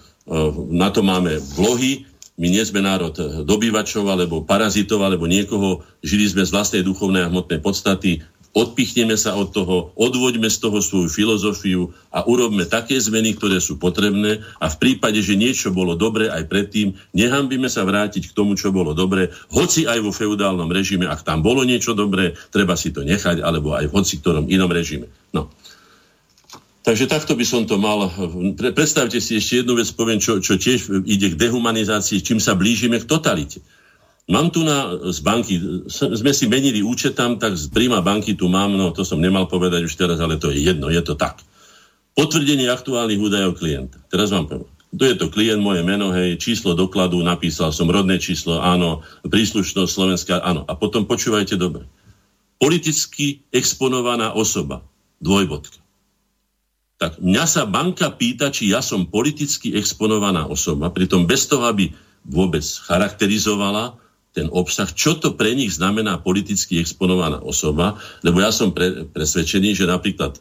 [0.71, 2.05] na to máme vlohy,
[2.37, 3.17] my nie sme národ
[3.49, 8.21] dobývačov alebo parazitov alebo niekoho, žili sme z vlastnej duchovnej a hmotnej podstaty,
[8.57, 13.77] odpichneme sa od toho, odvoďme z toho svoju filozofiu a urobme také zmeny, ktoré sú
[13.77, 18.57] potrebné a v prípade, že niečo bolo dobre aj predtým, nehambíme sa vrátiť k tomu,
[18.57, 22.97] čo bolo dobre, hoci aj vo feudálnom režime, ak tam bolo niečo dobré, treba si
[22.97, 25.13] to nechať, alebo aj v hoci ktorom inom režime.
[25.37, 25.53] No.
[26.87, 28.07] Takže takto by som to mal.
[28.55, 33.03] Predstavte si ešte jednu vec, poviem, čo, čo tiež ide k dehumanizácii, čím sa blížime
[33.03, 33.59] k totalite.
[34.27, 35.55] Mám tu na, z banky,
[35.87, 39.47] sme si menili účet tam, tak z príma banky tu mám, no to som nemal
[39.47, 41.47] povedať už teraz, ale to je jedno, je to tak.
[42.19, 44.03] Potvrdenie aktuálnych údajov klienta.
[44.11, 44.73] Teraz vám poviem.
[44.91, 49.91] Kto je to klient, moje meno, hej, číslo dokladu, napísal som rodné číslo, áno, príslušnosť
[49.91, 50.67] Slovenska, áno.
[50.67, 51.87] A potom počúvajte dobre.
[52.59, 54.83] Politicky exponovaná osoba,
[55.23, 55.79] dvojbodka.
[56.97, 61.93] Tak mňa sa banka pýta, či ja som politicky exponovaná osoba, pritom bez toho, aby
[62.25, 64.01] vôbec charakterizovala
[64.37, 69.73] ten obsah, čo to pre nich znamená politicky exponovaná osoba, lebo ja som pre, presvedčený,
[69.73, 70.37] že napríklad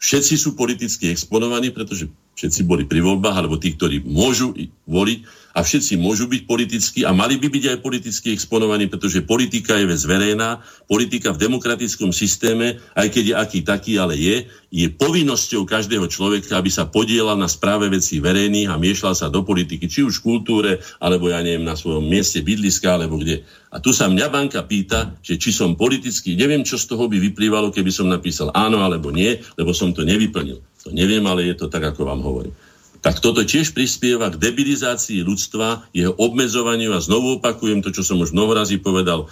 [0.00, 4.52] všetci sú politicky exponovaní, pretože všetci boli pri voľbách, alebo tí, ktorí môžu
[4.84, 5.18] voliť,
[5.56, 9.88] a všetci môžu byť politickí a mali by byť aj politicky exponovaní, pretože politika je
[9.88, 15.64] vec verejná, politika v demokratickom systéme, aj keď je aký taký, ale je, je povinnosťou
[15.64, 20.04] každého človeka, aby sa podielal na správe vecí verejných a miešal sa do politiky, či
[20.04, 23.40] už v kultúre, alebo ja neviem, na svojom mieste bydliska, alebo kde.
[23.72, 27.16] A tu sa mňa banka pýta, že či som politický, neviem, čo z toho by
[27.16, 30.60] vyplývalo, keby som napísal áno alebo nie, lebo som to nevyplnil.
[30.86, 32.54] To neviem, ale je to tak, ako vám hovorím.
[33.02, 38.22] Tak toto tiež prispieva k debilizácii ľudstva, jeho obmedzovaniu a znovu opakujem to, čo som
[38.22, 39.26] už mnoho razy povedal,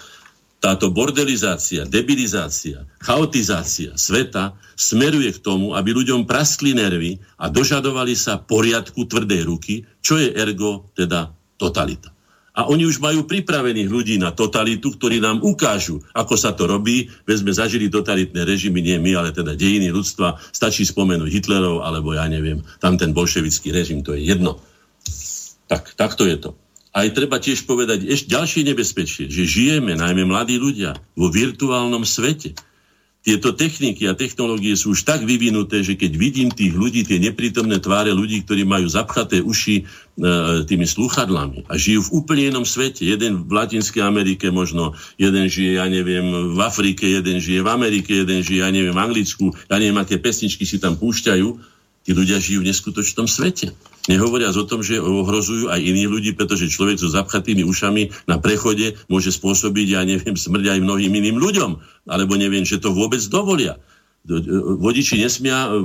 [0.63, 8.41] táto bordelizácia, debilizácia, chaotizácia sveta smeruje k tomu, aby ľuďom praskli nervy a dožadovali sa
[8.41, 12.14] poriadku tvrdej ruky, čo je ergo teda totalita
[12.55, 17.11] a oni už majú pripravených ľudí na totalitu, ktorí nám ukážu, ako sa to robí.
[17.27, 20.39] Veď sme zažili totalitné režimy, nie my, ale teda dejiny ľudstva.
[20.55, 24.63] Stačí spomenúť Hitlerov, alebo ja neviem, tam ten bolševický režim, to je jedno.
[25.67, 26.51] Tak, takto je to.
[26.95, 32.55] Aj treba tiež povedať ešte ďalšie nebezpečie, že žijeme, najmä mladí ľudia, vo virtuálnom svete
[33.25, 37.81] tieto techniky a technológie sú už tak vyvinuté, že keď vidím tých ľudí, tie neprítomné
[37.81, 39.83] tváre ľudí, ktorí majú zapchaté uši e,
[40.69, 43.09] tými slúchadlami a žijú v úplne inom svete.
[43.09, 48.13] Jeden v Latinskej Amerike možno, jeden žije, ja neviem, v Afrike, jeden žije v Amerike,
[48.13, 51.75] jeden žije, ja neviem, v Anglicku, ja neviem, aké pesničky si tam púšťajú
[52.05, 53.73] Tí ľudia žijú v neskutočnom svete.
[54.05, 59.01] Nehovoriac o tom, že ohrozujú aj iných ľudí, pretože človek so zapchatými ušami na prechode
[59.09, 61.81] môže spôsobiť, ja neviem, smrť aj mnohým iným ľuďom.
[62.05, 63.81] Alebo neviem, že to vôbec dovolia.
[64.25, 65.81] Vodiči nesmia e,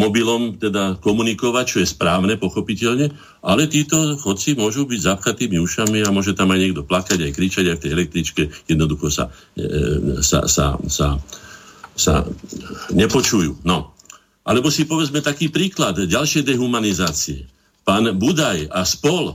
[0.00, 3.12] mobilom teda komunikovať, čo je správne, pochopiteľne,
[3.44, 7.64] ale títo chodci môžu byť zapchatými ušami a môže tam aj niekto plakať, aj kričať,
[7.68, 8.42] aj v tej električke.
[8.64, 11.20] Jednoducho sa, e, e, sa, sa, sa,
[11.92, 12.14] sa
[12.96, 13.60] nepočujú.
[13.68, 13.92] No.
[14.40, 17.44] Alebo si povedzme taký príklad, ďalšie dehumanizácie.
[17.82, 19.34] Pán Budaj a spol,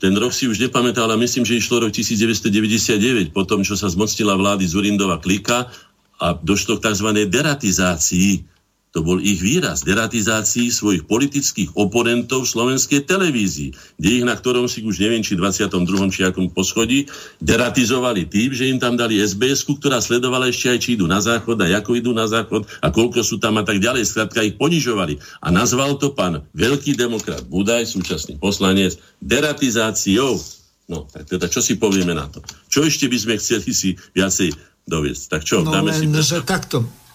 [0.00, 3.92] ten rok si už nepamätal, ale myslím, že išlo rok 1999, po tom, čo sa
[3.92, 5.68] zmocnila vlády Zurindova klika
[6.16, 7.08] a došlo k tzv.
[7.28, 8.55] deratizácii
[8.96, 14.64] to bol ich výraz deratizácii svojich politických oponentov v slovenskej televízii, kde ich na ktorom
[14.64, 15.84] si už neviem, či 22.
[16.08, 17.04] či akom poschodí,
[17.44, 21.60] deratizovali tým, že im tam dali sbs ktorá sledovala ešte aj, či idú na záchod
[21.60, 24.08] a ako idú na záchod a koľko sú tam a tak ďalej.
[24.08, 25.20] Skrátka ich ponižovali.
[25.44, 30.40] A nazval to pán veľký demokrat Budaj, súčasný poslanec, deratizáciou.
[30.88, 32.40] No, tak teda čo si povieme na to?
[32.72, 34.56] Čo ešte by sme chceli si viacej
[34.88, 35.22] doviesť?
[35.28, 36.08] Tak čo, no, dáme len, si...
[36.08, 37.05] Že takto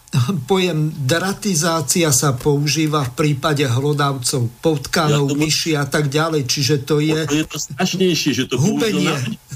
[0.44, 7.00] pojem deratizácia sa používa v prípade hlodavcov, potkanov, ja myši a tak ďalej, čiže to
[7.00, 7.16] je...
[7.32, 9.08] To je to strašnejšie, že to hubenie.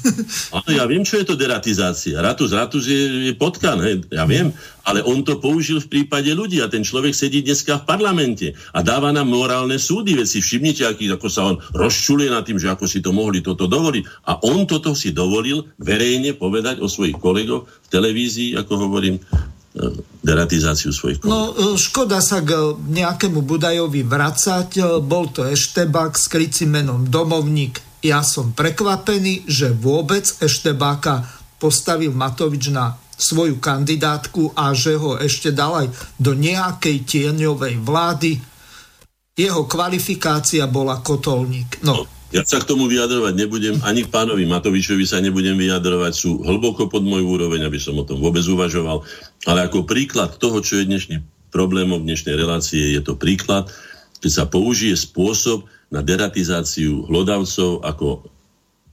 [0.55, 2.23] Áno, ja viem, čo je to deratizácia.
[2.23, 4.55] Ratus, ratus je, je potkan, hej, ja viem,
[4.87, 8.79] ale on to použil v prípade ľudí a ten človek sedí dneska v parlamente a
[8.79, 12.71] dáva nám morálne súdy, veď si všimnite, aký, ako sa on rozčuluje nad tým, že
[12.71, 14.29] ako si to mohli toto dovoliť.
[14.29, 19.17] A on toto si dovolil verejne povedať o svojich kolegoch v televízii, ako hovorím,
[20.23, 21.35] deratizáciu svojich kolegov.
[21.35, 24.69] No, e, škoda sa k nejakému Budajovi vracať.
[24.79, 27.83] E, bol to Eštebák s krycím menom Domovník.
[27.99, 31.27] Ja som prekvapený, že vôbec Eštebáka
[31.59, 35.87] postavil Matovič na svoju kandidátku a že ho ešte dal aj
[36.19, 38.39] do nejakej tieňovej vlády.
[39.35, 41.83] Jeho kvalifikácia bola kotolník.
[41.83, 42.05] No, no
[42.35, 46.91] ja sa k tomu vyjadrovať nebudem, ani k pánovi Matovičovi sa nebudem vyjadrovať, sú hlboko
[46.91, 49.07] pod môj úroveň, aby som o tom vôbec uvažoval.
[49.47, 51.23] Ale ako príklad toho, čo je dnešný
[51.55, 53.71] problémom dnešnej relácie, je to príklad,
[54.19, 58.27] keď sa použije spôsob na deratizáciu hlodavcov ako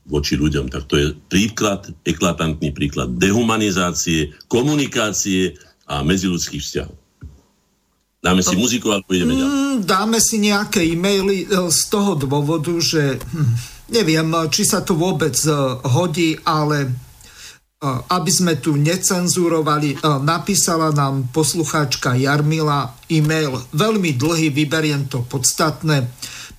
[0.06, 0.70] voči ľuďom.
[0.70, 5.59] Tak to je príklad, eklatantný príklad dehumanizácie, komunikácie
[5.90, 7.01] a medziludských vzťahov.
[8.23, 9.51] Dáme si muziku, alebo ideme ďalej?
[9.51, 13.51] Mm, dáme si nejaké e-maily e, z toho dôvodu, že hm,
[13.90, 15.51] neviem, či sa to vôbec e,
[15.90, 16.90] hodí, ale e,
[18.15, 26.07] aby sme tu necenzurovali, napísala nám poslucháčka Jarmila e-mail, veľmi dlhý, vyberiem to podstatné.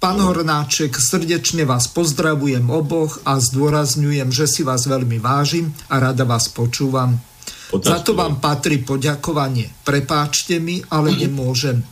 [0.03, 6.27] Pán Hornáček, srdečne vás pozdravujem oboch a zdôrazňujem, že si vás veľmi vážim a rada
[6.27, 7.23] vás počúvam.
[7.72, 7.88] Otázku.
[7.88, 9.72] Za to vám patrí poďakovanie.
[9.88, 11.85] Prepáčte mi, ale nemôžem.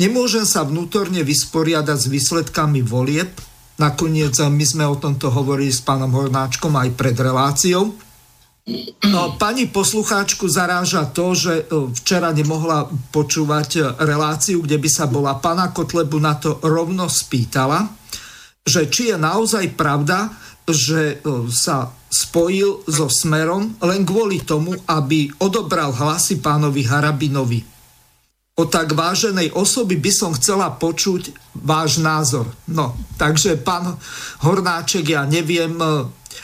[0.00, 3.30] Nemôžem sa vnútorne vysporiadať s výsledkami volieb.
[3.78, 7.94] Nakoniec my sme o tomto hovorili s pánom Hornáčkom aj pred reláciou.
[9.10, 15.10] No, pani poslucháčku zaráža to, že eh, včera nemohla počúvať eh, reláciu, kde by sa
[15.10, 17.90] bola pana Kotlebu na to rovno spýtala,
[18.62, 20.30] že či je naozaj pravda,
[20.62, 21.18] že
[21.50, 27.64] sa spojil so Smerom len kvôli tomu, aby odobral hlasy pánovi Harabinovi.
[28.52, 32.52] O tak váženej osoby by som chcela počuť váš názor.
[32.68, 33.96] No, takže pán
[34.44, 35.72] Hornáček, ja neviem,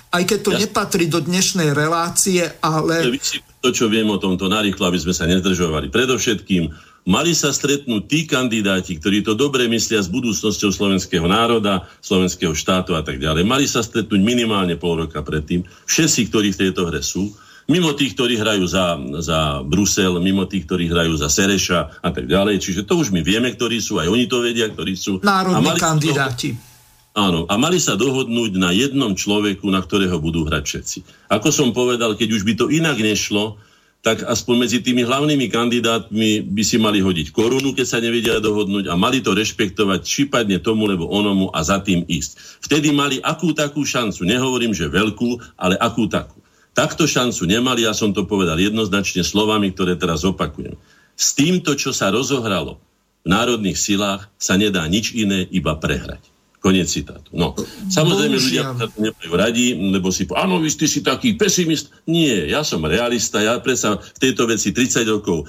[0.08, 0.58] aj keď to ja...
[0.64, 3.20] nepatrí do dnešnej relácie, ale...
[3.60, 5.92] To, čo viem o tomto narýchlo, aby sme sa nezdržovali.
[5.92, 6.72] Predovšetkým,
[7.08, 12.92] mali sa stretnúť tí kandidáti, ktorí to dobre myslia s budúcnosťou slovenského národa, slovenského štátu
[12.92, 13.48] a tak ďalej.
[13.48, 15.64] Mali sa stretnúť minimálne pol roka predtým.
[15.88, 17.32] Všetci, ktorí v tejto hre sú,
[17.72, 22.28] mimo tých, ktorí hrajú za, za Brusel, mimo tých, ktorí hrajú za Sereša a tak
[22.28, 22.60] ďalej.
[22.60, 25.24] Čiže to už my vieme, ktorí sú, aj oni to vedia, ktorí sú.
[25.24, 26.52] Národní kandidáti.
[26.52, 30.98] To, áno, a mali sa dohodnúť na jednom človeku, na ktorého budú hrať všetci.
[31.32, 33.56] Ako som povedal, keď už by to inak nešlo,
[33.98, 38.86] tak aspoň medzi tými hlavnými kandidátmi by si mali hodiť korunu, keď sa nevedia dohodnúť
[38.86, 42.62] a mali to rešpektovať, či padne tomu, lebo onomu a za tým ísť.
[42.62, 46.38] Vtedy mali akú takú šancu, nehovorím, že veľkú, ale akú takú.
[46.78, 50.78] Takto šancu nemali, ja som to povedal jednoznačne slovami, ktoré teraz opakujem.
[51.18, 52.78] S týmto, čo sa rozohralo
[53.26, 56.37] v národných silách, sa nedá nič iné, iba prehrať.
[56.58, 57.30] Konec citátu.
[57.38, 57.54] No,
[57.86, 61.94] samozrejme ľudia sa to nemajú radi, lebo si áno, vy ste si taký pesimist.
[62.10, 65.46] Nie, ja som realista, ja predsa v tejto veci 30 rokov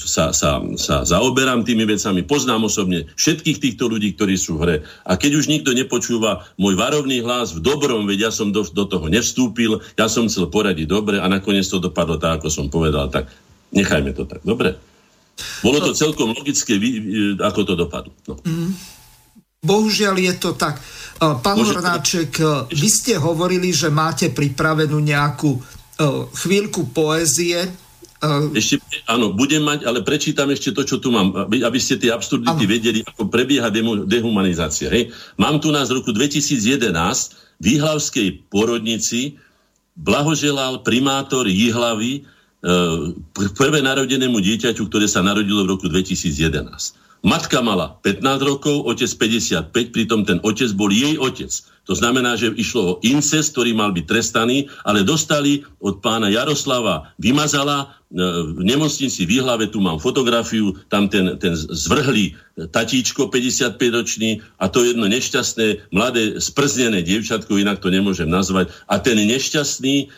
[0.00, 4.76] sa, sa, sa zaoberám tými vecami, poznám osobne všetkých týchto ľudí, ktorí sú v hre.
[5.04, 8.88] A keď už nikto nepočúva môj varovný hlas v dobrom, veď ja som do, do
[8.88, 13.12] toho nevstúpil, ja som chcel poradiť dobre a nakoniec to dopadlo tak, ako som povedal,
[13.12, 13.28] tak
[13.76, 14.40] nechajme to tak.
[14.40, 14.72] Dobre?
[15.60, 16.80] Bolo to celkom logické,
[17.40, 18.12] ako to dopadlo.
[18.24, 18.40] No.
[18.40, 18.99] Mm.
[19.60, 20.80] Bohužiaľ je to tak.
[20.80, 21.76] E, pán Môže...
[21.76, 25.60] Hornáček, e, vy ste hovorili, že máte pripravenú nejakú e,
[26.32, 27.68] chvíľku poézie.
[28.56, 32.08] Ešte, áno, budem mať, ale prečítam ešte to, čo tu mám, aby, aby ste tie
[32.08, 32.72] absurdity ano.
[32.72, 33.68] vedeli, ako prebieha
[34.04, 34.92] dehumanizácia.
[34.92, 35.12] Hej.
[35.36, 36.92] Mám tu nás z roku 2011
[37.60, 39.40] v Jihlavskej porodnici
[39.96, 42.28] blahoželal primátor Jihlavy
[43.56, 46.99] prvé narodenému dieťaťu, ktoré sa narodilo v roku 2011.
[47.20, 51.52] Matka mala 15 rokov, otec 55, pritom ten otec bol jej otec.
[51.84, 57.12] To znamená, že išlo o incest, ktorý mal byť trestaný, ale dostali od pána Jaroslava
[57.20, 58.24] Vymazala e,
[58.56, 62.38] v nemocnici v Výhlave, tu mám fotografiu, tam ten, ten zvrhlý
[62.72, 69.20] tatíčko 55-ročný a to jedno nešťastné, mladé, sprznené dievčatko, inak to nemôžem nazvať, a ten
[69.20, 70.08] nešťastný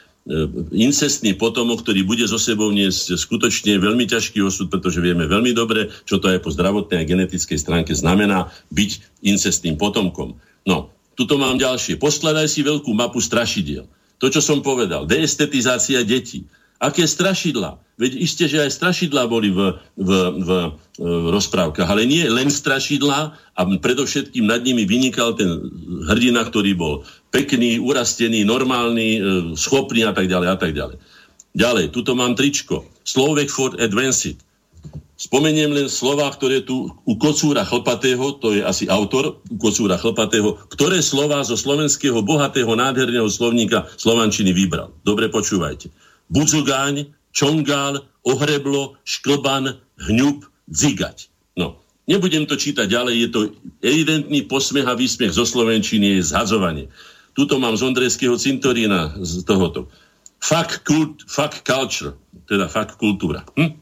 [0.71, 5.91] incestný potomok, ktorý bude so sebou niesť skutočne veľmi ťažký osud, pretože vieme veľmi dobre,
[6.07, 10.39] čo to aj po zdravotnej a genetickej stránke znamená byť incestným potomkom.
[10.63, 11.99] No, tuto mám ďalšie.
[11.99, 13.91] Poskladaj si veľkú mapu strašidiel.
[14.23, 16.47] To, čo som povedal, deestetizácia detí.
[16.83, 17.79] Aké strašidla?
[17.95, 20.11] Veď isté, že aj strašidla boli v, v,
[20.43, 20.49] v,
[20.99, 25.63] v rozprávkach, ale nie len strašidla a predovšetkým nad nimi vynikal ten
[26.11, 29.21] hrdina, ktorý bol pekný, urastený, normálny, e,
[29.55, 30.99] schopný a tak ďalej a tak ďalej.
[31.55, 32.83] Ďalej, tuto mám tričko.
[33.07, 34.43] Slovek for Advanced.
[35.15, 40.59] Spomeniem len slova, ktoré tu u Kocúra Chlpatého, to je asi autor u Kocúra Chlpatého,
[40.75, 44.91] ktoré slova zo slovenského bohatého nádherného slovníka slovančiny vybral.
[45.07, 45.95] Dobre počúvajte.
[46.33, 49.77] Budzugáň, čongál, ohreblo, šklban,
[50.09, 51.29] hňub, dzigať.
[51.61, 51.77] No,
[52.09, 53.41] nebudem to čítať ďalej, je to
[53.85, 56.89] evidentný posmech a výsmech zo Slovenčiny, je zhadzovanie.
[57.37, 59.93] Tuto mám z Ondrejského cintorína z tohoto.
[60.41, 62.17] Fuck, kult, fuck culture,
[62.49, 63.45] teda fuck kultúra.
[63.57, 63.77] Hm?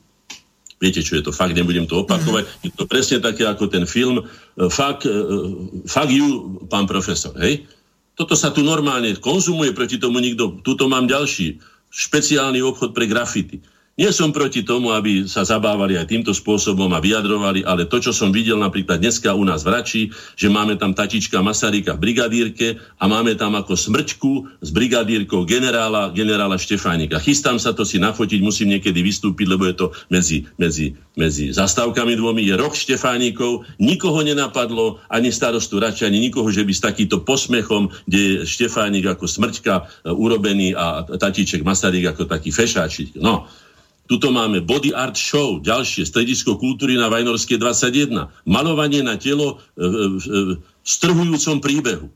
[0.80, 2.48] Viete, čo je to fakt, nebudem to opakovať.
[2.48, 2.64] Mm-hmm.
[2.64, 4.26] Je to presne také ako ten film uh,
[4.72, 7.36] fuck, uh, fuck you, pán profesor.
[7.36, 7.68] Hej?
[8.16, 10.60] Toto sa tu normálne konzumuje, proti tomu nikto...
[10.64, 11.60] Tuto mám ďalší
[11.90, 13.60] špeciálny obchod pre grafity.
[14.00, 18.16] Nie som proti tomu, aby sa zabávali aj týmto spôsobom a vyjadrovali, ale to, čo
[18.16, 20.02] som videl napríklad dneska u nás v Rači,
[20.40, 26.16] že máme tam tatička Masaryka v brigadírke a máme tam ako smrčku s brigadírkou generála,
[26.16, 27.20] generála Štefánika.
[27.20, 32.16] Chystám sa to si nafotiť, musím niekedy vystúpiť, lebo je to medzi, medzi, medzi zastávkami
[32.16, 32.40] dvomi.
[32.48, 37.92] Je rok Štefánikov, nikoho nenapadlo, ani starostu Rači, ani nikoho, že by s takýto posmechom,
[38.08, 43.20] kde je Štefánik ako smrťka e, urobený a tatiček Masaryk ako taký fešáčik.
[43.20, 43.44] No,
[44.10, 48.26] Tuto máme Body Art Show, ďalšie, Stredisko kultúry na Vajnorskej 21.
[48.42, 49.86] Malovanie na telo e, e,
[50.58, 52.10] v strhujúcom príbehu.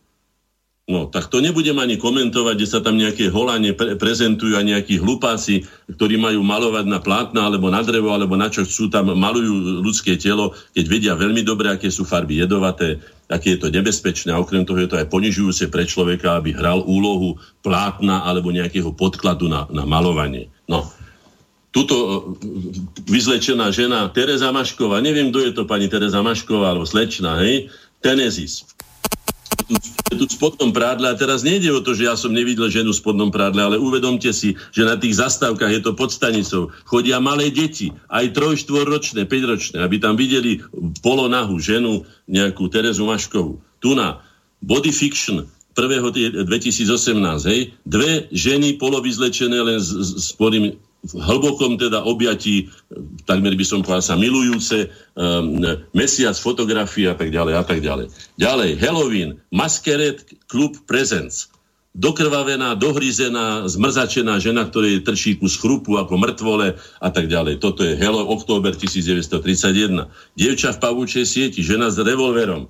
[0.90, 4.98] No, tak to nebudem ani komentovať, kde sa tam nejaké holanie pre- prezentujú a nejakí
[4.98, 9.80] hlupáci, ktorí majú malovať na plátna alebo na drevo, alebo na čo chcú, tam malujú
[9.80, 12.98] ľudské telo, keď vedia veľmi dobre, aké sú farby jedovaté,
[13.30, 16.82] aké je to nebezpečné a okrem toho je to aj ponižujúce pre človeka, aby hral
[16.84, 20.52] úlohu plátna alebo nejakého podkladu na, na malovanie.
[20.68, 20.84] No,
[21.74, 22.14] tuto e,
[23.10, 27.66] vyzlečená žena Teresa Mašková, neviem, kto je to pani Teresa Mašková, alebo slečná, hej,
[27.98, 28.62] Tenezis.
[30.12, 32.94] je tu v spodnom prádle a teraz nejde o to, že ja som nevidel ženu
[32.94, 36.70] v spodnom prádle, ale uvedomte si, že na tých zastávkach je to pod stanicou.
[36.86, 40.62] Chodia malé deti, aj troj, štvorročné, päťročné, aby tam videli
[41.02, 43.58] polonahu ženu, nejakú Terezu Maškovú.
[43.82, 44.22] Tu na
[44.62, 46.46] Body Fiction 1.
[46.46, 50.38] 2018, hej, dve ženy polovyzlečené len s, s, s
[51.04, 52.72] v hlbokom teda objatí,
[53.28, 55.60] takmer by som povedal sa milujúce, um,
[55.92, 58.08] mesiac fotografie a tak ďalej a tak ďalej.
[58.40, 61.52] Ďalej, Halloween, Masquerade Club Presence,
[61.94, 67.62] dokrvavená, dohryzená, zmrzačená žena, ktorej trčí kus chrupu ako mŕtvole a tak ďalej.
[67.62, 70.10] Toto je Hello, október 1931.
[70.34, 72.66] Dievča v pavúčej sieti, žena s revolverom.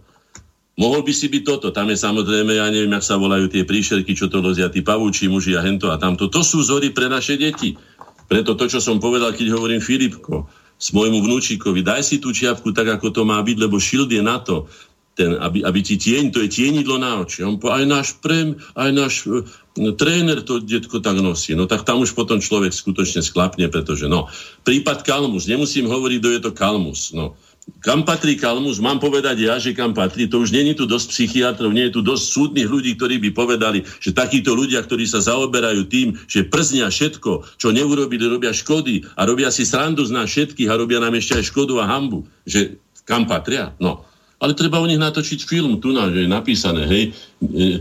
[0.75, 1.71] Mohol by si byť toto.
[1.71, 5.31] Tam je samozrejme, ja neviem, jak sa volajú tie príšerky, čo to lozia, tí pavúči
[5.31, 6.27] muži a hento a tamto.
[6.27, 7.79] To sú zory pre naše deti.
[8.27, 12.75] Preto to, čo som povedal, keď hovorím Filipko, s môjmu vnúčikovi, daj si tú čiapku
[12.75, 14.67] tak, ako to má byť, lebo šild je na to,
[15.15, 17.47] ten, aby, aby ti tieň, to je tienidlo na oči.
[17.47, 19.47] On povie, aj náš prem, aj náš uh,
[19.95, 21.55] tréner to detko tak nosí.
[21.55, 24.27] No tak tam už potom človek skutočne sklapne, pretože no,
[24.67, 27.15] prípad Kalmus, nemusím hovoriť, kto je to Kalmus.
[27.15, 27.39] No,
[27.81, 31.73] kam patrí Kalmus, mám povedať ja, že kam patrí, to už není tu dosť psychiatrov,
[31.73, 35.89] nie je tu dosť súdnych ľudí, ktorí by povedali, že takíto ľudia, ktorí sa zaoberajú
[35.89, 40.69] tým, že prznia všetko, čo neurobili, robia škody a robia si srandu z nás všetkých
[40.69, 43.73] a robia nám ešte aj škodu a hambu, že kam patria?
[43.81, 44.05] No.
[44.41, 47.05] Ale treba o nich natočiť film, tu na, že je napísané, hej,
[47.41, 47.81] e,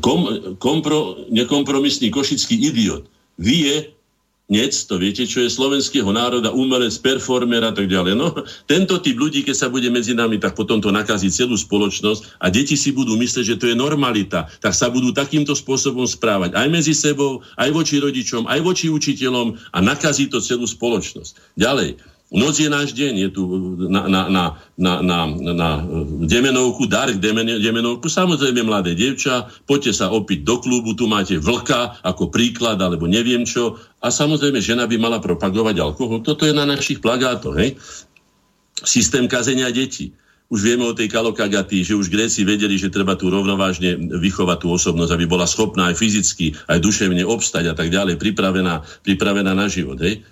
[0.00, 3.08] kom, kompro, nekompromisný košický idiot.
[3.36, 3.92] Vie,
[4.50, 8.18] Nec, to viete, čo je slovenského národa, umelec, performer a tak ďalej.
[8.18, 8.34] No,
[8.68, 12.50] tento typ ľudí, keď sa bude medzi nami, tak potom to nakazí celú spoločnosť a
[12.52, 16.68] deti si budú myslieť, že to je normalita, tak sa budú takýmto spôsobom správať aj
[16.68, 21.56] medzi sebou, aj voči rodičom, aj voči učiteľom a nakazí to celú spoločnosť.
[21.56, 21.96] Ďalej,
[22.32, 23.42] Noc je náš deň, je tu
[23.92, 24.44] na, na, na,
[24.80, 25.18] na, na,
[25.52, 25.68] na
[26.24, 27.20] Demenovku, dar k
[27.60, 33.04] Demenovku, samozrejme mladé devča, poďte sa opiť do klubu, tu máte vlka ako príklad, alebo
[33.04, 33.76] neviem čo.
[34.00, 36.24] A samozrejme, žena by mala propagovať alkohol.
[36.24, 37.76] Toto je na našich plagátoch, hej?
[38.80, 40.16] Systém kazenia detí.
[40.48, 44.68] Už vieme o tej kalokagaty, že už Gréci vedeli, že treba tu rovnovážne vychovať tú
[44.72, 49.68] osobnosť, aby bola schopná aj fyzicky, aj duševne obstať a tak ďalej, pripravená, pripravená na
[49.68, 49.96] život.
[50.00, 50.24] Hej?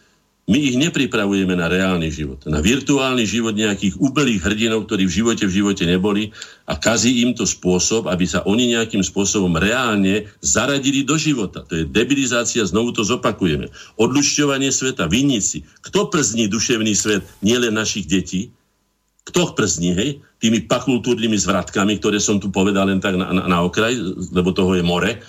[0.51, 5.45] My ich nepripravujeme na reálny život, na virtuálny život nejakých úplných hrdinov, ktorí v živote
[5.47, 6.35] v živote neboli
[6.67, 11.63] a kazí im to spôsob, aby sa oni nejakým spôsobom reálne zaradili do života.
[11.71, 13.71] To je debilizácia, znovu to zopakujeme.
[14.01, 15.63] Odlušťovanie sveta, vinníci.
[15.87, 18.51] Kto przní duševný svet nielen našich detí,
[19.31, 20.11] kto przní, hej?
[20.43, 23.95] Tými pakultúrnymi zvratkami, ktoré som tu povedal len tak na, na, na okraj,
[24.35, 25.21] lebo toho je more.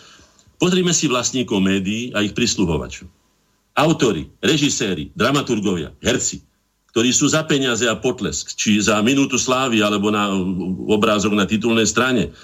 [0.57, 3.20] Pozrime si vlastníkov médií a ich prisluhovačov
[3.71, 6.43] Autori, režiséri, dramaturgovia, herci,
[6.91, 10.27] ktorí sú za peniaze a potlesk, či za minútu slávy, alebo na
[10.91, 12.35] obrázok na titulnej strane,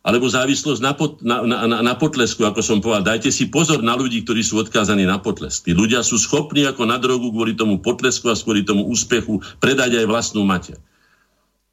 [0.00, 3.04] alebo závislosť na, pot, na, na, na, potlesku, ako som povedal.
[3.04, 5.68] Dajte si pozor na ľudí, ktorí sú odkázaní na potlesk.
[5.68, 10.00] Tí ľudia sú schopní ako na drogu kvôli tomu potlesku a kvôli tomu úspechu predať
[10.00, 10.80] aj vlastnú mater.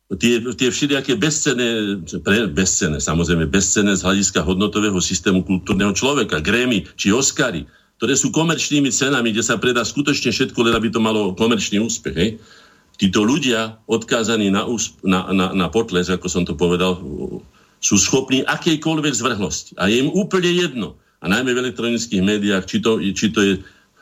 [0.08, 6.88] Tie, tie všelijaké bezcené, pre, bezcené, samozrejme bezcené z hľadiska hodnotového systému kultúrneho človeka, grémy
[6.96, 7.68] či Oscary,
[7.98, 12.16] ktoré sú komerčnými cenami, kde sa predá skutočne všetko, len aby to malo komerčný úspech.
[12.16, 12.30] Hej?
[12.98, 14.70] Títo ľudia, odkázaní na,
[15.02, 17.02] na, na, na potles, ako som to povedal,
[17.82, 19.72] sú schopní akejkoľvek zvrhlosti.
[19.82, 20.98] A je im úplne jedno.
[21.22, 23.54] A najmä v elektronických médiách, či to, či to je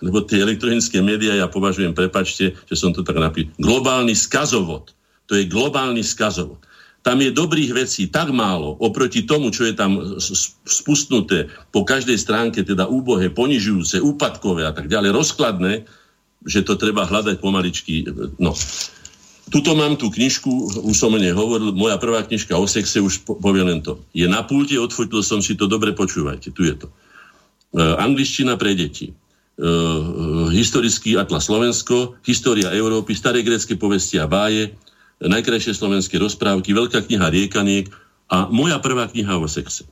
[0.03, 4.91] lebo tie elektronické médiá ja považujem, prepačte, že som to tak napísal, globálny skazovod.
[5.31, 6.59] To je globálny skazovod
[7.05, 10.17] tam je dobrých vecí tak málo oproti tomu, čo je tam
[10.65, 15.85] spustnuté po každej stránke, teda úbohe, ponižujúce, úpadkové a tak ďalej, rozkladné,
[16.41, 18.09] že to treba hľadať pomaličky.
[18.41, 18.57] No.
[19.53, 23.21] Tuto mám tú knižku, už som o nej hovoril, moja prvá knižka o sexe, už
[23.21, 24.01] poviem len to.
[24.09, 26.89] Je na pulte, odfotil som si to, dobre počúvajte, tu je to.
[27.69, 29.13] Uh, angličtina pre deti.
[29.61, 34.73] Uh, historický atlas Slovensko, história Európy, staré grecké povesti a báje,
[35.21, 37.87] najkrajšie slovenské rozprávky, veľká kniha Riekaniek
[38.27, 39.87] a moja prvá kniha o sexe.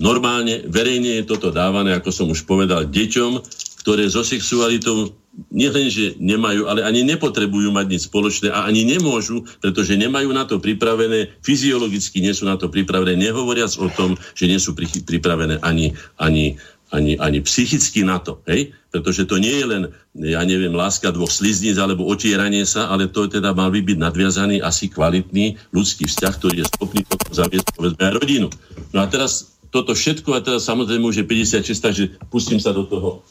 [0.00, 3.44] Normálne, verejne je toto dávané, ako som už povedal, deťom,
[3.84, 5.12] ktoré so sexualitou
[5.48, 10.60] nielenže nemajú, ale ani nepotrebujú mať nič spoločné a ani nemôžu, pretože nemajú na to
[10.60, 15.96] pripravené, fyziologicky nie sú na to pripravené, nehovoriac o tom, že nie sú pripravené ani,
[16.20, 16.60] ani
[16.92, 18.76] ani, ani psychicky na to, hej?
[18.92, 19.82] Pretože to nie je len,
[20.12, 24.60] ja neviem, láska dvoch slizníc alebo otieranie sa, ale to teda mal by byť nadviazaný
[24.60, 28.48] asi kvalitný ľudský vzťah, ktorý je schopný potom zaviesť, povedzme, aj rodinu.
[28.92, 32.84] No a teraz toto všetko, a teraz samozrejme už je 56, takže pustím sa do
[32.84, 33.24] toho,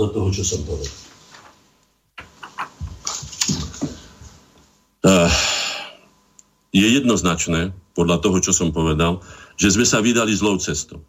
[0.00, 0.92] do toho, čo som povedal.
[5.04, 5.28] Uh,
[6.72, 9.20] je jednoznačné, podľa toho, čo som povedal,
[9.60, 11.04] že sme sa vydali zlou cestou.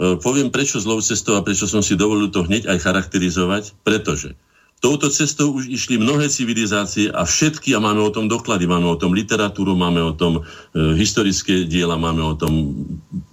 [0.00, 4.32] E, poviem prečo zlou cestou a prečo som si dovolil to hneď aj charakterizovať, pretože
[4.82, 8.98] touto cestou už išli mnohé civilizácie a všetky, a máme o tom doklady, máme o
[8.98, 12.74] tom literatúru, máme o tom e, historické diela, máme o tom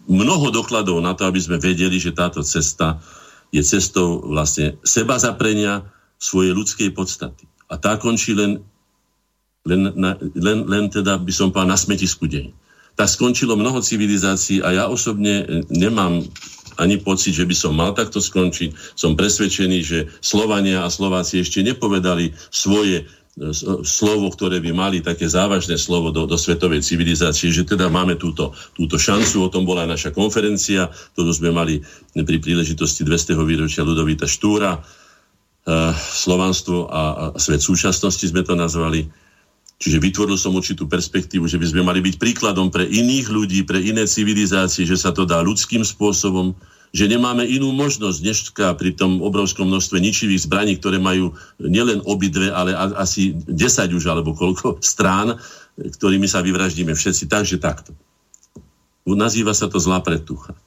[0.05, 3.01] mnoho dokladov na to, aby sme vedeli, že táto cesta
[3.49, 5.89] je cestou vlastne seba zaprenia
[6.21, 7.49] svojej ľudskej podstaty.
[7.65, 8.61] A tá končí len
[9.67, 12.68] len, na, len, len teda by som povedal na smetisku deň.
[12.99, 16.19] Tak skončilo mnoho civilizácií a ja osobne e, nemám
[16.79, 18.95] ani pocit, že by som mal takto skončiť.
[18.95, 23.05] Som presvedčený, že Slovania a Slováci ešte nepovedali svoje e,
[23.87, 28.51] slovo, ktoré by mali také závažné slovo do, do svetovej civilizácie, že teda máme túto,
[28.75, 31.79] túto šancu, o tom bola aj naša konferencia, ktorú sme mali
[32.15, 33.39] pri príležitosti 200.
[33.47, 34.79] výročia Ludovita Štúra, e,
[35.95, 39.07] Slovanstvo a, a svet súčasnosti sme to nazvali.
[39.79, 43.79] Čiže vytvoril som určitú perspektívu, že by sme mali byť príkladom pre iných ľudí, pre
[43.79, 46.51] iné civilizácie, že sa to dá ľudským spôsobom,
[46.91, 51.31] že nemáme inú možnosť než pri tom obrovskom množstve ničivých zbraní, ktoré majú
[51.61, 53.55] nielen obidve, ale asi 10
[53.95, 55.39] už alebo koľko strán,
[55.79, 57.31] ktorými sa vyvraždíme všetci.
[57.31, 57.95] Takže takto.
[59.07, 60.59] Nazýva sa to zlá pretucha.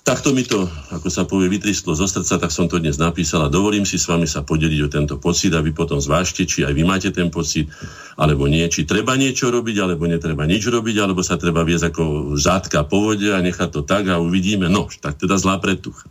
[0.00, 0.64] Takto mi to,
[0.96, 4.08] ako sa povie, vytristlo zo srdca, tak som to dnes napísal a dovolím si s
[4.08, 7.28] vami sa podeliť o tento pocit a vy potom zvážte, či aj vy máte ten
[7.28, 7.68] pocit,
[8.16, 12.04] alebo nie, či treba niečo robiť, alebo netreba nič robiť, alebo sa treba viesť ako
[12.40, 14.72] zátka po vode a nechať to tak a uvidíme.
[14.72, 16.08] No, tak teda zlá pretucha.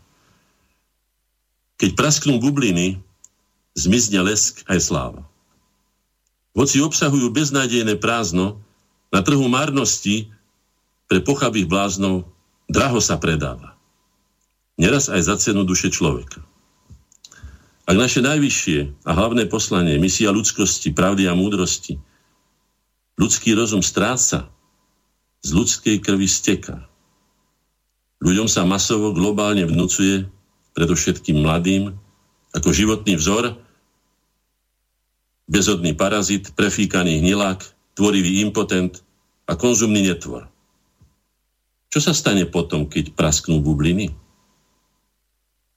[1.81, 3.01] Keď prasknú bubliny,
[3.73, 5.25] zmizne lesk aj sláva.
[6.53, 8.61] Hoci obsahujú beznádejné prázdno,
[9.09, 10.29] na trhu márnosti
[11.09, 12.29] pre pochabých bláznov
[12.69, 13.78] draho sa predáva
[14.79, 16.39] neraz aj za cenu duše človeka.
[17.83, 21.99] Ak naše najvyššie a hlavné poslanie, misia ľudskosti, pravdy a múdrosti,
[23.19, 24.47] ľudský rozum stráca,
[25.39, 26.83] z ľudskej krvi steka.
[28.19, 30.27] Ľuďom sa masovo globálne vnúcuje,
[30.75, 31.95] predovšetkým mladým,
[32.51, 33.55] ako životný vzor,
[35.47, 37.63] bezodný parazit, prefíkaný hnilák,
[37.95, 38.99] tvorivý impotent
[39.47, 40.51] a konzumný netvor.
[41.89, 44.13] Čo sa stane potom, keď prasknú bubliny?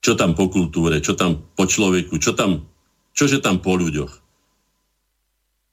[0.02, 2.66] Čo tam po kultúre, čo tam po človeku, čo tam,
[3.14, 4.10] čože tam po ľuďoch.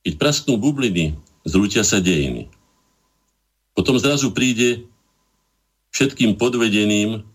[0.06, 2.48] Keď prasknú bubliny, zrútia sa dejiny.
[3.74, 4.86] Potom zrazu príde
[5.90, 7.26] všetkým podvedeným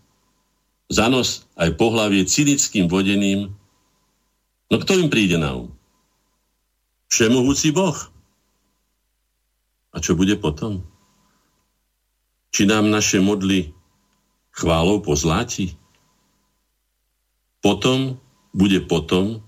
[0.87, 3.51] za nos aj po hlavie cynickým vodeným.
[4.71, 5.67] No kto im príde na um?
[7.11, 7.97] Všemohúci Boh.
[9.91, 10.83] A čo bude potom?
[12.55, 13.75] Či nám naše modly
[14.55, 15.75] chválou pozláti?
[17.65, 18.21] Potom
[18.53, 19.41] bude potom,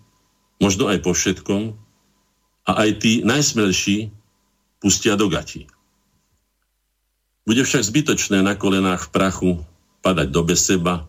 [0.57, 1.77] možno aj po všetkom,
[2.65, 4.09] a aj tí najsmelší
[4.81, 5.69] pustia do gati.
[7.45, 9.51] Bude však zbytočné na kolenách v prachu
[10.01, 11.05] padať do bez seba,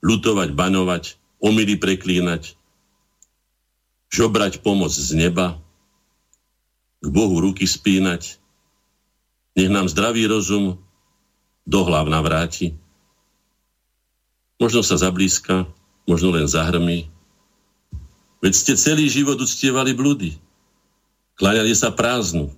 [0.00, 2.56] lutovať, banovať, omily preklínať,
[4.08, 5.60] žobrať pomoc z neba,
[7.04, 8.40] k Bohu ruky spínať,
[9.60, 10.80] nech nám zdravý rozum
[11.68, 12.80] do hlav navráti.
[14.56, 15.68] Možno sa zablízka,
[16.06, 17.10] možno len zahrmi.
[18.40, 20.38] Veď ste celý život uctievali blúdy.
[21.36, 22.48] Kláňali sa prázdnu.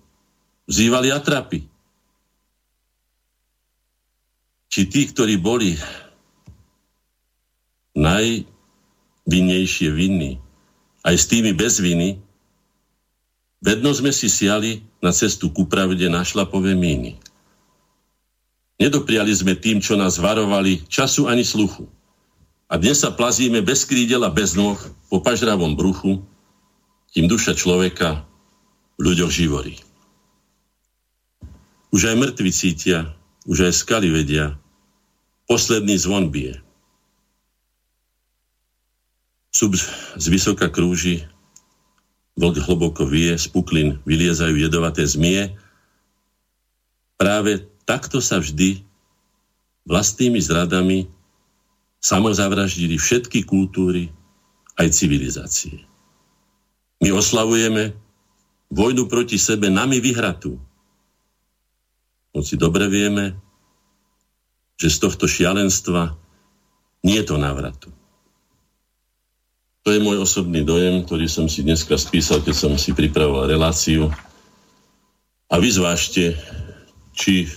[0.68, 1.64] Vzývali atrapy.
[4.68, 5.80] Či tí, ktorí boli
[7.96, 10.36] najvinnejšie vinní,
[11.02, 12.20] aj s tými bez viny,
[13.64, 17.16] vedno sme si siali na cestu ku pravde na šlapové míny.
[18.78, 21.90] Nedopriali sme tým, čo nás varovali, času ani sluchu.
[22.68, 24.76] A dnes sa plazíme bez krídel a bez nôh
[25.08, 26.20] po pažravom bruchu,
[27.16, 28.28] kým duša človeka
[29.00, 29.80] v ľuďoch živorí.
[31.88, 33.16] Už aj mŕtvi cítia,
[33.48, 34.60] už aj skaly vedia,
[35.48, 36.60] posledný zvon bije.
[39.48, 39.72] Sub
[40.20, 41.24] z vysoka krúži,
[42.36, 45.56] vlk hlboko vie, z puklin vyliezajú jedovaté zmie.
[47.16, 48.84] Práve takto sa vždy
[49.88, 51.08] vlastnými zradami
[51.98, 54.10] samozavraždili všetky kultúry,
[54.78, 55.82] aj civilizácie.
[57.02, 57.94] My oslavujeme
[58.70, 60.54] vojnu proti sebe nami vyhratú.
[62.30, 63.34] Hoci dobre vieme,
[64.78, 66.14] že z tohto šialenstva
[67.02, 67.90] nie je to návratu.
[69.82, 74.12] To je môj osobný dojem, ktorý som si dneska spísal, keď som si pripravoval reláciu.
[75.48, 76.36] A vy zvážte,
[77.16, 77.48] či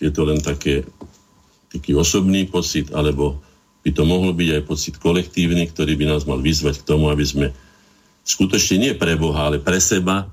[0.00, 0.82] je to len také,
[1.68, 3.45] taký osobný pocit, alebo
[3.86, 7.22] by to mohol byť aj pocit kolektívny, ktorý by nás mal vyzvať k tomu, aby
[7.22, 7.46] sme
[8.26, 10.26] skutočne nie pre Boha, ale pre seba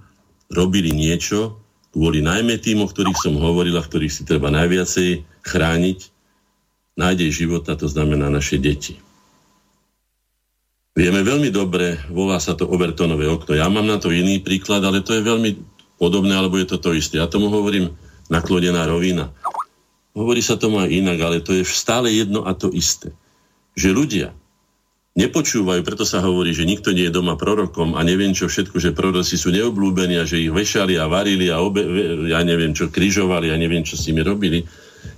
[0.50, 1.62] robili niečo,
[1.94, 6.00] kvôli najmä tým, o ktorých som hovoril a ktorých si treba najviacej chrániť,
[6.98, 8.98] nádej života, to znamená naše deti.
[10.98, 13.54] Vieme veľmi dobre, volá sa to overtonové okno.
[13.54, 15.62] Ja mám na to iný príklad, ale to je veľmi
[16.02, 17.22] podobné, alebo je to to isté.
[17.22, 17.94] Ja tomu hovorím
[18.34, 19.30] naklonená rovina.
[20.18, 23.14] Hovorí sa tomu aj inak, ale to je stále jedno a to isté.
[23.74, 24.28] Že ľudia
[25.14, 28.98] nepočúvajú, preto sa hovorí, že nikto nie je doma prorokom a neviem čo všetko, že
[28.98, 31.86] proroci sú neobľúbení a že ich vešali a varili a obe,
[32.30, 34.66] ja neviem čo, križovali a neviem čo s nimi robili.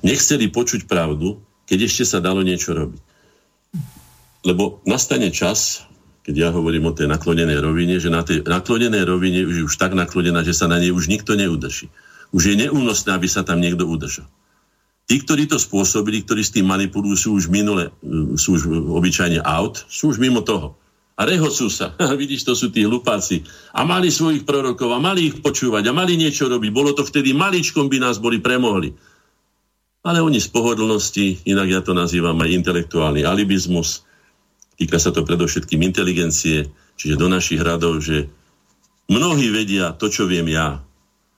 [0.03, 3.01] Nechceli počuť pravdu, keď ešte sa dalo niečo robiť.
[4.45, 5.87] Lebo nastane čas,
[6.27, 9.95] keď ja hovorím o tej naklonenej rovine, že na tej naklonenej rovine už, už tak
[9.95, 11.89] naklonená, že sa na nej už nikto neudrží.
[12.35, 14.27] Už je neúnosné, aby sa tam niekto udržal.
[15.05, 17.93] Tí, ktorí to spôsobili, ktorí s tým manipulujú, sú už minule,
[18.41, 20.73] sú už obyčajne out, sú už mimo toho.
[21.15, 21.93] A rehocú sa.
[22.21, 23.45] Vidíš, to sú tí hlupáci.
[23.71, 26.69] A mali svojich prorokov a mali ich počúvať a mali niečo robiť.
[26.73, 28.91] Bolo to vtedy maličkom by nás boli premohli.
[30.05, 34.05] Ale oni z pohodlnosti, inak ja to nazývam aj intelektuálny alibizmus,
[34.75, 36.67] Týka sa to predovšetkým inteligencie,
[36.99, 38.27] čiže do našich radov, že
[39.07, 40.83] mnohí vedia to, čo viem ja.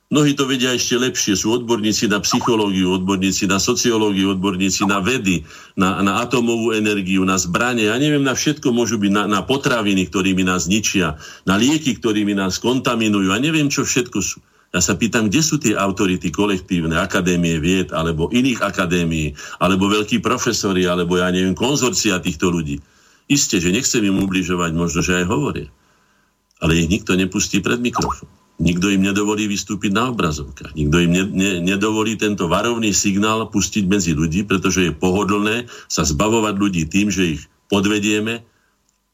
[0.07, 1.35] Mnohí to vedia ešte lepšie.
[1.35, 5.43] Sú odborníci na psychológiu, odborníci na sociológiu, odborníci na vedy,
[5.75, 7.91] na, na atomovú energiu, na zbranie.
[7.91, 12.39] Ja neviem, na všetko môžu byť, na, na potraviny, ktorými nás ničia, na lieky, ktorými
[12.39, 13.35] nás kontaminujú.
[13.35, 14.39] A neviem, čo všetko sú.
[14.71, 20.23] Ja sa pýtam, kde sú tie autority kolektívne, akadémie vied, alebo iných akadémií, alebo veľkí
[20.23, 22.79] profesori, alebo ja neviem, konzorcia týchto ľudí.
[23.27, 25.67] Isté, že nechcem im ubližovať, možno, že aj hovoria.
[26.63, 28.36] Ale ich nikto nepustí pred mikrofón.
[28.57, 30.73] Nikto im nedovolí vystúpiť na obrazovkách.
[30.73, 36.01] Nikto im ne, ne, nedovolí tento varovný signál pustiť medzi ľudí, pretože je pohodlné sa
[36.01, 38.41] zbavovať ľudí tým, že ich podvedieme,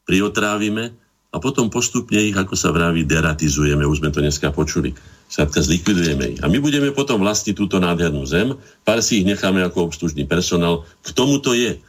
[0.08, 0.96] priotrávime
[1.34, 3.84] a potom postupne ich, ako sa vraví, deratizujeme.
[3.84, 4.96] Už sme to dneska počuli.
[5.28, 6.40] Skratka, zlikvidujeme ich.
[6.40, 8.54] A my budeme potom vlastniť túto nádhernú zem,
[8.86, 10.88] pár si ich necháme ako obslužný personál.
[11.02, 11.82] K tomu to je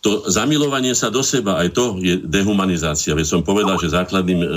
[0.00, 3.12] to zamilovanie sa do seba, aj to je dehumanizácia.
[3.12, 4.50] Veď som povedal, že základným e, e,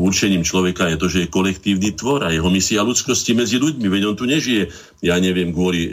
[0.00, 3.84] určením človeka je to, že je kolektívny tvor a jeho misia ľudskosti medzi ľuďmi.
[3.84, 4.72] Veď on tu nežije,
[5.04, 5.90] ja neviem, kvôli e,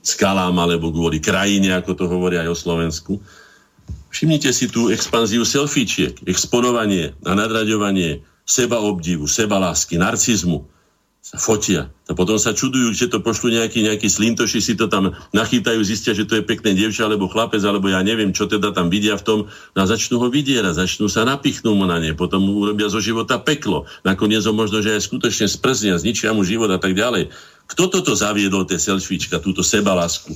[0.00, 3.12] skalám alebo kvôli krajine, ako to hovoria aj o Slovensku.
[4.08, 10.64] Všimnite si tú expanziu selfičiek, exponovanie a nadraďovanie seba obdivu, seba lásky, narcizmu
[11.36, 11.92] fotia.
[12.08, 16.16] A potom sa čudujú, že to pošlu nejakí, nejakí slintoši, si to tam nachytajú, zistia,
[16.16, 19.24] že to je pekné dievča, alebo chlapec, alebo ja neviem, čo teda tam vidia v
[19.26, 22.88] tom, no a začnú ho vidierať, začnú sa napichnú mu na ne, potom mu urobia
[22.88, 23.84] zo života peklo.
[24.08, 27.28] Nakoniec ho možno, že aj skutočne sprznia, zničia mu život a tak ďalej.
[27.68, 30.32] Kto toto zaviedol, tie selfiečka, túto sebalásku?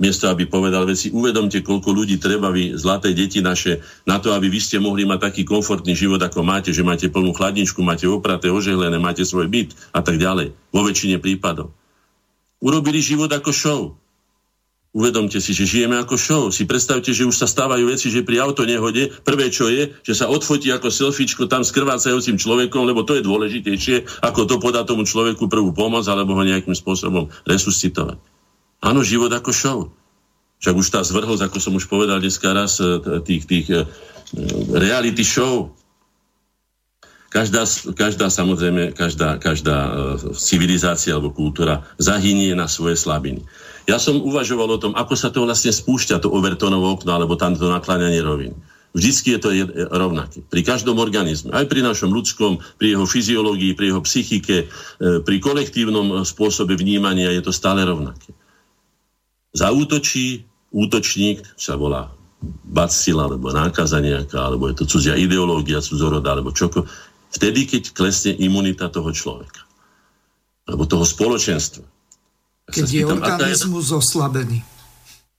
[0.00, 4.48] Miesto aby povedal veci, uvedomte, koľko ľudí treba vy, zlaté deti naše, na to, aby
[4.48, 8.48] vy ste mohli mať taký komfortný život, ako máte, že máte plnú chladničku, máte opraté,
[8.48, 10.56] ožehlené, máte svoj byt a tak ďalej.
[10.72, 11.74] Vo väčšine prípadov.
[12.62, 13.82] Urobili život ako show.
[14.92, 16.42] Uvedomte si, že žijeme ako show.
[16.52, 20.12] Si predstavte, že už sa stávajú veci, že pri auto nehode prvé čo je, že
[20.12, 24.84] sa odfotí ako selfiečko tam s krvácajúcim človekom, lebo to je dôležitejšie, ako to podá
[24.84, 28.31] tomu človeku prvú pomoc alebo ho nejakým spôsobom resuscitovať.
[28.82, 29.78] Áno, život ako show.
[30.58, 33.86] Však už tá zvrhlosť, ako som už povedal dneska raz, e, tých, tých e,
[34.74, 35.70] reality show.
[37.30, 37.64] Každá,
[37.94, 39.90] každá samozrejme, každá, každá e,
[40.34, 43.46] civilizácia alebo kultúra zahynie na svoje slabiny.
[43.86, 47.70] Ja som uvažoval o tom, ako sa to vlastne spúšťa, to overtonovo okno alebo tamto
[47.70, 48.54] nakláňanie rovín.
[48.92, 49.50] Vždycky je to
[49.88, 50.44] rovnaké.
[50.46, 54.68] Pri každom organizme, aj pri našom ľudskom, pri jeho fyziológii, pri jeho psychike,
[55.00, 58.36] pri kolektívnom spôsobe vnímania je to stále rovnaké
[59.52, 62.08] zautočí útočník, sa volá
[62.66, 66.88] bacila, alebo nákaza nejaká, alebo je to cudzia ideológia, cudzoroda, alebo čoko,
[67.30, 69.62] vtedy, keď klesne imunita toho človeka.
[70.66, 71.84] Alebo toho spoločenstva.
[72.72, 74.71] keď je organizmus oslabený.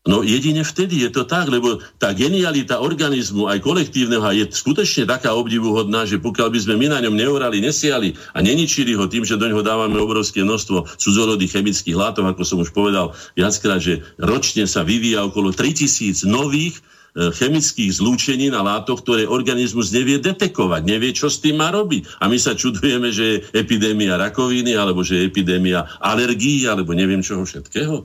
[0.04, 5.32] No jedine vtedy je to tak, lebo tá genialita organizmu aj kolektívneho je skutočne taká
[5.32, 9.40] obdivuhodná, že pokiaľ by sme my na ňom neorali, nesiali a neničili ho tým, že
[9.40, 14.68] do ňoho dávame obrovské množstvo cudzorodých chemických látok, ako som už povedal viackrát, že ročne
[14.68, 16.84] sa vyvíja okolo 3000 nových
[17.16, 22.20] e, chemických zlúčení na látok, ktoré organizmus nevie detekovať, nevie, čo s tým má robiť.
[22.20, 27.24] A my sa čudujeme, že je epidémia rakoviny, alebo že je epidémia alergií, alebo neviem
[27.24, 28.04] čoho všetkého.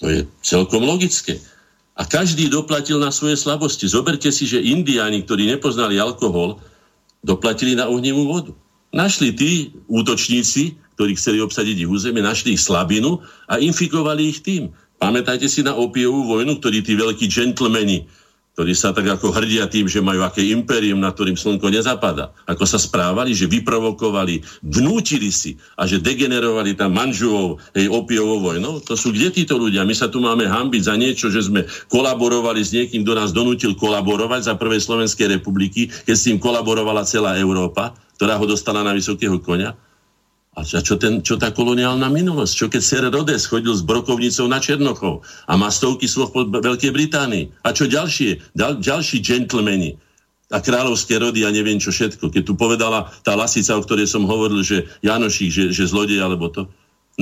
[0.00, 1.36] To je celkom logické.
[2.00, 3.84] A každý doplatil na svoje slabosti.
[3.84, 6.56] Zoberte si, že indiáni, ktorí nepoznali alkohol,
[7.20, 8.52] doplatili na ohnivú vodu.
[8.96, 14.72] Našli tí útočníci, ktorí chceli obsadiť ich územie, našli ich slabinu a infikovali ich tým.
[15.00, 18.04] Pamätajte si na opiovú vojnu, ktorí tí veľkí džentlmeni
[18.54, 22.34] ktorí sa tak ako hrdia tým, že majú aké impérium, na ktorým slnko nezapada.
[22.50, 28.82] Ako sa správali, že vyprovokovali, vnútili si a že degenerovali tam manžuov, hej, opiovou vojnou.
[28.84, 29.86] To sú kde títo ľudia?
[29.86, 33.78] My sa tu máme hambiť za niečo, že sme kolaborovali s niekým, kto nás donútil
[33.78, 38.92] kolaborovať za prvej Slovenskej republiky, keď s tým kolaborovala celá Európa, ktorá ho dostala na
[38.92, 39.72] vysokého konia.
[40.60, 42.52] A čo, ten, čo tá koloniálna minulosť?
[42.52, 46.92] Čo keď Sir Rhodes chodil s brokovnicou na Černochov a má stovky slov po Veľkej
[46.92, 47.48] Británii?
[47.64, 48.52] A čo ďalšie?
[48.52, 49.96] Ďal, ďalší džentlmeni
[50.50, 52.28] a kráľovské rody a neviem čo všetko.
[52.28, 56.50] Keď tu povedala tá lasica, o ktorej som hovoril, že Janošík, že, že zlodej alebo
[56.50, 56.66] to.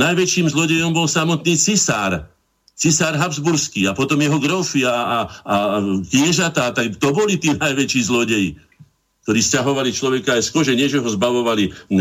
[0.00, 2.24] Najväčším zlodejom bol samotný cisár.
[2.78, 5.56] Cisár Habsburský a potom jeho grofy a, a, a
[6.08, 8.54] kniežatá, tak to boli tí najväčší zlodeji
[9.28, 12.00] ktorí stiahovali človeka aj z kože, nie že ho zbavovali e, e,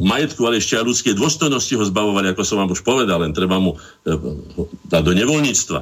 [0.00, 3.60] majetku, ale ešte aj ľudskej dôstojnosti ho zbavovali, ako som vám už povedal, len treba
[3.60, 4.08] mu e,
[4.88, 5.80] dať do nevoľníctva.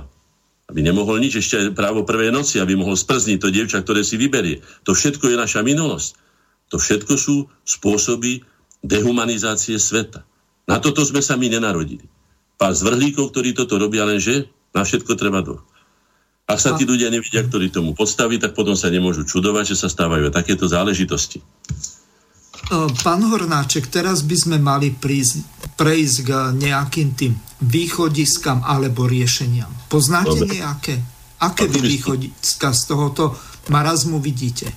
[0.74, 4.18] Aby nemohol nič, ešte aj právo prvej noci, aby mohol sprzniť to dievča, ktoré si
[4.18, 4.66] vyberie.
[4.82, 6.18] To všetko je naša minulosť.
[6.74, 8.42] To všetko sú spôsoby
[8.82, 10.26] dehumanizácie sveta.
[10.66, 12.02] Na toto sme sa my nenarodili.
[12.58, 15.73] Pár zvrhlíkov, ktorí toto robia, lenže na všetko treba dôjsť.
[16.44, 19.88] Ak sa tí ľudia nevidia, ktorí tomu podstaví, tak potom sa nemôžu čudovať, že sa
[19.88, 21.40] stávajú takéto záležitosti.
[21.40, 21.44] E,
[23.00, 25.40] pán Hornáček, teraz by sme mali prísť,
[25.80, 27.32] prejsť k nejakým tým
[27.64, 29.72] východiskám alebo riešeniam.
[29.88, 30.60] Poznáte Dobre.
[30.60, 30.94] nejaké?
[31.40, 33.32] Aké vy východiska z tohoto
[33.72, 34.68] marazmu vidíte?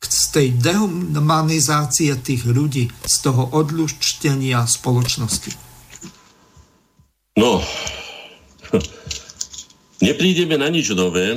[0.00, 5.52] Z tej dehumanizácie tých ľudí, z toho odlučtenia spoločnosti?
[7.36, 7.60] No,
[10.00, 11.36] Neprídeme na nič nové,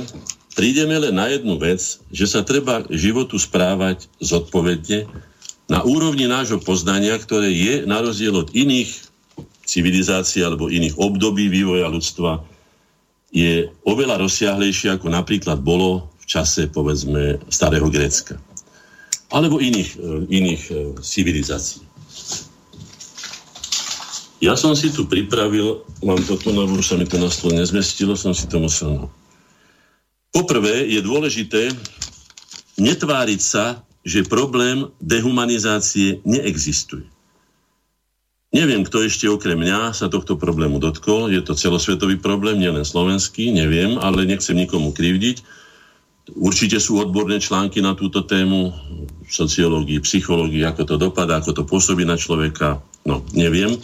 [0.56, 5.04] prídeme len na jednu vec, že sa treba životu správať zodpovedne
[5.68, 8.88] na úrovni nášho poznania, ktoré je na rozdiel od iných
[9.68, 12.40] civilizácií alebo iných období vývoja ľudstva,
[13.34, 18.40] je oveľa rozsiahlejšie, ako napríklad bolo v čase, povedzme, starého Grécka.
[19.28, 20.74] Alebo iných, e, iných e,
[21.04, 21.83] civilizácií.
[24.42, 28.18] Ja som si tu pripravil, mám to tu, už sa mi to na stôl nezmestilo,
[28.18, 28.90] som si to musel...
[28.90, 29.06] No.
[30.34, 31.70] Poprvé je dôležité
[32.74, 37.06] netváriť sa, že problém dehumanizácie neexistuje.
[38.54, 41.26] Neviem, kto ešte okrem mňa sa tohto problému dotkol.
[41.26, 45.42] Je to celosvetový problém, nielen slovenský, neviem, ale nechcem nikomu krivdiť.
[46.38, 48.70] Určite sú odborné články na túto tému,
[49.26, 53.74] sociológii, psychológii, ako to dopadá, ako to pôsobí na človeka, no neviem.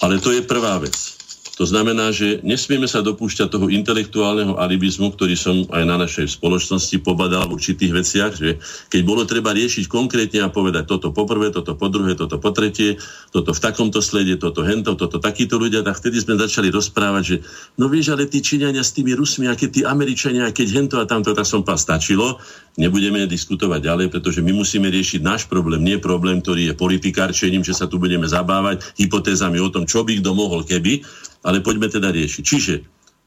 [0.00, 1.19] Ale to je prvá vec.
[1.60, 6.96] To znamená, že nesmieme sa dopúšťať toho intelektuálneho alibizmu, ktorý som aj na našej spoločnosti
[7.04, 8.56] pobadal v určitých veciach, že
[8.88, 12.48] keď bolo treba riešiť konkrétne a povedať toto po prvé, toto po druhé, toto po
[12.56, 12.96] tretie,
[13.28, 17.36] toto v takomto slede, toto hento, toto takíto ľudia, tak vtedy sme začali rozprávať, že
[17.76, 21.04] no vieš, ale tí Číňania s tými Rusmi, a keď tí Američania, keď hento a
[21.04, 22.40] tamto, tak som pás stačilo,
[22.80, 27.76] nebudeme diskutovať ďalej, pretože my musíme riešiť náš problém, nie problém, ktorý je politikárčením, že
[27.76, 31.04] sa tu budeme zabávať hypotézami o tom, čo by kto mohol keby,
[31.44, 32.42] ale poďme teda riešiť.
[32.44, 32.74] Čiže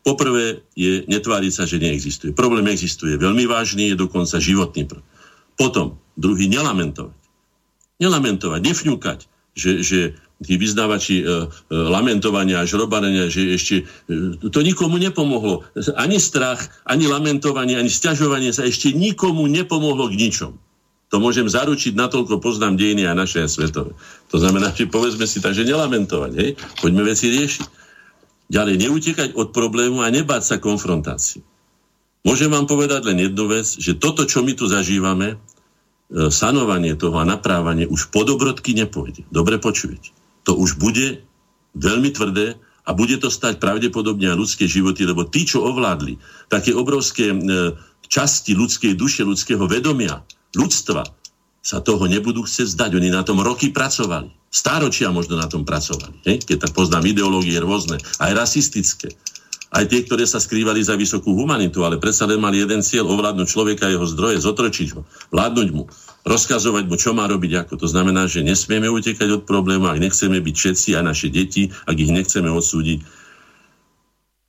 [0.06, 2.36] poprvé je netváriť sa, že neexistuje.
[2.36, 4.86] Problém existuje veľmi vážny, je dokonca životný.
[5.56, 7.16] Potom, druhý, nelamentovať.
[8.02, 9.20] Nelamentovať, nefňukať,
[9.54, 10.00] že, že
[10.44, 11.32] tí vyznávači e, e,
[11.72, 13.76] lamentovania a žrobarenia, že ešte
[14.10, 15.64] e, to nikomu nepomohlo.
[15.96, 20.54] Ani strach, ani lamentovanie, ani stiažovanie sa ešte nikomu nepomohlo k ničom.
[21.14, 23.94] To môžem zaručiť, natoľko poznám dejiny a naše a svetové.
[24.34, 26.58] To znamená, že povedzme si tak, že nelamentovať, hej?
[26.82, 27.83] poďme veci riešiť.
[28.52, 31.44] Ďalej, neutekať od problému a nebáť sa konfrontácii.
[32.24, 35.38] Môžem vám povedať len jednu vec, že toto, čo my tu zažívame, e,
[36.32, 39.28] sanovanie toho a naprávanie už po dobrodky nepôjde.
[39.28, 40.16] Dobre počujete.
[40.48, 41.24] To už bude
[41.76, 46.72] veľmi tvrdé a bude to stať pravdepodobne aj ľudské životy, lebo tí, čo ovládli také
[46.72, 47.38] obrovské e,
[48.08, 50.24] časti ľudskej duše, ľudského vedomia,
[50.56, 51.04] ľudstva,
[51.64, 52.92] sa toho nebudú chcieť zdať.
[53.00, 54.28] Oni na tom roky pracovali.
[54.52, 56.20] Stáročia možno na tom pracovali.
[56.28, 56.44] Hej?
[56.44, 59.16] Keď tak poznám ideológie rôzne, aj rasistické.
[59.74, 63.48] Aj tie, ktoré sa skrývali za vysokú humanitu, ale predsa len mali jeden cieľ, ovládnuť
[63.50, 65.02] človeka, jeho zdroje, zotročiť ho,
[65.34, 65.90] vládnuť mu,
[66.30, 67.82] rozkazovať mu, čo má robiť ako.
[67.82, 71.96] To znamená, že nesmieme utekať od problému, ak nechceme byť všetci, aj naše deti, ak
[71.98, 73.00] ich nechceme odsúdiť.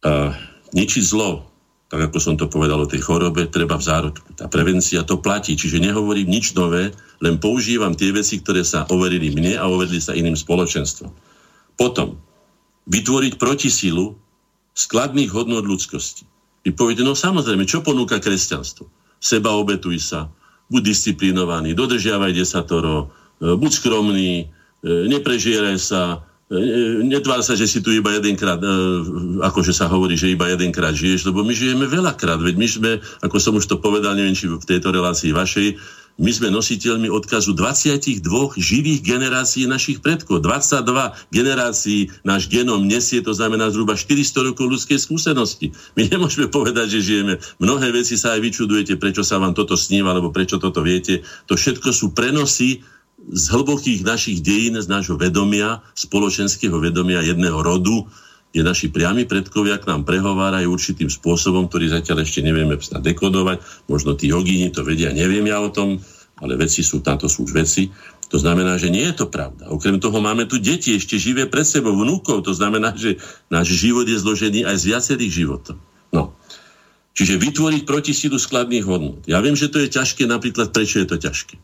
[0.05, 0.37] Uh,
[0.77, 1.49] ničiť zlo,
[1.95, 4.35] tak ako som to povedal o tej chorobe, treba v zárodku.
[4.35, 6.91] Tá prevencia to platí, čiže nehovorím nič nové,
[7.23, 11.15] len používam tie veci, ktoré sa overili mne a overili sa iným spoločenstvom.
[11.79, 12.19] Potom,
[12.91, 14.19] vytvoriť protisílu
[14.75, 16.27] skladných hodnot ľudskosti.
[16.67, 18.91] Vy poviete, no samozrejme, čo ponúka kresťanstvo?
[19.23, 20.27] Seba obetuj sa,
[20.75, 24.45] buď disciplinovaný, dodržiavaj desatoro, e, buď skromný, e,
[25.15, 26.27] neprežieraj sa,
[27.05, 28.61] netvár sa, že si tu iba jedenkrát,
[29.43, 32.91] akože sa hovorí, že iba jedenkrát žiješ, lebo my žijeme veľakrát, veď my sme,
[33.23, 35.79] ako som už to povedal, neviem, či v tejto relácii vašej,
[36.15, 38.23] my sme nositeľmi odkazu 22
[38.55, 40.47] živých generácií našich predkov.
[40.47, 40.87] 22
[41.35, 45.75] generácií náš genom nesie, to znamená zhruba 400 rokov ľudskej skúsenosti.
[45.99, 47.43] My nemôžeme povedať, že žijeme.
[47.59, 51.27] Mnohé veci sa aj vyčudujete, prečo sa vám toto sníva, alebo prečo toto viete.
[51.51, 52.87] To všetko sú prenosy
[53.31, 58.05] z hlbokých našich dejín, z nášho vedomia, spoločenského vedomia jedného rodu,
[58.55, 63.89] kde naši priami predkovia k nám prehovárajú určitým spôsobom, ktorý zatiaľ ešte nevieme snad dekodovať.
[63.91, 65.99] Možno tí jogíni to vedia, neviem ja o tom,
[66.39, 67.91] ale veci sú, táto sú už veci.
[68.31, 69.71] To znamená, že nie je to pravda.
[69.71, 72.47] Okrem toho máme tu deti ešte živé pred sebou, vnúkov.
[72.47, 73.19] To znamená, že
[73.51, 75.77] náš život je zložený aj z viacerých životov.
[76.15, 76.35] No.
[77.15, 79.23] Čiže vytvoriť protisílu skladných hodnot.
[79.31, 81.59] Ja viem, že to je ťažké, napríklad prečo je to ťažké.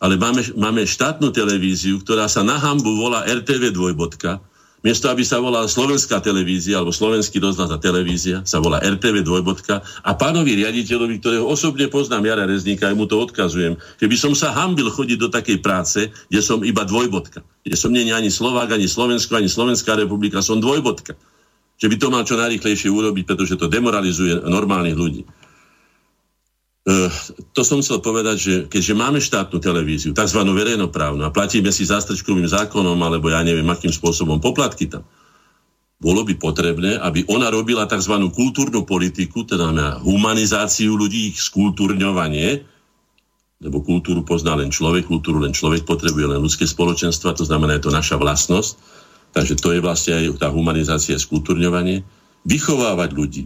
[0.00, 4.40] Ale máme, máme štátnu televíziu, ktorá sa na hambu volá RTV dvojbodka,
[4.80, 9.84] Miesto, aby sa volala slovenská televízia alebo slovenský rozhlas a televízia, sa volá RTV dvojbodka
[9.84, 14.56] a pánovi riaditeľovi, ktorého osobne poznám, Jara Rezníka, mu to odkazujem, že by som sa
[14.56, 17.44] hambil chodiť do takej práce, kde som iba dvojbodka.
[17.60, 21.12] Kde som nie ani Slovák, ani Slovensko, ani Slovenská republika, som dvojbodka.
[21.76, 25.28] Že by to mal čo najrychlejšie urobiť, pretože to demoralizuje normálnych ľudí.
[26.90, 27.06] Uh,
[27.54, 30.40] to som chcel povedať, že keďže máme štátnu televíziu, tzv.
[30.42, 35.06] verejnoprávnu a platíme si zástrčkovým zákonom, alebo ja neviem, akým spôsobom poplatky tam,
[36.02, 38.18] bolo by potrebné, aby ona robila tzv.
[38.34, 42.66] kultúrnu politiku, teda na humanizáciu ľudí, ich skultúrňovanie,
[43.62, 47.86] lebo kultúru pozná len človek, kultúru len človek potrebuje, len ľudské spoločenstva, to znamená, je
[47.86, 48.72] to naša vlastnosť,
[49.30, 52.02] takže to je vlastne aj tá humanizácia, skultúrňovanie,
[52.48, 53.44] vychovávať ľudí,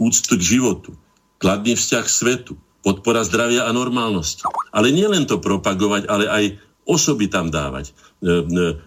[0.00, 0.96] úctu k životu,
[1.42, 2.54] kladný vzťah k svetu,
[2.86, 4.46] podpora zdravia a normálnosti.
[4.70, 6.44] Ale nielen to propagovať, ale aj
[6.86, 7.90] osoby tam dávať.
[7.90, 8.34] E, e,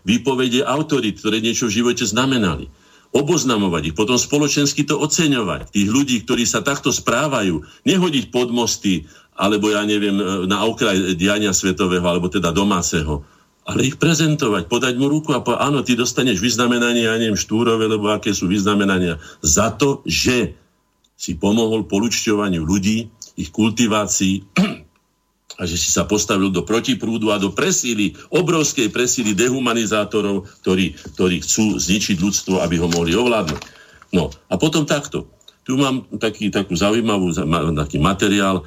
[0.08, 2.72] výpovede autorit, ktoré niečo v živote znamenali.
[3.12, 5.76] Oboznamovať ich, potom spoločensky to oceňovať.
[5.76, 9.04] Tých ľudí, ktorí sa takto správajú, nehodiť pod mosty,
[9.36, 13.28] alebo ja neviem, e, na okraj diania svetového, alebo teda domáceho,
[13.68, 17.86] ale ich prezentovať, podať mu ruku a povedať, áno, ty dostaneš vyznamenanie, ja neviem, štúrové,
[17.86, 20.56] lebo aké sú vyznamenania, za to, že
[21.20, 24.44] si pomohol polučťovaniu ľudí, ich kultivácii
[25.60, 31.44] a že si sa postavil do protiprúdu a do presíly, obrovskej presíly dehumanizátorov, ktorí, ktorí
[31.44, 33.62] chcú zničiť ľudstvo, aby ho mohli ovládnuť.
[34.16, 35.28] No a potom takto.
[35.68, 37.32] Tu mám taký, takú zaujímavú
[37.76, 38.64] taký materiál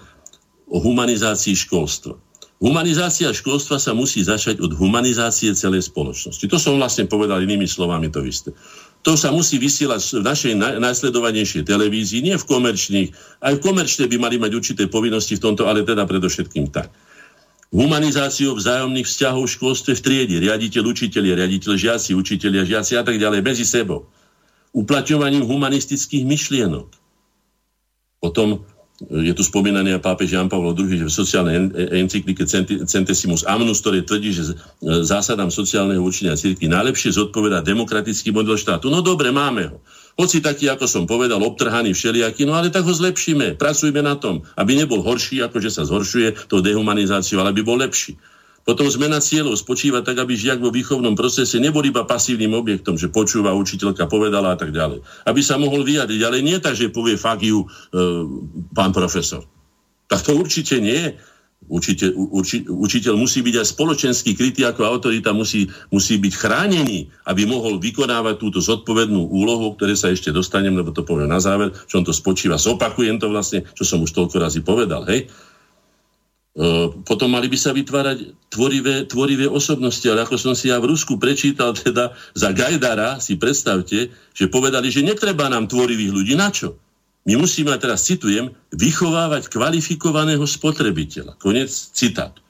[0.69, 2.17] o humanizácii školstva.
[2.63, 6.47] Humanizácia školstva sa musí začať od humanizácie celej spoločnosti.
[6.47, 8.55] To som vlastne povedal inými slovami to isté.
[9.03, 13.11] To sa musí vysielať v našej najsledovanejšej televízii, nie v komerčných.
[13.43, 16.87] Aj v komerčnej by mali mať určité povinnosti v tomto, ale teda predovšetkým tak.
[17.75, 23.19] Humanizáciu vzájomných vzťahov v školstve v triede, riaditeľ, učiteľia, riaditeľ, žiaci, učiteľia, žiaci a tak
[23.19, 24.07] ďalej, medzi sebou.
[24.71, 26.87] Uplatňovaním humanistických myšlienok.
[28.23, 28.63] Potom
[29.03, 31.57] je tu spomínaný aj pápež Jan Pavel II, že v sociálnej
[31.91, 32.47] encyklike
[32.87, 38.93] Centesimus Amnus, ktorý tvrdí, že zásadám sociálneho učenia cirkvi najlepšie zodpoveda demokratický model štátu.
[38.93, 39.83] No dobre, máme ho.
[40.15, 44.45] Hoci taký, ako som povedal, obtrhaný všelijaký, no ale tak ho zlepšíme, pracujme na tom,
[44.61, 48.21] aby nebol horší, ako že sa zhoršuje tou dehumanizáciou, ale aby bol lepší.
[48.63, 53.11] Potom zmena cieľov spočíva tak, aby žiak vo výchovnom procese nebol iba pasívnym objektom, že
[53.11, 55.03] počúva učiteľka, povedala a tak ďalej.
[55.27, 57.67] Aby sa mohol vyjadriť, ale nie tak, že povie fuck you, e,
[58.71, 59.43] pán profesor.
[60.07, 61.11] Tak to určite nie.
[61.63, 67.47] Učiteľ, uči, učiteľ musí byť aj spoločenský krytý ako autorita, musí, musí byť chránený, aby
[67.47, 71.71] mohol vykonávať túto zodpovednú úlohu, o ktorej sa ešte dostanem, lebo to poviem na záver,
[71.87, 72.59] čo on to spočíva.
[72.59, 75.07] Zopakujem to vlastne, čo som už toľko razy povedal.
[75.07, 75.31] Hej?
[77.09, 81.17] Potom mali by sa vytvárať tvorivé, tvorivé osobnosti, ale ako som si ja v Rusku
[81.17, 86.37] prečítal, teda za Gajdara, si predstavte, že povedali, že netreba nám tvorivých ľudí.
[86.37, 86.77] Na čo?
[87.25, 91.41] My musíme, teraz citujem, vychovávať kvalifikovaného spotrebiteľa.
[91.41, 92.45] Konec citátu.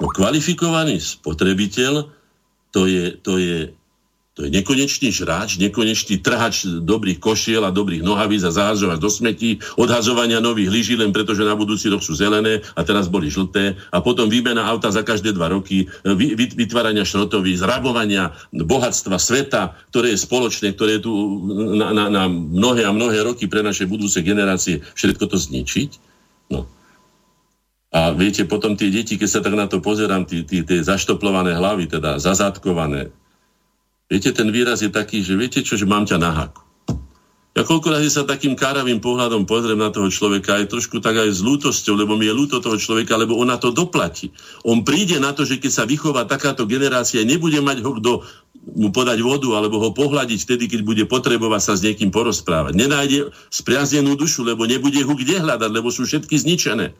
[0.00, 2.08] No, kvalifikovaný spotrebiteľ
[2.72, 3.68] to je, to je
[4.32, 9.60] to je nekonečný žráč, nekonečný trhač dobrých košiel a dobrých nohavíc a zahazovať do smetí,
[9.76, 13.76] odhazovania nových lyží len preto, že na budúci rok sú zelené a teraz boli žlté
[13.92, 15.84] a potom výmena auta za každé dva roky,
[16.56, 21.12] vytvárania šrotoví, zrabovania bohatstva sveta, ktoré je spoločné, ktoré je tu
[21.76, 25.90] na, na, na mnohé a mnohé roky pre naše budúce generácie, všetko to zničiť.
[26.48, 26.64] No.
[27.92, 30.40] A viete, potom tie deti, keď sa tak na to pozerám, tie,
[30.80, 33.12] zaštoplované hlavy, teda zazátkované,
[34.12, 36.60] Viete, ten výraz je taký, že viete čo, že mám ťa na haku.
[37.52, 41.32] Ja koľko razy sa takým káravým pohľadom pozriem na toho človeka, aj trošku tak aj
[41.32, 44.32] s lútosťou, lebo mi je lúto toho človeka, lebo on na to doplatí.
[44.64, 48.12] On príde na to, že keď sa vychová takáto generácia, nebude mať ho kto
[48.72, 52.72] mu podať vodu alebo ho pohľadiť vtedy, keď bude potrebovať sa s niekým porozprávať.
[52.72, 56.96] Nenájde spriaznenú dušu, lebo nebude ho kde hľadať, lebo sú všetky zničené.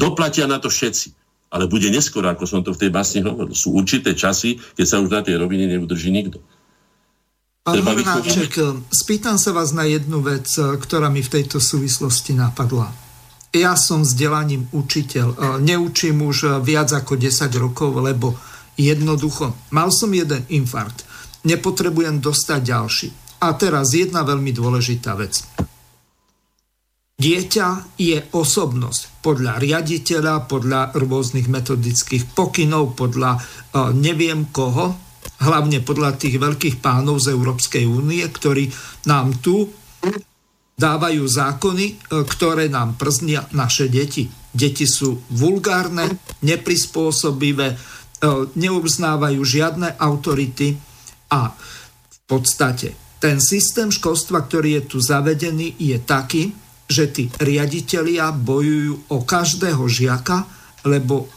[0.00, 1.12] Doplatia na to všetci.
[1.50, 3.52] Ale bude neskoro, ako som to v tej básni hovoril.
[3.58, 6.38] Sú určité časy, keď sa už na tej rovine neudrží nikto.
[7.66, 8.56] Pán Hornáček,
[8.88, 12.94] spýtam sa vás na jednu vec, ktorá mi v tejto súvislosti napadla.
[13.50, 15.58] Ja som vzdelaním učiteľ.
[15.58, 18.38] Neučím už viac ako 10 rokov, lebo
[18.80, 21.04] Jednoducho, mal som jeden infarkt.
[21.44, 23.08] Nepotrebujem dostať ďalší.
[23.44, 25.44] A teraz jedna veľmi dôležitá vec.
[27.20, 34.96] Dieťa je osobnosť podľa riaditeľa, podľa rôznych metodických pokynov, podľa uh, neviem koho,
[35.44, 38.72] hlavne podľa tých veľkých pánov z Európskej únie, ktorí
[39.04, 39.68] nám tu
[40.80, 41.94] dávajú zákony, e,
[42.24, 44.24] ktoré nám prznia naše deti.
[44.48, 46.08] Deti sú vulgárne,
[46.40, 47.76] neprispôsobivé,
[48.20, 50.76] E, neuznávajú žiadne autority
[51.32, 51.56] a
[52.04, 56.52] v podstate ten systém školstva, ktorý je tu zavedený, je taký,
[56.90, 60.44] že tí riaditeľia bojujú o každého žiaka,
[60.90, 61.30] lebo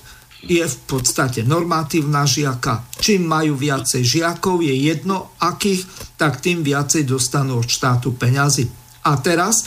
[0.44, 2.84] je v podstate normatívna žiaka.
[3.00, 5.86] Čím majú viacej žiakov, je jedno akých,
[6.20, 8.68] tak tým viacej dostanú od štátu peňazí.
[9.08, 9.66] A teraz e,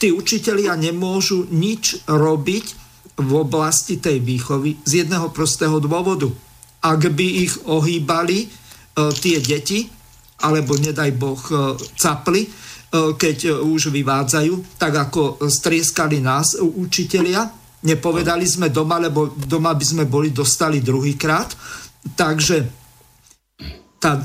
[0.00, 2.86] tí učitelia nemôžu nič robiť,
[3.16, 6.28] v oblasti tej výchovy z jedného prostého dôvodu.
[6.84, 8.48] Ak by ich ohýbali e,
[9.16, 9.88] tie deti,
[10.44, 12.44] alebo nedaj Boh e, capli,
[12.92, 17.44] keď už vyvádzajú, tak ako strieskali nás učitelia,
[17.84, 21.52] nepovedali sme doma, lebo doma by sme boli dostali druhýkrát.
[22.14, 22.56] Takže
[23.98, 24.22] tá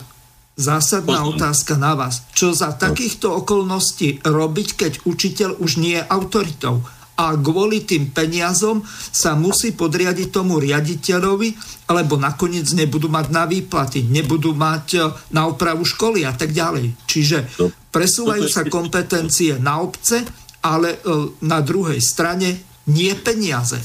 [0.58, 2.22] zásadná otázka na vás.
[2.32, 6.86] Čo za takýchto okolností robiť, keď učiteľ už nie je autoritou?
[7.22, 8.82] A kvôli tým peniazom
[9.14, 11.54] sa musí podriadiť tomu riaditeľovi,
[11.94, 15.00] alebo nakoniec nebudú mať na výplaty, nebudú mať e,
[15.30, 16.98] na opravu školy a tak ďalej.
[17.06, 17.70] Čiže no.
[17.94, 20.26] presúvajú sa kompetencie na obce,
[20.66, 21.00] ale e,
[21.46, 23.78] na druhej strane nie peniaze.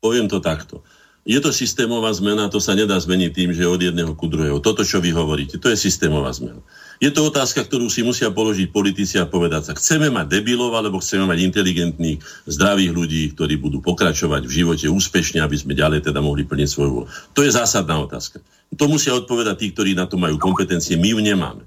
[0.00, 0.80] Poviem to takto.
[1.28, 4.64] Je to systémová zmena, to sa nedá zmeniť tým, že od jedného ku druhého.
[4.64, 6.64] Toto, čo vy hovoríte, to je systémová zmena.
[6.98, 10.98] Je to otázka, ktorú si musia položiť politici a povedať sa, chceme mať debilov, alebo
[10.98, 12.18] chceme mať inteligentných,
[12.50, 16.90] zdravých ľudí, ktorí budú pokračovať v živote úspešne, aby sme ďalej teda mohli plniť svoju
[16.90, 17.08] vôľu.
[17.38, 18.42] To je zásadná otázka.
[18.74, 21.62] To musia odpovedať tí, ktorí na to majú kompetencie, my ju nemáme.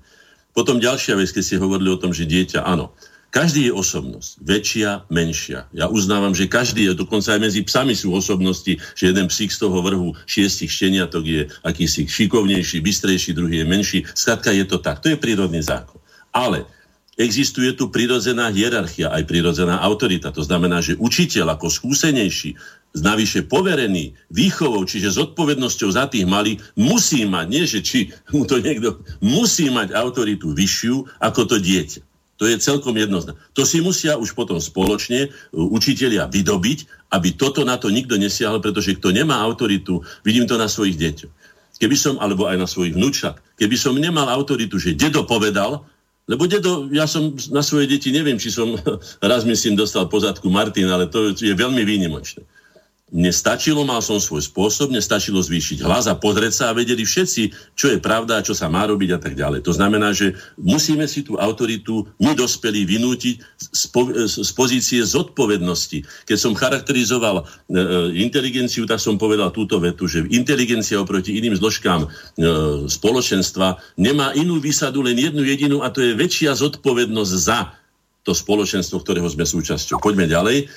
[0.52, 2.92] Potom ďalšia vec, keď ste hovorili o tom, že dieťa, áno,
[3.32, 5.72] každý je osobnosť, väčšia, menšia.
[5.72, 9.60] Ja uznávam, že každý je, dokonca aj medzi psami sú osobnosti, že jeden psík z
[9.64, 14.00] toho vrhu šiestich šteniatok je akýsi šikovnejší, bystrejší, druhý je menší.
[14.12, 16.04] Skladka je to tak, to je prírodný zákon.
[16.36, 16.68] Ale
[17.16, 20.36] existuje tu prirodzená hierarchia, aj prirodzená autorita.
[20.36, 22.60] To znamená, že učiteľ ako skúsenejší,
[22.92, 28.60] navyše poverený výchovou, čiže zodpovednosťou za tých malých, musí mať, nie že či mu to
[28.60, 32.11] niekto, musí mať autoritu vyššiu ako to dieťa.
[32.42, 33.38] To je celkom jednoznačné.
[33.54, 38.58] To si musia už potom spoločne uh, učitelia vydobiť, aby toto na to nikto nesiahol,
[38.58, 41.34] pretože kto nemá autoritu, vidím to na svojich deťoch.
[41.78, 45.86] Keby som, alebo aj na svojich vnúčat, keby som nemal autoritu, že dedo povedal,
[46.26, 48.74] lebo dedo, ja som na svoje deti, neviem, či som
[49.22, 52.42] raz myslím dostal pozadku Martin, ale to je veľmi výnimočné.
[53.12, 57.04] Mne stačilo, mal som svoj spôsob, mne stačilo zvýšiť hlas a pozrieť sa a vedeli
[57.04, 59.68] všetci, čo je pravda čo sa má robiť a tak ďalej.
[59.68, 66.08] To znamená, že musíme si tú autoritu my dospelí vynútiť z, po, z pozície zodpovednosti.
[66.24, 67.84] Keď som charakterizoval e, e,
[68.24, 72.10] inteligenciu, tak som povedal túto vetu, že inteligencia oproti iným zložkám e,
[72.88, 77.76] spoločenstva nemá inú výsadu, len jednu jedinú a to je väčšia zodpovednosť za
[78.24, 80.00] to spoločenstvo, ktorého sme súčasťou.
[80.00, 80.72] Poďme ďalej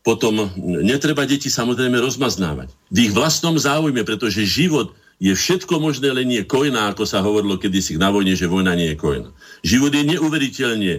[0.00, 2.72] potom netreba deti samozrejme rozmaznávať.
[2.88, 7.60] V ich vlastnom záujme, pretože život je všetko možné, len nie kojná, ako sa hovorilo
[7.60, 9.28] kedysi na vojne, že vojna nie je kojná.
[9.60, 10.92] Život je neuveriteľne,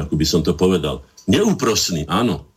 [0.00, 2.51] ako by som to povedal, neúprosný, áno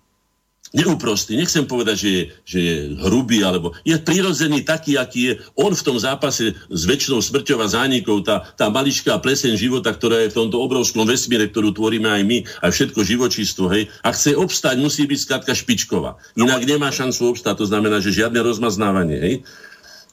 [0.75, 1.39] neúprostný.
[1.39, 2.75] Nechcem povedať, že je, že je
[3.07, 7.71] hrubý, alebo je prirodzený taký, aký je on v tom zápase s väčšinou smrťou a
[7.71, 12.23] zánikou, tá, tá maličká plesen života, ktorá je v tomto obrovskom vesmíre, ktorú tvoríme aj
[12.27, 12.37] my,
[12.67, 13.87] aj všetko živočístvo, hej.
[14.03, 16.19] A chce obstať, musí byť skladka špičková.
[16.35, 19.35] Inak nemá šancu obstať, to znamená, že žiadne rozmaznávanie, hej.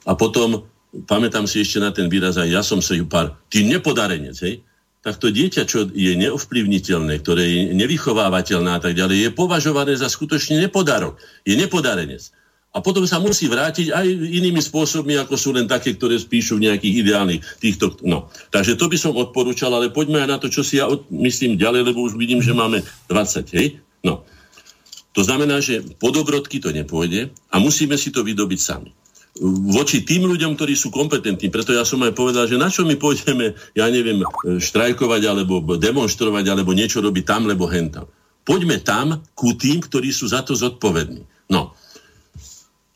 [0.07, 0.63] A potom,
[1.05, 4.63] pamätám si ešte na ten výraz, aj ja som sa ju pár, ty nepodarenec, hej
[5.03, 10.07] tak to dieťa, čo je neovplyvniteľné, ktoré je nevychovávateľné a tak ďalej, je považované za
[10.07, 11.19] skutočne nepodarok.
[11.43, 12.31] Je nepodarenec.
[12.73, 16.71] A potom sa musí vrátiť aj inými spôsobmi, ako sú len také, ktoré spíšu v
[16.71, 17.99] nejakých ideálnych týchto...
[18.01, 18.33] No.
[18.49, 21.93] Takže to by som odporúčal, ale poďme aj na to, čo si ja myslím ďalej,
[21.93, 22.81] lebo už vidím, že máme
[23.11, 23.77] 20, hej?
[24.01, 24.25] No.
[25.13, 28.89] To znamená, že po dobrodky to nepôjde a musíme si to vydobiť sami.
[29.41, 31.49] Voči tým ľuďom, ktorí sú kompetentní.
[31.49, 36.45] Preto ja som aj povedal, že na čo my pôjdeme, ja neviem, štrajkovať alebo demonstrovať
[36.53, 38.05] alebo niečo robiť tam, lebo hentam.
[38.45, 41.25] Poďme tam ku tým, ktorí sú za to zodpovední.
[41.49, 41.73] No.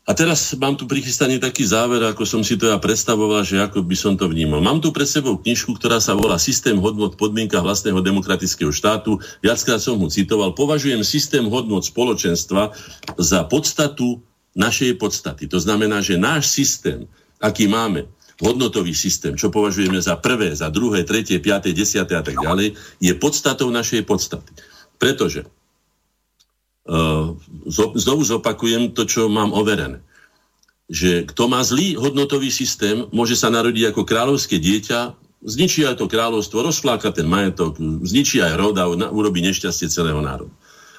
[0.08, 3.84] A teraz mám tu prichystaný taký záver, ako som si to ja predstavoval, že ako
[3.84, 4.56] by som to vnímal.
[4.64, 9.20] Mám tu pred sebou knižku, ktorá sa volá Systém hodnot podmienka vlastného demokratického štátu.
[9.44, 10.56] Viackrát som ho citoval.
[10.56, 12.72] Považujem systém hodnot spoločenstva
[13.20, 14.24] za podstatu
[14.58, 15.46] našej podstaty.
[15.46, 17.06] To znamená, že náš systém,
[17.38, 18.10] aký máme,
[18.42, 23.12] hodnotový systém, čo považujeme za prvé, za druhé, tretie, piaté, desiaté a tak ďalej, je
[23.18, 24.50] podstatou našej podstaty.
[24.98, 25.46] Pretože
[26.86, 27.34] uh,
[27.94, 30.02] znovu zopakujem to, čo mám overené.
[30.90, 36.10] Že kto má zlý hodnotový systém, môže sa narodiť ako kráľovské dieťa, zničí aj to
[36.10, 40.54] kráľovstvo, rozfláka ten majetok, zničí aj rod a urobí nešťastie celého národa.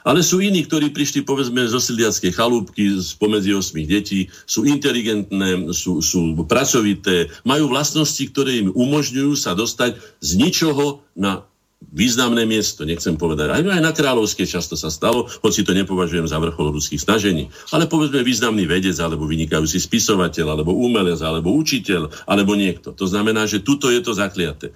[0.09, 4.19] Ale sú iní, ktorí prišli povedzme zo siliackej chalúbky spomedzi osmých detí,
[4.49, 11.45] sú inteligentné, sú, sú pracovité, majú vlastnosti, ktoré im umožňujú sa dostať z ničoho na
[11.93, 13.53] významné miesto, nechcem povedať.
[13.53, 17.53] Aj, aj na Kráľovskej často sa stalo, hoci to nepovažujem za vrchol ľudských snažení.
[17.69, 22.97] Ale povedzme významný vedec, alebo vynikajúci spisovateľ, alebo umelec, alebo učiteľ, alebo niekto.
[22.97, 24.73] To znamená, že tuto je to zakliaté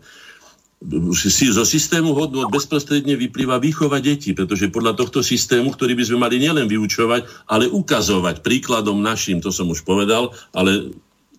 [0.84, 6.44] zo systému hodnot bezprostredne vyplýva výchova detí, pretože podľa tohto systému, ktorý by sme mali
[6.44, 10.92] nielen vyučovať, ale ukazovať príkladom našim, to som už povedal, ale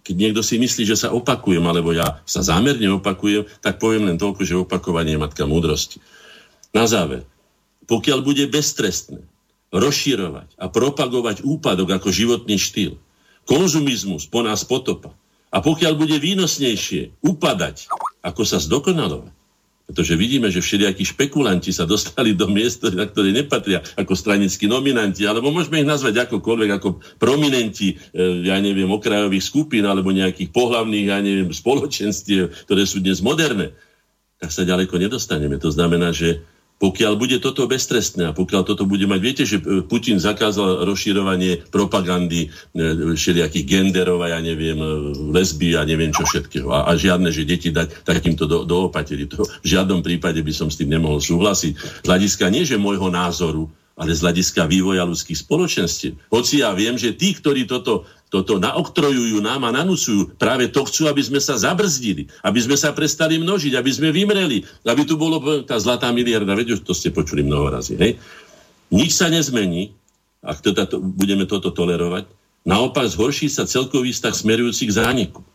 [0.04, 4.20] keď niekto si myslí, že sa opakujem, alebo ja sa zámerne opakujem, tak poviem len
[4.20, 6.00] toľko, že opakovanie je matka múdrosti.
[6.72, 7.24] Na záver,
[7.84, 9.24] pokiaľ bude beztrestné
[9.72, 12.96] rozširovať a propagovať úpadok ako životný štýl,
[13.44, 15.12] konzumizmus po nás potopa,
[15.54, 17.86] a pokiaľ bude výnosnejšie upadať,
[18.26, 19.33] ako sa zdokonalovať,
[19.84, 25.28] pretože vidíme, že všelijakí špekulanti sa dostali do miesta, na ktoré nepatria ako stranickí nominanti,
[25.28, 31.06] alebo môžeme ich nazvať akokoľvek, ako prominenti, e, ja neviem, okrajových skupín, alebo nejakých pohlavných,
[31.12, 33.76] ja neviem, spoločenstiev, ktoré sú dnes moderné,
[34.40, 35.60] tak sa ďaleko nedostaneme.
[35.60, 36.40] To znamená, že
[36.74, 41.70] pokiaľ bude toto beztrestné a pokiaľ toto bude mať, viete, že e, Putin zakázal rozširovanie
[41.70, 44.88] propagandy e, všelijakých genderov a ja neviem, e,
[45.32, 46.68] lesby a neviem čo všetkého.
[46.74, 49.30] A, a žiadne, že deti dať takýmto do, do opatery.
[49.30, 52.04] To v žiadnom prípade by som s tým nemohol súhlasiť.
[52.04, 56.18] Z hľadiska nie, že môjho názoru, ale z hľadiska vývoja ľudských spoločenstiev.
[56.30, 60.34] Hoci ja viem, že tí, ktorí toto toto naoktrojujú nám a nanúcujú.
[60.34, 64.66] Práve to chcú, aby sme sa zabrzdili, aby sme sa prestali množiť, aby sme vymreli,
[64.82, 67.94] aby tu bolo tá zlatá miliarda, veď to ste počuli mnoho razy.
[67.94, 68.18] Hej?
[68.90, 69.94] Nič sa nezmení,
[70.42, 72.26] ak to, budeme toto tolerovať.
[72.66, 75.46] Naopak zhorší sa celkový stav smerujúci k zániku.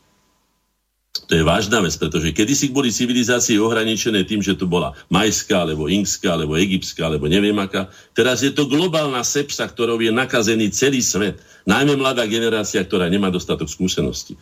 [1.27, 5.91] To je vážna vec, pretože kedysi boli civilizácie ohraničené tým, že to bola majská, alebo
[5.91, 7.91] inkská, alebo egyptská, alebo neviem aká.
[8.15, 11.41] Teraz je to globálna sepsa, ktorou je nakazený celý svet.
[11.69, 14.39] Najmä mladá generácia, ktorá nemá dostatok skúseností.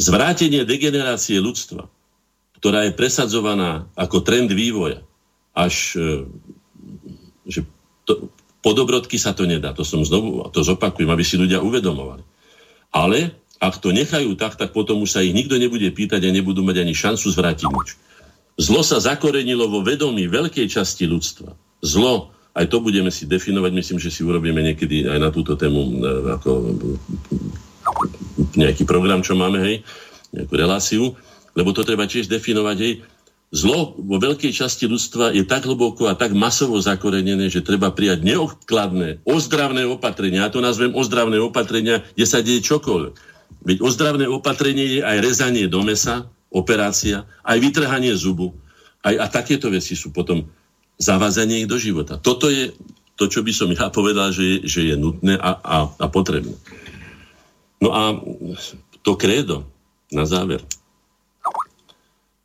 [0.00, 1.86] Zvrátenie degenerácie ľudstva,
[2.58, 5.04] ktorá je presadzovaná ako trend vývoja,
[5.52, 6.24] až e,
[7.44, 7.60] že
[8.08, 8.32] to,
[8.64, 9.76] po dobrodky sa to nedá.
[9.76, 12.24] To som znovu, to zopakujem, aby si ľudia uvedomovali.
[12.96, 16.66] Ale ak to nechajú tak, tak potom už sa ich nikto nebude pýtať a nebudú
[16.66, 17.88] mať ani šancu zvrátiť nič.
[18.54, 21.54] Zlo sa zakorenilo vo vedomí veľkej časti ľudstva.
[21.82, 25.80] Zlo, aj to budeme si definovať, myslím, že si urobíme niekedy aj na túto tému
[25.82, 25.92] e,
[26.38, 26.50] ako
[28.54, 29.76] nejaký program, čo máme, hej,
[30.30, 31.18] nejakú reláciu,
[31.58, 32.94] lebo to treba tiež definovať, hej,
[33.54, 38.26] Zlo vo veľkej časti ľudstva je tak hlboko a tak masovo zakorenené, že treba prijať
[38.26, 40.42] neodkladné, ozdravné opatrenia.
[40.42, 43.33] Ja to nazvem ozdravné opatrenia, kde sa deje čokoľvek.
[43.64, 48.54] Veď ozdravné opatrenie je aj rezanie do mesa, operácia, aj vytrhanie zubu.
[49.00, 50.46] Aj, a takéto veci sú potom
[51.00, 52.20] zavázanie ich do života.
[52.20, 52.70] Toto je
[53.18, 56.54] to, čo by som ja povedal, že je, že je nutné a, a, a potrebné.
[57.82, 58.16] No a
[59.02, 59.66] to krédo
[60.08, 60.62] na záver.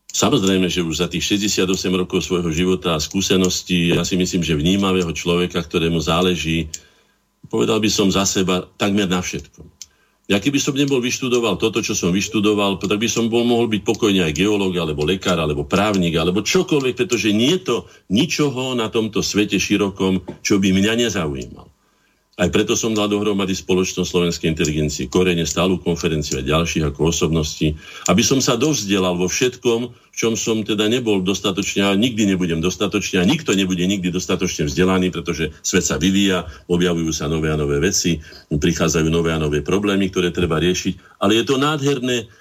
[0.10, 4.58] Samozrejme, že už za tých 68 rokov svojho života a skúseností, ja si myslím, že
[4.58, 6.68] vnímavého človeka, ktorému záleží,
[7.48, 9.79] povedal by som za seba takmer na všetkom.
[10.30, 13.82] Ja keby som nebol vyštudoval toto, čo som vyštudoval, tak by som bol mohol byť
[13.82, 17.78] pokojne aj geológ, alebo lekár, alebo právnik, alebo čokoľvek, pretože nie je to
[18.14, 21.79] ničoho na tomto svete širokom, čo by mňa nezaujímal.
[22.40, 27.76] Aj preto som dal dohromady spoločnosť slovenskej inteligencie, korene, stálu konferenciu a ďalších ako osobností,
[28.08, 32.64] aby som sa dovzdelal vo všetkom, v čom som teda nebol dostatočne a nikdy nebudem
[32.64, 37.60] dostatočne a nikto nebude nikdy dostatočne vzdelaný, pretože svet sa vyvíja, objavujú sa nové a
[37.60, 42.32] nové veci, prichádzajú nové a nové problémy, ktoré treba riešiť, ale je to nádherné,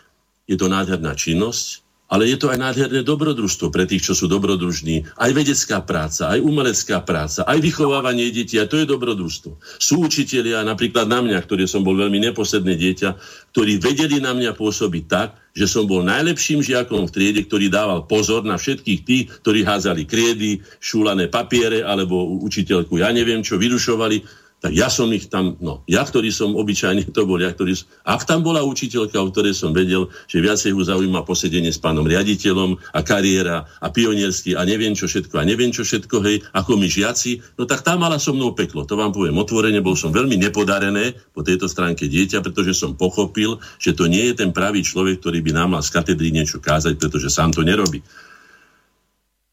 [0.47, 5.05] je to nádherná činnosť, ale je to aj nádherné dobrodružstvo pre tých, čo sú dobrodružní.
[5.21, 9.61] Aj vedecká práca, aj umelecká práca, aj vychovávanie detí, a to je dobrodružstvo.
[9.77, 13.11] Sú učitelia, napríklad na mňa, ktorý som bol veľmi neposledné dieťa,
[13.53, 18.09] ktorí vedeli na mňa pôsobiť tak, že som bol najlepším žiakom v triede, ktorý dával
[18.09, 24.48] pozor na všetkých tých, ktorí házali kriedy, šúlané papiere, alebo učiteľku, ja neviem čo, vyrušovali
[24.59, 27.87] tak ja som ich tam, no, ja, ktorý som obyčajný, to bol ja, ktorý som,
[28.03, 32.03] ak tam bola učiteľka, o ktorej som vedel, že viacej ho zaujíma posedenie s pánom
[32.03, 36.75] riaditeľom a kariéra a pionierský a neviem čo všetko a neviem čo všetko, hej, ako
[36.75, 40.11] my žiaci, no tak tá mala so mnou peklo, to vám poviem otvorene, bol som
[40.11, 44.83] veľmi nepodarené po tejto stránke dieťa, pretože som pochopil, že to nie je ten pravý
[44.83, 48.03] človek, ktorý by nám mal z katedry niečo kázať, pretože sám to nerobí.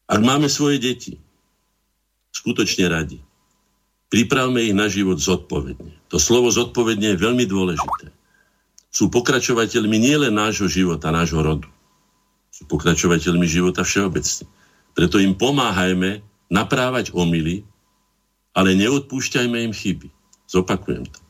[0.06, 1.18] Ak máme svoje deti,
[2.30, 3.18] skutočne radi,
[4.06, 5.98] Pripravme ich na život zodpovedne.
[6.14, 8.14] To slovo zodpovedne je veľmi dôležité.
[8.94, 11.66] Sú pokračovateľmi nielen nášho života, nášho rodu.
[12.54, 14.46] Sú pokračovateľmi života všeobecne.
[14.94, 17.66] Preto im pomáhajme naprávať omily,
[18.54, 20.08] ale neodpúšťajme im chyby.
[20.46, 21.20] Zopakujem to.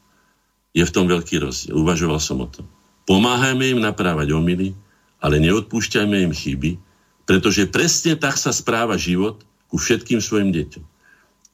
[0.76, 1.80] Je v tom veľký rozdiel.
[1.80, 2.68] Uvažoval som o tom.
[3.08, 4.76] Pomáhajme im naprávať omily,
[5.24, 6.76] ale neodpúšťajme im chyby,
[7.24, 9.40] pretože presne tak sa správa život
[9.72, 10.95] ku všetkým svojim deťom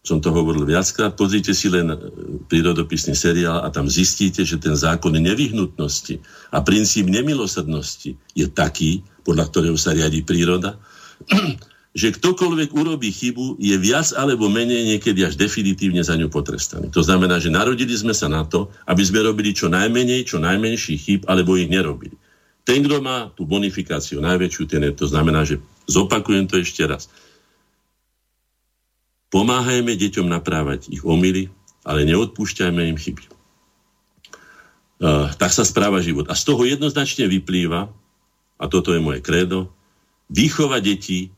[0.02, 1.96] som to hovoril viackrát, pozrite si len e,
[2.50, 6.18] prírodopisný seriál a tam zistíte, že ten zákon nevyhnutnosti
[6.50, 10.74] a princíp nemilosrdnosti je taký, podľa ktorého sa riadi príroda,
[12.02, 16.90] že ktokoľvek urobí chybu, je viac alebo menej niekedy až definitívne za ňu potrestaný.
[16.90, 20.98] To znamená, že narodili sme sa na to, aby sme robili čo najmenej, čo najmenší
[20.98, 22.18] chyb, alebo ich nerobili.
[22.66, 27.06] Ten, kto má tú bonifikáciu najväčšiu, ten je, to znamená, že zopakujem to ešte raz
[29.32, 31.48] Pomáhajme deťom naprávať ich omily,
[31.88, 33.24] ale neodpúšťajme im chyby.
[35.02, 36.28] Uh, tak sa správa život.
[36.28, 37.88] A z toho jednoznačne vyplýva,
[38.60, 39.72] a toto je moje krédo,
[40.28, 41.32] výchova detí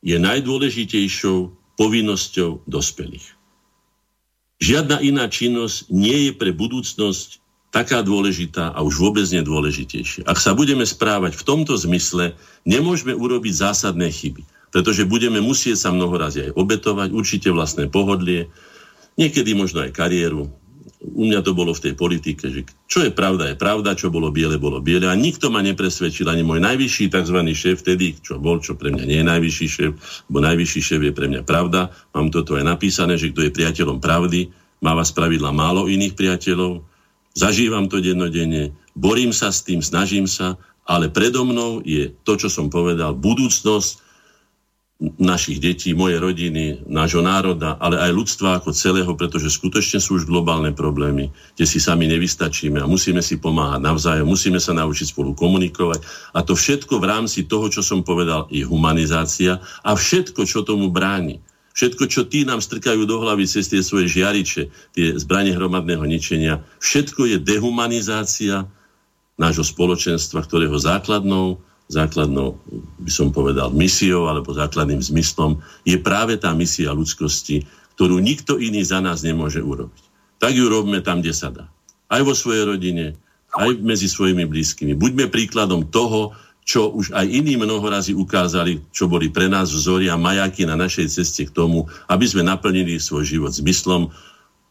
[0.00, 3.34] je najdôležitejšou povinnosťou dospelých.
[4.62, 7.42] Žiadna iná činnosť nie je pre budúcnosť
[7.74, 10.30] taká dôležitá a už vôbec nedôležitejšia.
[10.30, 15.90] Ak sa budeme správať v tomto zmysle, nemôžeme urobiť zásadné chyby pretože budeme musieť sa
[15.92, 18.48] mnoho razy aj obetovať, určite vlastné pohodlie,
[19.20, 20.48] niekedy možno aj kariéru.
[21.02, 24.30] U mňa to bolo v tej politike, že čo je pravda, je pravda, čo bolo
[24.30, 25.10] biele, bolo biele.
[25.10, 27.38] A nikto ma nepresvedčil, ani môj najvyšší tzv.
[27.52, 29.92] šéf vtedy, čo bol, čo pre mňa nie je najvyšší šéf,
[30.30, 31.90] bo najvyšší šéf je pre mňa pravda.
[32.14, 36.86] Mám toto aj napísané, že kto je priateľom pravdy, má vás pravidla málo iných priateľov.
[37.34, 40.54] Zažívam to dennodenne, borím sa s tým, snažím sa,
[40.86, 44.11] ale predo mnou je to, čo som povedal, budúcnosť,
[45.02, 50.30] našich detí, mojej rodiny, nášho národa, ale aj ľudstva ako celého, pretože skutočne sú už
[50.30, 55.34] globálne problémy, kde si sami nevystačíme a musíme si pomáhať navzájom, musíme sa naučiť spolu
[55.34, 56.06] komunikovať.
[56.38, 60.86] A to všetko v rámci toho, čo som povedal, je humanizácia a všetko, čo tomu
[60.86, 61.42] bráni.
[61.72, 64.62] Všetko, čo tí nám strkajú do hlavy cez tie svoje žiariče,
[64.94, 68.68] tie zbranie hromadného ničenia, všetko je dehumanizácia
[69.40, 71.58] nášho spoločenstva, ktorého základnou
[71.92, 72.56] základnou,
[73.04, 77.68] by som povedal, misiou alebo základným zmyslom je práve tá misia ľudskosti,
[78.00, 80.04] ktorú nikto iný za nás nemôže urobiť.
[80.40, 81.68] Tak ju robme tam, kde sa dá.
[82.08, 83.12] Aj vo svojej rodine,
[83.52, 84.96] aj medzi svojimi blízkymi.
[84.96, 86.32] Buďme príkladom toho,
[86.62, 91.10] čo už aj iní mnohorazí ukázali, čo boli pre nás vzory a majaky na našej
[91.10, 94.08] ceste k tomu, aby sme naplnili svoj život zmyslom,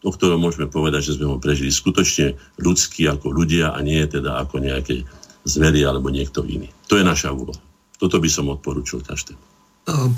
[0.01, 4.39] o ktorom môžeme povedať, že sme ho prežili skutočne ľudský ako ľudia a nie teda
[4.41, 5.05] ako nejaké
[5.45, 6.69] zvery alebo niekto iný.
[6.91, 7.59] To je naša úloha.
[7.97, 9.41] Toto by som odporučil každému.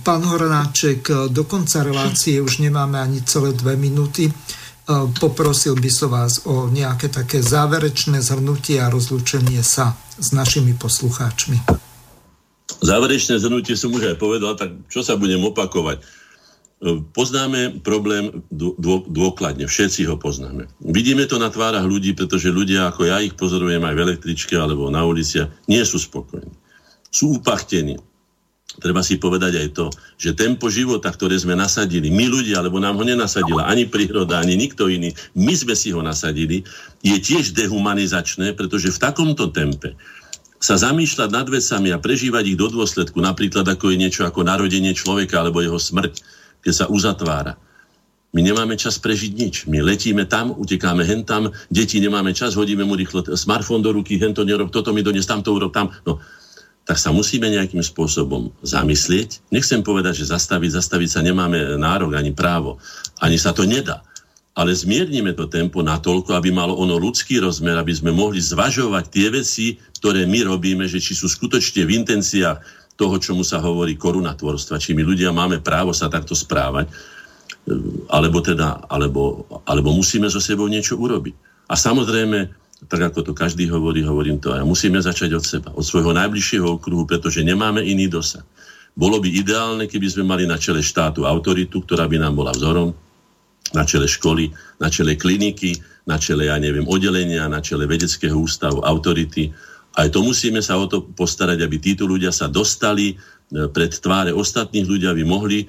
[0.03, 4.27] Pán Hornáček, do konca relácie už nemáme ani celé dve minúty.
[5.19, 11.63] Poprosil by som vás o nejaké také záverečné zhrnutie a rozlúčenie sa s našimi poslucháčmi.
[12.83, 16.03] Záverečné zhrnutie som už aj povedal, tak čo sa budem opakovať?
[17.15, 18.43] Poznáme problém
[19.07, 20.67] dôkladne, všetci ho poznáme.
[20.83, 24.91] Vidíme to na tvárach ľudí, pretože ľudia, ako ja ich pozorujem aj v električke alebo
[24.91, 26.51] na uliciach, nie sú spokojní.
[27.07, 28.03] Sú upachtení.
[28.83, 29.85] Treba si povedať aj to,
[30.17, 34.57] že tempo života, ktoré sme nasadili, my ľudia, alebo nám ho nenasadila ani príroda, ani
[34.57, 36.65] nikto iný, my sme si ho nasadili,
[37.05, 39.93] je tiež dehumanizačné, pretože v takomto tempe
[40.57, 44.91] sa zamýšľať nad vecami a prežívať ich do dôsledku, napríklad ako je niečo ako narodenie
[44.97, 47.59] človeka alebo jeho smrť, keď sa uzatvára.
[48.33, 49.55] My nemáme čas prežiť nič.
[49.69, 54.17] My letíme tam, utekáme hen tam, deti nemáme čas, hodíme mu rýchlo smartfón do ruky,
[54.17, 55.93] hen to nerob, toto mi dones, tamto urob, tam.
[56.01, 56.17] No,
[56.83, 59.45] tak sa musíme nejakým spôsobom zamyslieť.
[59.53, 62.81] Nechcem povedať, že zastaviť, zastaviť sa nemáme nárok ani právo.
[63.21, 64.01] Ani sa to nedá.
[64.53, 69.27] Ale zmiernime to tempo natoľko, aby malo ono ľudský rozmer, aby sme mohli zvažovať tie
[69.29, 69.65] veci,
[69.97, 72.57] ktoré my robíme, že či sú skutočne v intenciách
[72.93, 76.93] toho, čomu sa hovorí korunatvorstva, či my ľudia máme právo sa takto správať, e,
[78.13, 81.33] alebo teda, alebo, alebo musíme so sebou niečo urobiť.
[81.69, 82.53] A samozrejme,
[82.85, 86.67] tak ako to každý hovorí, hovorím to aj, musíme začať od seba, od svojho najbližšieho
[86.77, 88.43] okruhu, pretože nemáme iný dosah.
[88.93, 92.93] Bolo by ideálne, keby sme mali na čele štátu autoritu, ktorá by nám bola vzorom,
[93.73, 95.73] na čele školy, na čele kliniky,
[96.05, 99.49] na čele, ja neviem, oddelenia, na čele vedeckého ústavu, autority.
[99.93, 103.15] Aj to musíme sa o to postarať, aby títo ľudia sa dostali e,
[103.69, 105.67] pred tváre ostatných ľudí, aby mohli e,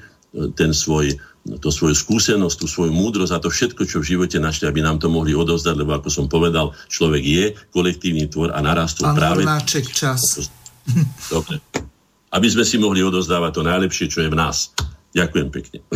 [0.56, 1.12] ten svoj,
[1.60, 4.96] to svoju skúsenosť, tú svoju múdrosť a to všetko, čo v živote našli, aby nám
[4.96, 9.42] to mohli odovzdať, lebo ako som povedal, človek je kolektívny tvor a narastol Pán práve...
[9.44, 10.48] Hornáček, čas.
[11.34, 11.60] Dobre
[12.34, 14.74] aby sme si mohli odozdávať to najlepšie, čo je v nás.
[15.14, 15.78] Ďakujem pekne.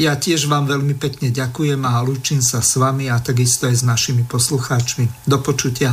[0.00, 3.84] Ja tiež vám veľmi pekne ďakujem a lúčim sa s vami a takisto aj s
[3.84, 5.28] našimi poslucháčmi.
[5.28, 5.92] Do počutia.